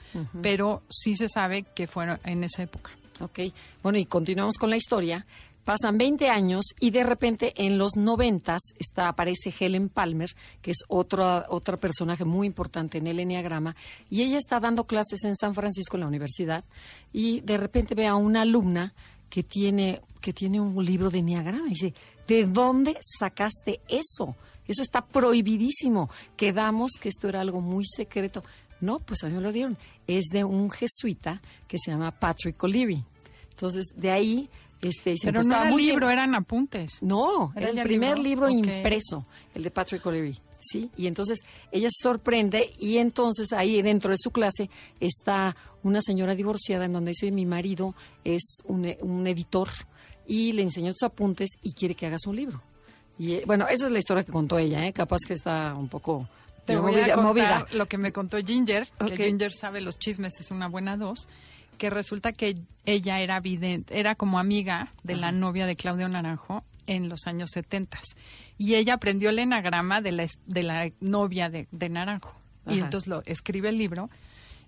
pero 0.43 0.83
sí 0.89 1.17
se 1.17 1.29
sabe 1.29 1.63
que 1.75 1.87
fueron 1.87 2.21
en 2.25 2.45
esa 2.45 2.63
época. 2.63 2.91
Ok, 3.21 3.41
bueno, 3.83 3.99
y 3.99 4.05
continuamos 4.05 4.57
con 4.59 4.69
la 4.71 4.77
historia. 4.77 5.25
Pasan 5.67 5.99
20 5.99 6.31
años 6.31 6.77
y 6.79 6.93
de 6.93 7.03
repente 7.03 7.53
en 7.57 7.77
los 7.77 7.97
90 7.97 8.57
está, 8.79 9.09
aparece 9.09 9.53
Helen 9.59 9.89
Palmer, 9.89 10.31
que 10.63 10.71
es 10.71 10.85
otra, 10.87 11.45
otra 11.49 11.77
personaje 11.77 12.25
muy 12.25 12.47
importante 12.47 12.99
en 12.99 13.09
el 13.09 13.19
Enneagrama, 13.19 13.75
y 14.09 14.23
ella 14.23 14.39
está 14.39 14.61
dando 14.61 14.85
clases 14.85 15.25
en 15.25 15.35
San 15.35 15.57
Francisco 15.57 15.97
en 15.97 16.03
la 16.03 16.07
universidad 16.07 16.65
y 17.13 17.41
de 17.41 17.57
repente 17.57 17.97
ve 17.97 18.07
a 18.07 18.15
una 18.15 18.43
alumna 18.43 18.95
que 19.29 19.43
tiene, 19.43 20.03
que 20.21 20.33
tiene 20.33 20.61
un 20.61 20.85
libro 20.85 21.11
de 21.11 21.19
Enneagrama 21.19 21.67
y 21.67 21.71
dice, 21.71 21.95
¿de 22.29 22.47
dónde 22.47 22.97
sacaste 23.01 23.81
eso? 23.89 24.37
Eso 24.69 24.83
está 24.83 25.05
prohibidísimo. 25.05 26.11
Quedamos 26.37 26.93
que 26.93 27.09
esto 27.09 27.29
era 27.29 27.41
algo 27.41 27.61
muy 27.61 27.85
secreto. 27.85 28.45
No, 28.81 29.01
pues 29.01 29.25
a 29.25 29.27
mí 29.27 29.35
me 29.35 29.41
lo 29.41 29.51
dieron. 29.51 29.77
Es 30.07 30.27
de 30.27 30.45
un 30.45 30.71
jesuita 30.71 31.43
que 31.67 31.77
se 31.77 31.91
llama 31.91 32.13
Patrick 32.13 32.63
O'Leary. 32.63 33.05
Entonces, 33.51 33.87
de 33.97 34.11
ahí, 34.11 34.49
este, 34.89 35.15
Pero 35.23 35.43
no 35.43 35.55
era 35.55 35.65
muy 35.71 35.83
bien. 35.83 35.95
libro, 35.97 36.11
eran 36.11 36.35
apuntes. 36.35 37.03
No, 37.03 37.53
¿Era 37.57 37.71
el 37.71 37.83
primer 37.83 38.19
libro, 38.19 38.49
impreso, 38.49 39.27
el 39.55 39.63
de 39.63 39.71
Patrick 39.71 40.05
O'Leary, 40.07 40.39
¿sí? 40.59 40.91
Y 40.97 41.07
entonces 41.07 41.41
ella 41.73 41.89
se 41.91 42.03
sorprende 42.03 42.73
y 42.79 42.99
entonces 42.99 43.53
ahí 43.53 43.81
dentro 43.83 44.11
de 44.11 44.17
su 44.19 44.31
clase 44.31 44.69
está 45.01 45.57
una 45.83 46.01
señora 46.01 46.35
divorciada 46.35 46.85
en 46.87 46.93
donde 46.93 47.11
dice, 47.11 47.31
mi 47.31 47.47
marido 47.47 47.95
es 48.25 48.59
un, 48.65 48.93
un 49.01 49.27
editor 49.27 49.69
y 50.27 50.53
le 50.53 50.63
enseñó 50.63 50.93
sus 50.93 51.05
apuntes 51.05 51.51
y 51.63 51.73
quiere 51.73 51.95
que 51.95 52.07
hagas 52.07 52.27
un 52.27 52.37
libro. 52.37 52.63
Y 53.19 53.35
eh, 53.35 53.43
bueno, 53.47 53.67
esa 53.69 53.87
es 53.87 53.93
la 53.93 53.99
historia 53.99 54.25
que 54.25 54.33
contó 54.33 54.59
ella, 54.59 54.87
¿eh? 54.87 54.93
Capaz 54.93 55.19
que 55.27 55.33
está 55.35 55.75
un 55.75 55.89
poco 55.89 56.29
Te 56.67 56.77
voy 56.77 56.93
movida- 56.93 57.05
a 57.13 57.15
contar 57.15 57.25
movida. 57.25 57.67
lo 57.73 57.87
que 57.87 57.97
me 57.99 58.13
contó 58.13 58.37
Ginger, 58.39 58.89
Ok. 59.01 59.13
que 59.15 59.25
Ginger 59.29 59.53
sabe 59.53 59.81
los 59.81 59.99
chismes, 59.99 60.39
es 60.41 60.51
una 60.51 60.69
buena 60.69 60.97
dos, 60.97 61.29
que 61.77 61.91
resulta 61.91 62.33
que 62.33 62.57
ella 62.85 63.21
era 63.21 63.41
vidente, 63.41 63.99
era 63.99 64.15
como 64.15 64.39
amiga 64.39 64.93
de 65.03 65.17
la 65.17 65.33
novia 65.33 65.67
de 65.67 65.77
Claudio 65.77 66.09
Naranjo 66.09 66.63
en 66.87 67.09
los 67.09 67.27
años 67.27 67.51
70 67.53 67.99
y 68.59 68.75
ella 68.75 68.95
aprendió 68.95 69.31
el 69.31 69.39
enagrama 69.39 70.01
de 70.01 70.13
la, 70.13 70.27
de 70.47 70.63
la 70.63 70.91
novia 71.01 71.51
de, 71.51 71.69
de 71.71 71.89
Naranjo 71.89 72.35
y 72.67 72.81
entonces 72.81 73.09
lo 73.09 73.23
escribe 73.27 73.69
el 73.69 73.79
libro 73.79 74.11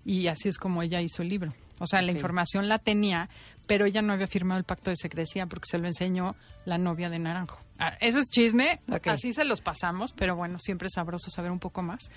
y 0.05 0.27
así 0.27 0.49
es 0.49 0.57
como 0.57 0.81
ella 0.81 1.01
hizo 1.01 1.21
el 1.21 1.29
libro. 1.29 1.53
O 1.79 1.87
sea, 1.87 2.01
la 2.01 2.11
información 2.11 2.67
la 2.67 2.79
tenía, 2.79 3.29
pero 3.65 3.85
ella 3.85 4.01
no 4.01 4.13
había 4.13 4.27
firmado 4.27 4.59
el 4.59 4.65
pacto 4.65 4.89
de 4.89 4.97
secrecía 4.97 5.45
porque 5.45 5.67
se 5.69 5.77
lo 5.77 5.87
enseñó 5.87 6.35
la 6.65 6.77
novia 6.77 7.09
de 7.09 7.19
Naranjo. 7.19 7.61
Ah, 7.79 7.97
eso 8.01 8.19
es 8.19 8.29
chisme, 8.29 8.81
así 9.05 9.31
se 9.31 9.45
los 9.45 9.61
pasamos, 9.61 10.11
pero 10.11 10.35
bueno, 10.35 10.59
siempre 10.59 10.87
es 10.87 10.93
sabroso 10.93 11.31
saber 11.31 11.51
un 11.51 11.59
poco 11.59 11.81
más. 11.81 12.09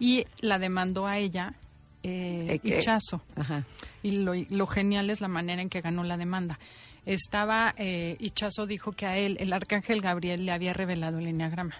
Y 0.00 0.26
la 0.40 0.58
demandó 0.58 1.06
a 1.06 1.18
ella 1.18 1.54
eh, 2.04 2.60
Hichazo. 2.62 3.22
Ajá. 3.34 3.64
Y 4.02 4.12
lo, 4.12 4.32
lo 4.50 4.66
genial 4.66 5.10
es 5.10 5.20
la 5.20 5.28
manera 5.28 5.62
en 5.62 5.70
que 5.70 5.80
ganó 5.80 6.04
la 6.04 6.16
demanda. 6.16 6.58
Estaba, 7.06 7.74
eh, 7.76 8.16
Hichazo 8.18 8.66
dijo 8.66 8.92
que 8.92 9.06
a 9.06 9.18
él 9.18 9.36
el 9.40 9.52
arcángel 9.52 10.00
Gabriel 10.00 10.46
le 10.46 10.52
había 10.52 10.72
revelado 10.72 11.18
el 11.18 11.26
enneagrama. 11.26 11.74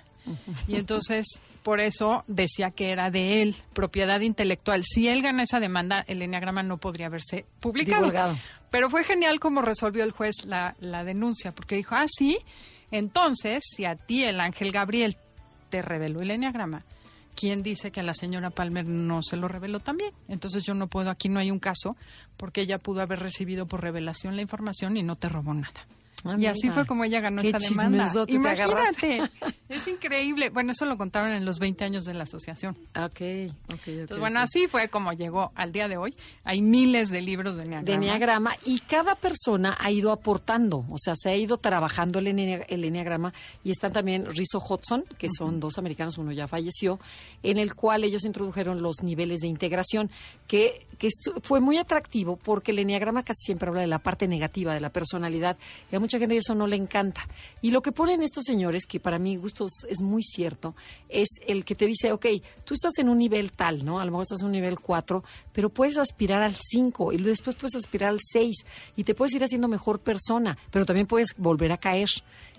Y 0.66 0.76
entonces, 0.76 1.26
por 1.62 1.80
eso 1.80 2.24
decía 2.26 2.70
que 2.70 2.90
era 2.90 3.10
de 3.10 3.42
él, 3.42 3.56
propiedad 3.74 4.20
intelectual. 4.20 4.82
Si 4.82 5.06
él 5.06 5.20
gana 5.20 5.42
esa 5.42 5.60
demanda, 5.60 6.02
el 6.08 6.22
enneagrama 6.22 6.62
no 6.62 6.78
podría 6.78 7.06
haberse 7.06 7.44
publicado. 7.60 8.04
Divulgado. 8.04 8.38
Pero 8.70 8.88
fue 8.88 9.04
genial 9.04 9.38
como 9.38 9.60
resolvió 9.60 10.02
el 10.02 10.12
juez 10.12 10.36
la, 10.44 10.76
la 10.80 11.04
denuncia, 11.04 11.52
porque 11.52 11.76
dijo, 11.76 11.94
ah, 11.94 12.06
sí, 12.06 12.38
entonces, 12.90 13.64
si 13.66 13.84
a 13.84 13.96
ti 13.96 14.24
el 14.24 14.40
ángel 14.40 14.72
Gabriel 14.72 15.16
te 15.68 15.82
reveló 15.82 16.22
el 16.22 16.30
enneagrama, 16.30 16.84
¿quién 17.34 17.62
dice 17.62 17.90
que 17.90 18.00
a 18.00 18.04
la 18.04 18.14
señora 18.14 18.50
Palmer 18.50 18.86
no 18.86 19.22
se 19.22 19.36
lo 19.36 19.48
reveló 19.48 19.80
también? 19.80 20.12
Entonces 20.28 20.64
yo 20.64 20.74
no 20.74 20.86
puedo, 20.86 21.10
aquí 21.10 21.28
no 21.28 21.40
hay 21.40 21.50
un 21.50 21.58
caso, 21.58 21.96
porque 22.36 22.62
ella 22.62 22.78
pudo 22.78 23.00
haber 23.00 23.20
recibido 23.20 23.66
por 23.66 23.82
revelación 23.82 24.36
la 24.36 24.42
información 24.42 24.96
y 24.96 25.02
no 25.02 25.16
te 25.16 25.28
robó 25.28 25.54
nada. 25.54 25.86
Ah, 26.24 26.36
y 26.38 26.46
así 26.46 26.70
fue 26.70 26.86
como 26.86 27.04
ella 27.04 27.20
ganó 27.20 27.42
Qué 27.42 27.48
esa 27.48 27.58
demanda. 27.58 28.10
Imagínate, 28.28 29.22
es 29.68 29.88
increíble. 29.88 30.48
Bueno, 30.50 30.72
eso 30.72 30.86
lo 30.86 30.96
contaron 30.96 31.32
en 31.32 31.44
los 31.44 31.58
20 31.58 31.84
años 31.84 32.04
de 32.04 32.14
la 32.14 32.22
asociación. 32.22 32.76
Ok, 32.96 33.02
ok, 33.02 33.74
ok. 33.74 33.88
Entonces, 33.88 34.18
bueno, 34.18 34.40
así 34.40 34.66
fue 34.68 34.88
como 34.88 35.12
llegó 35.12 35.52
al 35.54 35.72
día 35.72 35.88
de 35.88 35.96
hoy. 35.96 36.14
Hay 36.44 36.62
miles 36.62 37.10
de 37.10 37.20
libros 37.20 37.56
de 37.56 37.64
Enneagrama. 37.64 37.84
de 37.84 37.92
Enneagrama 37.92 38.56
y 38.64 38.78
cada 38.80 39.16
persona 39.16 39.76
ha 39.78 39.90
ido 39.90 40.12
aportando, 40.12 40.86
o 40.90 40.96
sea, 40.98 41.14
se 41.16 41.30
ha 41.30 41.36
ido 41.36 41.58
trabajando 41.58 42.18
el 42.18 42.28
Enneagrama 42.28 43.34
y 43.62 43.70
están 43.70 43.92
también 43.92 44.26
Rizzo 44.26 44.58
Hudson, 44.58 45.04
que 45.18 45.28
son 45.28 45.60
dos 45.60 45.78
americanos, 45.78 46.18
uno 46.18 46.32
ya 46.32 46.48
falleció, 46.48 46.98
en 47.42 47.58
el 47.58 47.74
cual 47.74 48.04
ellos 48.04 48.24
introdujeron 48.24 48.82
los 48.82 49.02
niveles 49.02 49.40
de 49.40 49.48
integración, 49.48 50.10
que, 50.46 50.86
que 50.98 51.08
fue 51.42 51.60
muy 51.60 51.78
atractivo 51.78 52.36
porque 52.36 52.72
el 52.72 52.78
Enneagrama 52.78 53.22
casi 53.22 53.44
siempre 53.46 53.68
habla 53.68 53.80
de 53.82 53.86
la 53.86 53.98
parte 53.98 54.26
negativa 54.28 54.74
de 54.74 54.80
la 54.80 54.90
personalidad 54.90 55.56
y 55.90 55.96
a 55.96 56.00
mucha 56.00 56.18
gente 56.18 56.36
eso 56.36 56.54
no 56.54 56.66
le 56.66 56.76
encanta. 56.76 57.28
Y 57.62 57.70
lo 57.70 57.82
que 57.82 57.92
ponen 57.92 58.22
estos 58.22 58.44
señores, 58.44 58.86
que 58.86 59.00
para 59.00 59.18
mi 59.18 59.36
gusto 59.36 59.66
es- 59.66 59.86
es 59.88 60.00
muy 60.02 60.22
cierto, 60.22 60.74
es 61.08 61.28
el 61.46 61.64
que 61.64 61.74
te 61.74 61.86
dice, 61.86 62.12
ok, 62.12 62.26
tú 62.64 62.74
estás 62.74 62.98
en 62.98 63.08
un 63.08 63.18
nivel 63.18 63.52
tal, 63.52 63.84
¿no? 63.84 64.00
A 64.00 64.04
lo 64.04 64.10
mejor 64.10 64.22
estás 64.22 64.40
en 64.40 64.46
un 64.46 64.52
nivel 64.52 64.78
4, 64.80 65.22
pero 65.52 65.68
puedes 65.68 65.98
aspirar 65.98 66.42
al 66.42 66.54
5 66.60 67.12
y 67.12 67.18
después 67.18 67.56
puedes 67.56 67.74
aspirar 67.74 68.10
al 68.10 68.20
6 68.22 68.64
y 68.96 69.04
te 69.04 69.14
puedes 69.14 69.34
ir 69.34 69.44
haciendo 69.44 69.68
mejor 69.68 70.00
persona, 70.00 70.56
pero 70.70 70.84
también 70.86 71.06
puedes 71.06 71.28
volver 71.36 71.72
a 71.72 71.78
caer. 71.78 72.08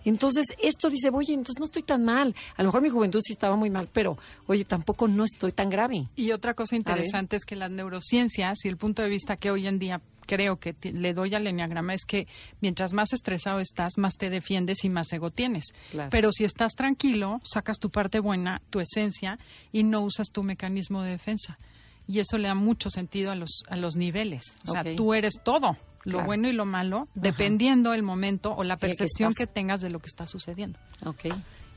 Entonces, 0.05 0.45
esto 0.61 0.89
dice, 0.89 1.09
oye, 1.11 1.33
entonces 1.33 1.59
no 1.59 1.65
estoy 1.65 1.83
tan 1.83 2.03
mal. 2.03 2.33
A 2.55 2.63
lo 2.63 2.69
mejor 2.69 2.81
mi 2.81 2.89
juventud 2.89 3.21
sí 3.23 3.33
estaba 3.33 3.55
muy 3.55 3.69
mal, 3.69 3.89
pero, 3.91 4.17
oye, 4.47 4.63
tampoco 4.65 5.07
no 5.07 5.23
estoy 5.23 5.51
tan 5.51 5.69
grave. 5.69 6.07
Y 6.15 6.31
otra 6.31 6.53
cosa 6.53 6.75
interesante 6.75 7.35
es 7.35 7.45
que 7.45 7.55
las 7.55 7.71
neurociencias 7.71 8.63
y 8.63 8.67
el 8.69 8.77
punto 8.77 9.01
de 9.01 9.09
vista 9.09 9.37
que 9.37 9.51
hoy 9.51 9.67
en 9.67 9.79
día 9.79 10.01
creo 10.27 10.57
que 10.57 10.75
le 10.91 11.13
doy 11.13 11.35
al 11.35 11.45
enneagrama 11.45 11.93
es 11.93 12.03
que 12.05 12.27
mientras 12.59 12.93
más 12.93 13.13
estresado 13.13 13.59
estás, 13.59 13.93
más 13.97 14.13
te 14.17 14.29
defiendes 14.31 14.83
y 14.83 14.89
más 14.89 15.11
ego 15.13 15.29
tienes. 15.29 15.65
Claro. 15.91 16.09
Pero 16.09 16.31
si 16.31 16.45
estás 16.45 16.73
tranquilo, 16.73 17.39
sacas 17.43 17.77
tu 17.77 17.89
parte 17.91 18.19
buena, 18.19 18.61
tu 18.71 18.79
esencia 18.79 19.37
y 19.71 19.83
no 19.83 20.01
usas 20.01 20.29
tu 20.31 20.41
mecanismo 20.43 21.03
de 21.03 21.11
defensa. 21.11 21.59
Y 22.07 22.19
eso 22.19 22.37
le 22.37 22.47
da 22.47 22.55
mucho 22.55 22.89
sentido 22.89 23.31
a 23.31 23.35
los 23.35 23.63
a 23.67 23.75
los 23.77 23.95
niveles. 23.95 24.55
O 24.67 24.71
sea, 24.71 24.81
Ok. 24.81 24.95
tú 24.95 25.13
eres 25.13 25.35
todo, 25.43 25.77
lo 26.05 26.11
Claro. 26.11 26.25
bueno 26.25 26.47
y 26.47 26.53
lo 26.53 26.65
malo, 26.65 27.07
dependiendo 27.15 27.93
el 27.93 28.03
momento 28.03 28.55
o 28.55 28.63
la 28.63 28.77
que 28.77 28.87
percepción 28.87 29.33
que, 29.33 29.47
tengas 29.47 29.81
de 29.81 29.89
lo 29.89 29.99
que 29.99 30.07
está 30.07 30.25
sucediendo. 30.25 30.79
Ok. 31.05 31.25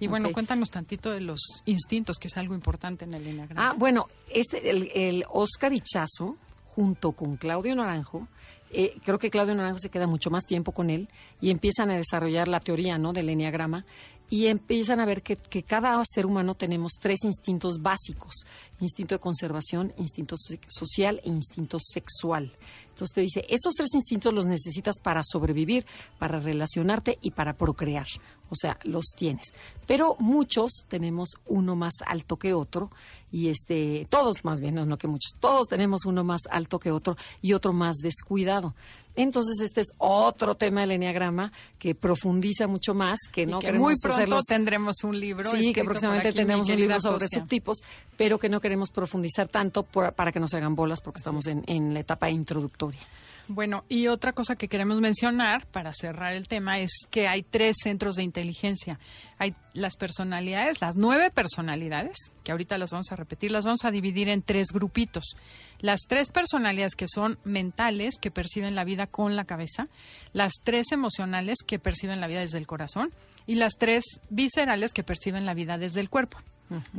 Y 0.01 0.07
bueno, 0.07 0.29
ok. 0.29 0.35
cuéntanos 0.35 0.71
tantito 0.71 1.11
de 1.11 1.21
los 1.21 1.41
instintos, 1.65 2.19
que 2.19 2.29
es 2.29 2.37
algo 2.37 2.55
importante 2.55 3.05
en 3.05 3.15
el 3.15 3.27
enneagrama. 3.27 3.71
Ah, 3.71 3.75
bueno, 3.77 4.07
este, 4.33 4.71
el, 4.71 4.91
el 4.95 5.25
Oscar 5.29 5.73
Ichazo, 5.73 6.37
junto 6.67 7.13
con 7.13 7.37
Claudio 7.37 7.75
Naranjo, 7.75 8.29
eh, 8.71 8.95
creo 9.05 9.19
que 9.19 9.31
Claudio 9.31 9.55
Naranjo 9.55 9.79
se 9.79 9.89
queda 9.89 10.07
mucho 10.07 10.31
más 10.31 10.45
tiempo 10.45 10.73
con 10.73 10.91
él 10.91 11.09
y 11.41 11.51
empiezan 11.51 11.91
a 11.91 11.97
desarrollar 11.97 12.49
la 12.49 12.61
teoría 12.61 12.99
¿no? 12.99 13.13
del 13.13 13.31
enneagrama 13.31 13.85
y 14.31 14.47
empiezan 14.47 15.01
a 15.01 15.07
ver 15.07 15.23
que, 15.23 15.37
cada 15.63 16.03
ser 16.05 16.27
humano 16.27 16.55
tenemos 16.55 16.93
tres 17.01 17.25
instintos 17.25 17.81
básicos, 17.81 18.45
instinto 18.81 19.15
de 19.15 19.21
conservación, 19.21 19.93
instinto 19.97 20.37
social 20.69 21.21
e 21.25 21.29
instinto 21.29 21.79
sexual. 21.81 22.53
Entonces 22.91 23.15
te 23.15 23.21
dice, 23.21 23.47
estos 23.49 23.75
tres 23.75 23.95
instintos 23.95 24.35
los 24.35 24.47
necesitas 24.47 24.99
para 25.01 25.23
sobrevivir, 25.25 25.87
para 26.19 26.41
relacionarte 26.41 27.19
y 27.23 27.31
para 27.31 27.55
procrear. 27.55 28.07
O 28.51 28.55
sea, 28.55 28.79
los 28.85 29.07
tienes. 29.17 29.53
Pero 29.87 30.17
muchos 30.19 30.85
tenemos 30.89 31.31
uno 31.47 31.77
más 31.77 31.95
alto 32.07 32.37
que 32.37 32.55
otro 32.55 32.91
y 33.31 33.49
este, 33.49 34.07
todos 34.09 34.45
más 34.45 34.61
bien, 34.61 34.75
no, 34.75 34.87
no 34.87 34.97
que 34.99 35.07
muchos, 35.07 35.33
todos 35.39 35.67
tenemos 35.69 36.07
uno 36.07 36.25
más 36.25 36.43
alto 36.51 36.79
que 36.79 36.91
otro 36.91 37.17
y 37.43 37.53
otro 37.53 37.73
más 37.73 37.97
descuidado. 37.97 38.75
Entonces 39.17 39.61
este 39.61 39.81
es 39.81 39.89
otro 39.99 40.55
tema 40.55 40.83
del 40.83 40.93
enneagrama 40.93 41.53
que 41.79 41.95
profundiza 41.97 42.69
mucho 42.69 42.95
más, 42.95 43.19
que 43.33 43.43
Y 43.43 43.47
no 43.47 43.59
que 43.59 43.67
queremos 43.67 43.87
muy 43.91 43.95
pronto 44.01 44.17
hacerlos- 44.17 44.45
tendremos 44.47 45.03
un 45.03 45.19
libro. 45.19 45.51
Sí, 45.51 45.73
que 45.73 45.83
próximamente 45.85 46.33
tendremos 46.33 46.69
un 46.69 46.77
libro 46.77 47.01
sobre 47.01 47.25
socia. 47.25 47.41
subtipos, 47.41 47.79
pero 48.17 48.39
que 48.39 48.49
no 48.49 48.61
queremos 48.61 48.91
profundizar 48.91 49.49
tanto 49.49 49.83
por- 49.83 50.13
para 50.15 50.31
que 50.31 50.39
no 50.39 50.47
se 50.47 50.57
hagan 50.57 50.77
bolas 50.77 51.01
porque 51.01 51.19
estamos 51.19 51.47
en, 51.49 51.65
en 51.67 51.95
la 51.95 52.01
etapa 52.01 52.31
introductoria. 52.31 53.01
Bueno, 53.49 53.85
y 53.89 54.09
otra 54.09 54.33
cosa 54.33 54.57
que 54.57 54.69
queremos 54.69 55.01
mencionar 55.01 55.67
para 55.67 55.93
cerrar 55.95 56.35
el 56.35 56.49
tema 56.49 56.79
es 56.79 56.93
que 57.11 57.29
hay 57.29 57.43
tres 57.43 57.77
centros 57.83 58.17
de 58.17 58.23
inteligencia. 58.23 58.99
Hay 59.39 59.55
las 59.73 59.97
personalidades, 59.97 60.81
las 60.83 60.97
nueve 60.97 61.31
personalidades, 61.31 62.17
que 62.45 62.53
ahorita 62.53 62.77
las 62.77 62.91
vamos 62.91 63.11
a 63.11 63.17
repetir, 63.17 63.51
las 63.51 63.65
vamos 63.65 63.85
a 63.85 63.91
dividir 63.91 64.29
en 64.29 64.43
tres 64.43 64.69
grupitos. 64.73 65.37
Las 65.81 66.01
tres 66.07 66.31
personalidades 66.31 66.95
que 66.95 67.07
son 67.09 67.39
mentales, 67.45 68.17
que 68.21 68.31
perciben 68.31 68.75
la 68.75 68.85
vida 68.85 69.07
con 69.07 69.35
la 69.35 69.45
cabeza, 69.45 69.89
las 70.33 70.55
tres 70.63 70.93
emocionales, 70.93 71.59
que 71.67 71.79
perciben 71.79 72.21
la 72.21 72.27
vida 72.27 72.41
desde 72.41 72.59
el 72.59 72.67
corazón, 72.67 73.13
y 73.47 73.55
las 73.55 73.79
tres 73.79 74.05
viscerales, 74.29 74.93
que 74.93 75.05
perciben 75.05 75.47
la 75.47 75.55
vida 75.55 75.79
desde 75.79 76.01
el 76.01 76.11
cuerpo. 76.11 76.39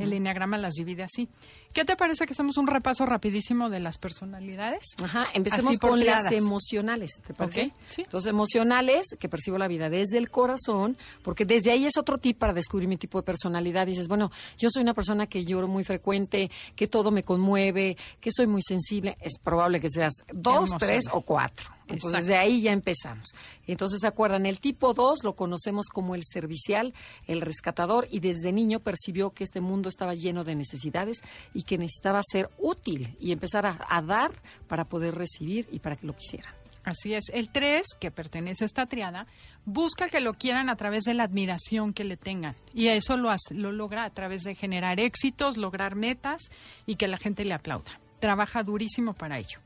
El 0.00 0.12
enneagrama 0.12 0.58
las 0.58 0.74
divide 0.74 1.04
así. 1.04 1.28
¿Qué 1.72 1.84
te 1.84 1.94
parece 1.94 2.26
que 2.26 2.32
hacemos 2.32 2.56
un 2.56 2.66
repaso 2.66 3.06
rapidísimo 3.06 3.70
de 3.70 3.78
las 3.78 3.96
personalidades? 3.96 4.94
Ajá, 5.02 5.26
empecemos 5.34 5.78
con 5.78 6.04
las 6.04 6.32
emocionales, 6.32 7.12
¿te 7.24 7.32
parece? 7.32 7.72
Sí. 7.88 8.02
Entonces, 8.02 8.30
emocionales, 8.30 9.06
que 9.18 9.28
percibo 9.28 9.56
la 9.56 9.68
vida 9.68 9.88
desde 9.88 10.18
el 10.18 10.30
corazón, 10.30 10.96
porque 11.22 11.44
desde 11.44 11.70
ahí 11.70 11.86
es 11.86 11.96
otro 11.96 12.18
tip 12.18 12.38
para 12.38 12.52
descubrir 12.52 12.88
mi 12.88 12.96
tipo 12.96 13.18
de 13.18 13.22
personalidad. 13.22 13.86
Dices, 13.86 14.08
bueno, 14.08 14.32
yo 14.58 14.68
soy 14.70 14.82
una 14.82 14.94
persona 14.94 15.26
que 15.28 15.44
lloro 15.44 15.68
muy 15.68 15.84
frecuente, 15.84 16.50
que 16.74 16.88
todo 16.88 17.12
me 17.12 17.22
conmueve, 17.22 17.96
que 18.20 18.30
soy 18.32 18.48
muy 18.48 18.62
sensible. 18.62 19.16
Es 19.20 19.38
probable 19.38 19.78
que 19.78 19.88
seas 19.88 20.14
dos, 20.32 20.70
Emocional. 20.70 20.80
tres 20.80 21.04
o 21.12 21.20
cuatro. 21.20 21.66
Entonces, 21.90 22.20
Exacto. 22.20 22.28
de 22.28 22.38
ahí 22.38 22.60
ya 22.62 22.72
empezamos. 22.72 23.34
Entonces, 23.66 23.98
¿se 24.00 24.06
acuerdan? 24.06 24.46
El 24.46 24.60
tipo 24.60 24.94
2 24.94 25.24
lo 25.24 25.34
conocemos 25.34 25.86
como 25.92 26.14
el 26.14 26.22
servicial, 26.24 26.94
el 27.26 27.40
rescatador, 27.40 28.06
y 28.10 28.20
desde 28.20 28.52
niño 28.52 28.78
percibió 28.78 29.30
que 29.30 29.42
este 29.42 29.60
mundo 29.60 29.88
estaba 29.88 30.14
lleno 30.14 30.44
de 30.44 30.54
necesidades 30.54 31.20
y 31.52 31.59
que 31.62 31.78
necesitaba 31.78 32.20
ser 32.22 32.48
útil 32.58 33.16
y 33.20 33.32
empezar 33.32 33.66
a, 33.66 33.78
a 33.88 34.02
dar 34.02 34.30
para 34.68 34.84
poder 34.84 35.14
recibir 35.14 35.68
y 35.70 35.78
para 35.80 35.96
que 35.96 36.06
lo 36.06 36.14
quisieran. 36.16 36.54
Así 36.82 37.12
es. 37.12 37.24
El 37.34 37.50
3, 37.52 37.82
que 38.00 38.10
pertenece 38.10 38.64
a 38.64 38.66
esta 38.66 38.86
triada, 38.86 39.26
busca 39.66 40.08
que 40.08 40.20
lo 40.20 40.32
quieran 40.32 40.70
a 40.70 40.76
través 40.76 41.04
de 41.04 41.12
la 41.12 41.24
admiración 41.24 41.92
que 41.92 42.04
le 42.04 42.16
tengan. 42.16 42.56
Y 42.72 42.86
eso 42.88 43.18
lo, 43.18 43.28
hace- 43.30 43.54
lo 43.54 43.70
logra 43.70 44.04
a 44.04 44.10
través 44.10 44.44
de 44.44 44.54
generar 44.54 44.98
éxitos, 44.98 45.58
lograr 45.58 45.94
metas 45.94 46.40
y 46.86 46.96
que 46.96 47.06
la 47.06 47.18
gente 47.18 47.44
le 47.44 47.52
aplauda. 47.52 48.00
Trabaja 48.18 48.62
durísimo 48.62 49.12
para 49.12 49.38
ello. 49.38 49.58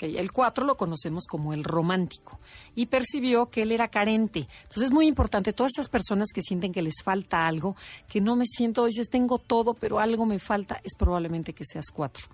El 0.00 0.32
4 0.32 0.64
lo 0.66 0.76
conocemos 0.76 1.24
como 1.26 1.52
el 1.52 1.64
romántico 1.64 2.38
y 2.74 2.86
percibió 2.86 3.46
que 3.50 3.62
él 3.62 3.72
era 3.72 3.88
carente. 3.88 4.46
Entonces 4.62 4.84
es 4.84 4.90
muy 4.92 5.06
importante, 5.06 5.52
todas 5.52 5.70
estas 5.70 5.88
personas 5.88 6.28
que 6.34 6.42
sienten 6.42 6.72
que 6.72 6.82
les 6.82 7.02
falta 7.02 7.46
algo, 7.46 7.76
que 8.08 8.20
no 8.20 8.36
me 8.36 8.44
siento, 8.46 8.84
dices, 8.86 9.08
tengo 9.08 9.38
todo, 9.38 9.74
pero 9.74 9.98
algo 9.98 10.26
me 10.26 10.38
falta, 10.38 10.80
es 10.84 10.94
probablemente 10.98 11.52
que 11.54 11.64
seas 11.64 11.86
4. 11.92 12.26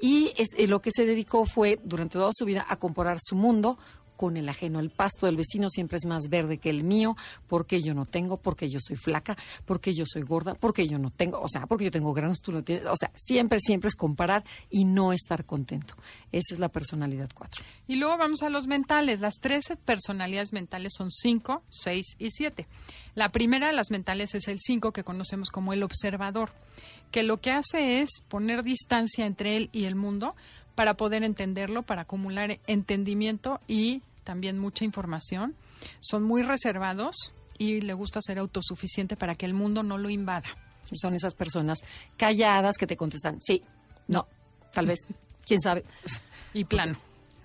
Y 0.00 0.32
es- 0.36 0.48
eh, 0.56 0.66
lo 0.66 0.80
que 0.80 0.90
se 0.92 1.04
dedicó 1.04 1.44
fue 1.46 1.78
durante 1.84 2.14
toda 2.14 2.30
su 2.32 2.44
vida 2.44 2.64
a 2.68 2.76
comparar 2.76 3.18
su 3.20 3.36
mundo 3.36 3.78
con 4.20 4.36
el 4.36 4.50
ajeno. 4.50 4.80
El 4.80 4.90
pasto 4.90 5.24
del 5.24 5.36
vecino 5.36 5.70
siempre 5.70 5.96
es 5.96 6.04
más 6.04 6.28
verde 6.28 6.58
que 6.58 6.68
el 6.68 6.84
mío, 6.84 7.16
porque 7.48 7.80
yo 7.80 7.94
no 7.94 8.04
tengo, 8.04 8.36
porque 8.36 8.68
yo 8.68 8.78
soy 8.78 8.96
flaca, 8.96 9.34
porque 9.64 9.94
yo 9.94 10.04
soy 10.04 10.20
gorda, 10.20 10.52
porque 10.52 10.86
yo 10.86 10.98
no 10.98 11.08
tengo, 11.08 11.40
o 11.40 11.48
sea, 11.48 11.66
porque 11.66 11.86
yo 11.86 11.90
tengo 11.90 12.12
granos, 12.12 12.42
tú 12.42 12.52
no 12.52 12.62
tienes, 12.62 12.84
o 12.84 12.96
sea, 12.96 13.10
siempre, 13.14 13.60
siempre 13.60 13.88
es 13.88 13.94
comparar 13.94 14.44
y 14.68 14.84
no 14.84 15.14
estar 15.14 15.46
contento. 15.46 15.94
Esa 16.32 16.52
es 16.52 16.60
la 16.60 16.68
personalidad 16.68 17.30
4. 17.34 17.64
Y 17.88 17.96
luego 17.96 18.18
vamos 18.18 18.42
a 18.42 18.50
los 18.50 18.66
mentales. 18.66 19.20
Las 19.20 19.36
13 19.40 19.76
personalidades 19.76 20.52
mentales 20.52 20.92
son 20.98 21.10
5, 21.10 21.62
6 21.70 22.16
y 22.18 22.28
7. 22.28 22.66
La 23.14 23.32
primera 23.32 23.68
de 23.68 23.72
las 23.72 23.90
mentales 23.90 24.34
es 24.34 24.48
el 24.48 24.58
5 24.60 24.92
que 24.92 25.02
conocemos 25.02 25.48
como 25.48 25.72
el 25.72 25.82
observador, 25.82 26.50
que 27.10 27.22
lo 27.22 27.38
que 27.38 27.52
hace 27.52 28.02
es 28.02 28.10
poner 28.28 28.64
distancia 28.64 29.24
entre 29.24 29.56
él 29.56 29.70
y 29.72 29.86
el 29.86 29.94
mundo 29.94 30.36
para 30.74 30.94
poder 30.94 31.24
entenderlo, 31.24 31.84
para 31.84 32.02
acumular 32.02 32.58
entendimiento 32.66 33.60
y 33.66 34.02
también 34.24 34.58
mucha 34.58 34.84
información. 34.84 35.54
Son 36.00 36.22
muy 36.22 36.42
reservados 36.42 37.32
y 37.58 37.80
le 37.80 37.94
gusta 37.94 38.20
ser 38.22 38.38
autosuficiente 38.38 39.16
para 39.16 39.34
que 39.34 39.46
el 39.46 39.54
mundo 39.54 39.82
no 39.82 39.98
lo 39.98 40.10
invada. 40.10 40.48
Y 40.90 40.96
son 40.96 41.14
esas 41.14 41.34
personas 41.34 41.78
calladas 42.16 42.76
que 42.78 42.86
te 42.86 42.96
contestan, 42.96 43.40
sí, 43.40 43.62
no, 44.08 44.26
tal 44.72 44.86
vez, 44.86 45.00
quién 45.46 45.60
sabe. 45.60 45.84
Y 46.52 46.64
plano. 46.64 46.98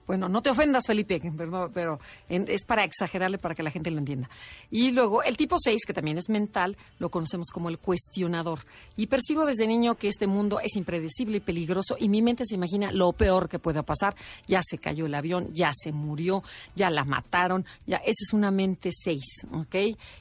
Bueno, 0.07 0.29
no 0.29 0.41
te 0.41 0.49
ofendas, 0.51 0.85
Felipe, 0.85 1.19
pero, 1.37 1.71
pero 1.73 1.99
en- 2.29 2.45
es 2.47 2.63
para 2.63 2.83
exagerarle 2.83 3.37
para 3.37 3.55
que 3.55 3.63
la 3.63 3.71
gente 3.71 3.89
lo 3.91 3.97
entienda. 3.99 4.29
Y 4.69 4.91
luego, 4.91 5.23
el 5.23 5.35
tipo 5.35 5.57
6, 5.59 5.81
que 5.85 5.93
también 5.93 6.17
es 6.17 6.29
mental, 6.29 6.77
lo 6.99 7.09
conocemos 7.09 7.47
como 7.51 7.69
el 7.69 7.79
cuestionador. 7.79 8.59
Y 8.97 9.07
percibo 9.07 9.45
desde 9.45 9.65
niño 9.67 9.95
que 9.95 10.07
este 10.07 10.27
mundo 10.27 10.59
es 10.59 10.75
impredecible 10.75 11.37
y 11.37 11.39
peligroso 11.39 11.95
y 11.99 12.09
mi 12.09 12.21
mente 12.21 12.43
se 12.45 12.55
imagina 12.55 12.91
lo 12.91 13.13
peor 13.13 13.49
que 13.49 13.57
pueda 13.59 13.83
pasar. 13.83 14.15
Ya 14.47 14.61
se 14.63 14.77
cayó 14.77 15.07
el 15.07 15.15
avión, 15.15 15.49
ya 15.53 15.71
se 15.73 15.91
murió, 15.91 16.43
ya 16.75 16.89
la 16.89 17.03
mataron, 17.03 17.65
ya 17.87 17.97
esa 17.97 18.23
es 18.27 18.33
una 18.33 18.51
mente 18.51 18.91
6, 18.93 19.23
¿ok? 19.53 19.75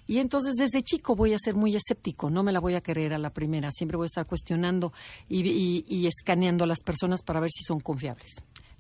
Y 0.07 0.18
entonces 0.18 0.55
desde 0.55 0.82
chico 0.82 1.14
voy 1.14 1.35
a 1.35 1.39
ser 1.39 1.55
muy 1.55 1.76
escéptico, 1.76 2.30
no 2.30 2.43
me 2.43 2.53
la 2.53 2.61
voy 2.61 2.74
a 2.74 2.80
creer 2.80 3.14
a 3.14 3.18
la 3.18 3.30
primera, 3.30 3.70
siempre 3.70 3.97
voy 3.97 4.05
a 4.05 4.07
estar 4.07 4.26
cuestionando 4.26 4.93
y 5.28 6.07
escaneando 6.07 6.64
a 6.64 6.66
las 6.66 6.80
personas 6.80 7.22
para 7.22 7.41
ver 7.41 7.51
si 7.51 7.62
son 7.64 7.80
confiables. 7.80 8.30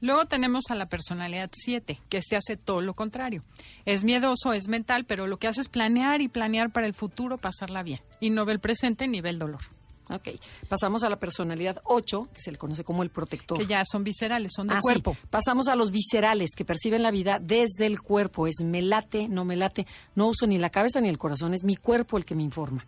Luego 0.04 0.26
tenemos 0.26 0.64
a 0.68 0.74
la 0.74 0.84
personalidad 0.86 1.48
7, 1.50 1.98
que 2.10 2.18
este 2.18 2.36
hace 2.36 2.58
todo 2.58 2.82
lo 2.82 2.92
contrario. 2.92 3.42
Es 3.86 4.04
miedoso, 4.04 4.52
es 4.52 4.68
mental, 4.68 5.06
pero 5.06 5.26
lo 5.26 5.38
que 5.38 5.48
hace 5.48 5.62
es 5.62 5.68
planear 5.70 6.20
y 6.20 6.28
planear 6.28 6.70
para 6.72 6.86
el 6.86 6.92
futuro, 6.92 7.38
pasarla 7.38 7.82
bien. 7.82 8.00
Y 8.20 8.28
no 8.28 8.44
ve 8.44 8.52
el 8.52 8.60
presente 8.60 9.08
ni 9.08 9.22
ve 9.22 9.30
el 9.30 9.38
dolor, 9.38 9.62
Ok, 10.10 10.28
pasamos 10.68 11.02
a 11.04 11.08
la 11.08 11.16
personalidad 11.18 11.80
8, 11.84 12.28
que 12.34 12.40
se 12.42 12.52
le 12.52 12.58
conoce 12.58 12.84
como 12.84 13.02
el 13.02 13.08
protector. 13.08 13.56
que 13.58 13.64
ya 13.66 13.82
son 13.90 14.04
viscerales, 14.04 14.52
son 14.54 14.66
de 14.66 14.74
Ah, 14.74 14.76
sí. 14.76 14.82
cuerpo. 14.82 15.16
Pasamos 15.30 15.66
a 15.68 15.76
los 15.76 15.90
viscerales, 15.90 16.50
que 16.54 16.66
perciben 16.66 17.02
la 17.02 17.10
vida 17.10 17.38
desde 17.40 17.86
el 17.86 18.02
cuerpo. 18.02 18.46
Es 18.46 18.56
me 18.62 18.82
late, 18.82 19.28
no 19.28 19.46
me 19.46 19.56
late. 19.56 19.86
No 20.14 20.26
uso 20.28 20.46
ni 20.46 20.58
la 20.58 20.68
cabeza 20.68 21.00
ni 21.00 21.08
el 21.08 21.16
corazón, 21.16 21.54
es 21.54 21.64
mi 21.64 21.76
cuerpo 21.76 22.18
el 22.18 22.26
que 22.26 22.34
me 22.34 22.42
informa. 22.42 22.84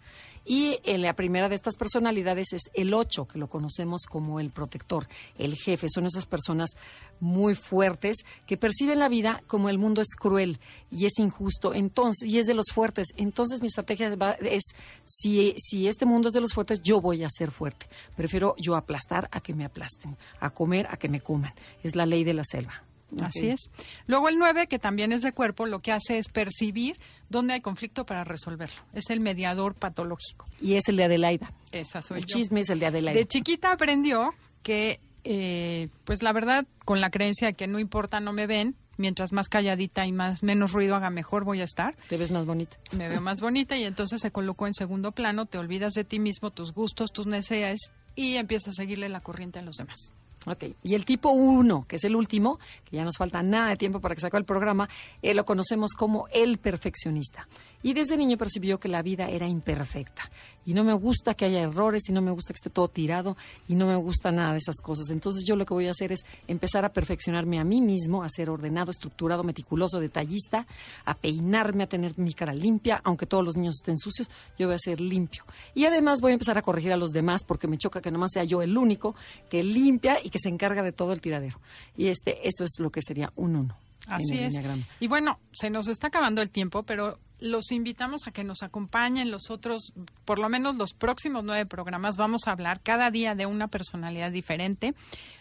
Y 0.47 0.78
en 0.84 1.03
la 1.03 1.16
primera 1.16 1.49
de 1.49 1.57
estas 1.57 1.76
personalidades 1.76 2.53
es 2.53 2.62
el 2.72 2.94
8, 2.94 3.26
que 3.26 3.38
lo 3.38 3.49
conocemos 3.49 4.03
como 4.09 4.38
el 4.38 4.51
protector, 4.51 5.09
el 5.38 5.57
jefe. 5.57 5.88
Son 5.92 6.07
esas 6.07 6.24
personas 6.24 6.70
muy 7.18 7.57
fuertes 7.57 8.18
que 8.47 8.57
perciben 8.57 9.01
la 9.01 9.09
vida 9.09 9.42
como 9.49 9.68
el 9.68 9.78
mundo 9.78 10.01
es 10.01 10.14
cruel 10.14 10.61
y 10.90 11.07
es 11.07 11.18
injusto 11.18 11.74
entonces 11.74 12.28
y 12.28 12.38
es 12.38 12.47
de 12.47 12.55
los 12.55 12.66
fuertes. 12.72 13.09
Entonces 13.16 13.61
mi 13.61 13.66
estrategia 13.66 14.16
es, 14.40 14.62
si, 15.05 15.55
si 15.59 15.88
este 15.88 16.07
mundo 16.07 16.28
es 16.28 16.34
de 16.34 16.40
los 16.40 16.53
fuertes, 16.53 16.80
yo 16.80 17.01
voy 17.01 17.24
a 17.24 17.28
ser 17.28 17.51
fuerte. 17.51 17.88
Prefiero 18.16 18.55
yo 18.57 18.76
aplastar 18.76 19.28
a 19.32 19.40
que 19.40 19.53
me 19.55 19.64
aplasten, 19.64 20.16
a 20.38 20.51
comer 20.51 20.86
a 20.90 20.97
que 20.97 21.09
me 21.09 21.20
coman. 21.20 21.55
Es 21.82 21.97
la 21.97 22.07
ley 22.07 22.22
de 22.22 22.34
la 22.34 22.44
selva. 22.44 22.86
Así 23.20 23.48
es. 23.48 23.70
Luego 24.07 24.28
el 24.28 24.38
9, 24.38 24.66
que 24.66 24.78
también 24.78 25.12
es 25.12 25.22
de 25.22 25.32
cuerpo, 25.32 25.66
lo 25.66 25.80
que 25.80 25.92
hace 25.92 26.18
es 26.18 26.28
percibir 26.28 26.96
dónde 27.28 27.54
hay 27.54 27.61
conflicto 27.61 28.04
para 28.04 28.24
resolverlo. 28.24 28.82
Es 28.92 29.11
el 29.11 29.20
mediador 29.20 29.74
patológico. 29.74 30.46
Y 30.61 30.74
es 30.74 30.88
el 30.88 30.96
de 30.96 31.04
Adelaida. 31.04 31.52
Esa 31.72 32.02
soy 32.02 32.18
el 32.18 32.26
yo. 32.26 32.36
chisme 32.36 32.61
es 32.61 32.70
el 32.70 32.78
de 32.78 32.86
Adelaida. 32.86 33.18
De 33.18 33.26
chiquita 33.26 33.72
aprendió 33.72 34.34
que, 34.62 35.00
eh, 35.24 35.88
pues 36.04 36.22
la 36.22 36.32
verdad, 36.32 36.66
con 36.84 37.00
la 37.00 37.11
creencia 37.11 37.48
de 37.48 37.54
que 37.54 37.66
no 37.66 37.78
importa, 37.78 38.20
no 38.20 38.32
me 38.32 38.46
ven, 38.46 38.74
mientras 38.96 39.32
más 39.32 39.48
calladita 39.48 40.07
y 40.07 40.12
más 40.12 40.42
menos 40.42 40.72
ruido 40.72 40.96
haga, 40.96 41.11
mejor 41.11 41.44
voy 41.44 41.61
a 41.61 41.64
estar. 41.64 41.96
Te 42.09 42.16
ves 42.16 42.30
más 42.30 42.46
bonita. 42.46 42.76
Me 42.96 43.09
veo 43.09 43.20
más 43.20 43.40
bonita 43.40 43.76
y 43.76 43.84
entonces 43.84 44.20
se 44.20 44.30
colocó 44.30 44.66
en 44.66 44.74
segundo 44.74 45.12
plano, 45.12 45.46
te 45.46 45.59
olvidas 45.59 45.92
de 45.92 46.04
ti 46.04 46.18
mismo, 46.18 46.50
tus 46.50 46.72
gustos, 46.72 47.12
tus 47.12 47.26
necesidades 47.26 47.92
y 48.14 48.36
empiezas 48.36 48.68
a 48.68 48.72
seguirle 48.72 49.09
la 49.09 49.20
corriente 49.20 49.59
a 49.59 49.62
los 49.62 49.76
demás. 49.76 50.12
Ok. 50.47 50.64
Y 50.84 50.94
el 50.94 51.05
tipo 51.05 51.30
1, 51.30 51.86
que 51.88 51.97
es 51.97 52.05
el 52.05 52.14
último, 52.14 52.59
que 52.84 52.97
ya 52.97 53.05
nos 53.05 53.16
falta 53.16 53.42
nada 53.42 53.68
de 53.68 53.76
tiempo 53.76 54.01
para 54.01 54.14
que 54.14 54.20
se 54.20 54.28
el 54.32 54.44
programa, 54.44 54.88
eh, 55.22 55.34
lo 55.34 55.44
conocemos 55.44 55.92
como 55.92 56.28
el 56.32 56.59
perfeccionista. 56.59 57.49
Y 57.83 57.95
desde 57.95 58.16
niño 58.16 58.37
percibió 58.37 58.79
que 58.79 58.89
la 58.89 59.03
vida 59.03 59.29
era 59.29 59.47
imperfecta. 59.47 60.31
Y 60.64 60.74
no 60.74 60.83
me 60.83 60.93
gusta 60.95 61.35
que 61.35 61.45
haya 61.45 61.61
errores, 61.61 62.09
y 62.09 62.12
no 62.12 62.20
me 62.20 62.33
gusta 62.33 62.53
que 62.53 62.57
esté 62.57 62.70
todo 62.70 62.89
tirado, 62.89 63.37
y 63.68 63.77
no 63.77 63.87
me 63.87 63.95
gusta 63.97 64.33
nada 64.33 64.53
de 64.53 64.59
esas 64.59 64.81
cosas. 64.83 65.11
Entonces 65.11 65.45
yo 65.45 65.55
lo 65.55 65.64
que 65.64 65.74
voy 65.74 65.87
a 65.87 65.93
hacer 65.93 66.11
es 66.11 66.24
empezar 66.49 66.85
a 66.85 66.93
perfeccionarme 66.93 67.61
a 67.61 67.64
mí 67.64 67.81
mismo, 67.81 68.22
a 68.22 68.29
ser 68.29 68.51
ordenado, 68.51 68.91
estructurado, 68.91 69.45
meticuloso, 69.45 70.01
detallista, 70.01 70.66
a 71.05 71.14
peinarme, 71.14 71.85
a 71.85 71.89
tener 71.89 72.18
mi 72.18 72.33
cara 72.33 72.53
limpia, 72.53 73.01
aunque 73.05 73.27
todos 73.27 73.45
los 73.45 73.57
niños 73.57 73.77
estén 73.77 73.99
sucios, 73.99 74.29
yo 74.59 74.66
voy 74.66 74.74
a 74.74 74.79
ser 74.79 75.01
limpio. 75.01 75.45
Y 75.74 75.85
además 75.85 76.20
voy 76.20 76.33
a 76.33 76.35
empezar 76.35 76.59
a 76.59 76.62
corregir 76.62 76.93
a 76.93 76.97
los 76.97 77.12
demás 77.12 77.45
porque 77.45 77.68
me 77.68 77.79
choca 77.79 78.01
que 78.01 78.11
nomás 78.11 78.33
sea 78.33 78.45
yo 78.45 78.62
el 78.62 78.77
único 78.77 79.14
que 79.49 79.62
limpia 79.62 80.18
y 80.22 80.31
que 80.31 80.39
se 80.39 80.49
encarga 80.49 80.83
de 80.83 80.93
todo 80.93 81.12
el 81.12 81.20
tiradero. 81.20 81.61
Y 81.97 82.09
este, 82.09 82.47
esto 82.49 82.64
es 82.64 82.81
lo 82.81 82.91
que 82.91 83.03
sería 83.03 83.33
un 83.37 83.57
uno. 83.57 83.86
Así 84.07 84.38
es. 84.38 84.54
Y 85.00 85.09
bueno, 85.09 85.38
se 85.52 85.70
nos 85.70 85.88
está 85.88 86.09
acabando 86.09 86.42
el 86.42 86.50
tiempo, 86.50 86.82
pero 86.84 87.18
los 87.38 87.70
invitamos 87.70 88.26
a 88.26 88.30
que 88.30 88.44
nos 88.44 88.62
acompañen 88.62 89.30
los 89.30 89.50
otros, 89.50 89.92
por 90.24 90.38
lo 90.38 90.48
menos 90.48 90.76
los 90.76 90.92
próximos 90.94 91.44
nueve 91.44 91.66
programas. 91.66 92.16
Vamos 92.16 92.46
a 92.46 92.52
hablar 92.52 92.80
cada 92.82 93.11
día 93.11 93.34
de 93.34 93.46
una 93.46 93.68
personalidad 93.68 94.30
diferente. 94.30 94.94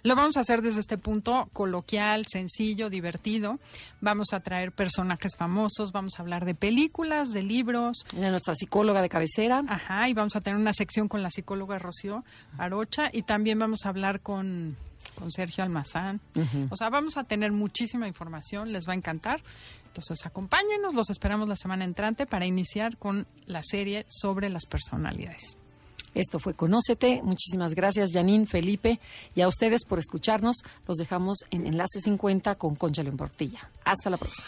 Lo 0.03 0.16
vamos 0.16 0.36
a 0.38 0.41
hacer 0.41 0.61
desde 0.61 0.82
este 0.82 0.97
punto 0.97 1.49
coloquial, 1.53 2.26
sencillo, 2.30 2.89
divertido. 2.89 3.59
Vamos 4.01 4.34
a 4.34 4.41
traer 4.41 4.72
personajes 4.74 5.36
famosos, 5.38 5.91
vamos 5.91 6.13
a 6.18 6.22
hablar 6.22 6.45
de 6.45 6.55
películas, 6.55 7.32
de 7.32 7.43
libros. 7.43 8.05
Nuestra 8.13 8.55
psicóloga 8.55 9.01
de 9.01 9.09
cabecera. 9.09 9.63
Ajá, 9.68 10.09
y 10.09 10.13
vamos 10.13 10.36
a 10.36 10.41
tener 10.41 10.59
una 10.59 10.74
sección 10.74 11.07
con 11.07 11.24
la 11.24 11.30
psicóloga 11.30 11.80
Rocío 11.80 12.26
Arocha 12.57 13.09
y 13.11 13.24
también 13.24 13.59
vamos 13.59 13.86
a 13.86 13.89
hablar 13.89 14.22
con 14.22 14.76
con 15.16 15.32
Sergio 15.32 15.63
Almazán. 15.63 16.22
O 16.70 16.76
sea, 16.76 16.89
vamos 16.89 17.18
a 17.18 17.24
tener 17.24 17.51
muchísima 17.51 18.07
información, 18.07 18.72
les 18.72 18.88
va 18.88 18.93
a 18.93 18.95
encantar. 18.95 19.41
Entonces, 19.88 20.26
acompáñenos, 20.26 20.93
los 20.93 21.09
esperamos 21.09 21.47
la 21.47 21.55
semana 21.55 21.86
entrante 21.86 22.26
para 22.26 22.45
iniciar 22.45 22.97
con 22.97 23.28
la 23.45 23.61
serie 23.63 24.05
sobre 24.09 24.49
las 24.49 24.66
personalidades. 24.66 25.57
Esto 26.13 26.39
fue 26.39 26.53
Conócete. 26.53 27.22
Muchísimas 27.24 27.76
gracias, 27.76 28.11
Janine, 28.11 28.45
Felipe, 28.45 28.99
y 29.36 29.41
a 29.41 29.47
ustedes 29.47 29.86
por 29.86 29.99
escucharnos. 29.99 30.57
Los 30.88 30.97
dejamos 30.97 31.39
en 31.51 31.68
Enlace 31.68 31.99
50 31.99 32.55
con 32.55 32.76
Concha 32.76 33.03
León 33.03 33.18
Portilla. 33.18 33.70
Hasta 33.84 34.09
la 34.09 34.18
próxima. 34.18 34.47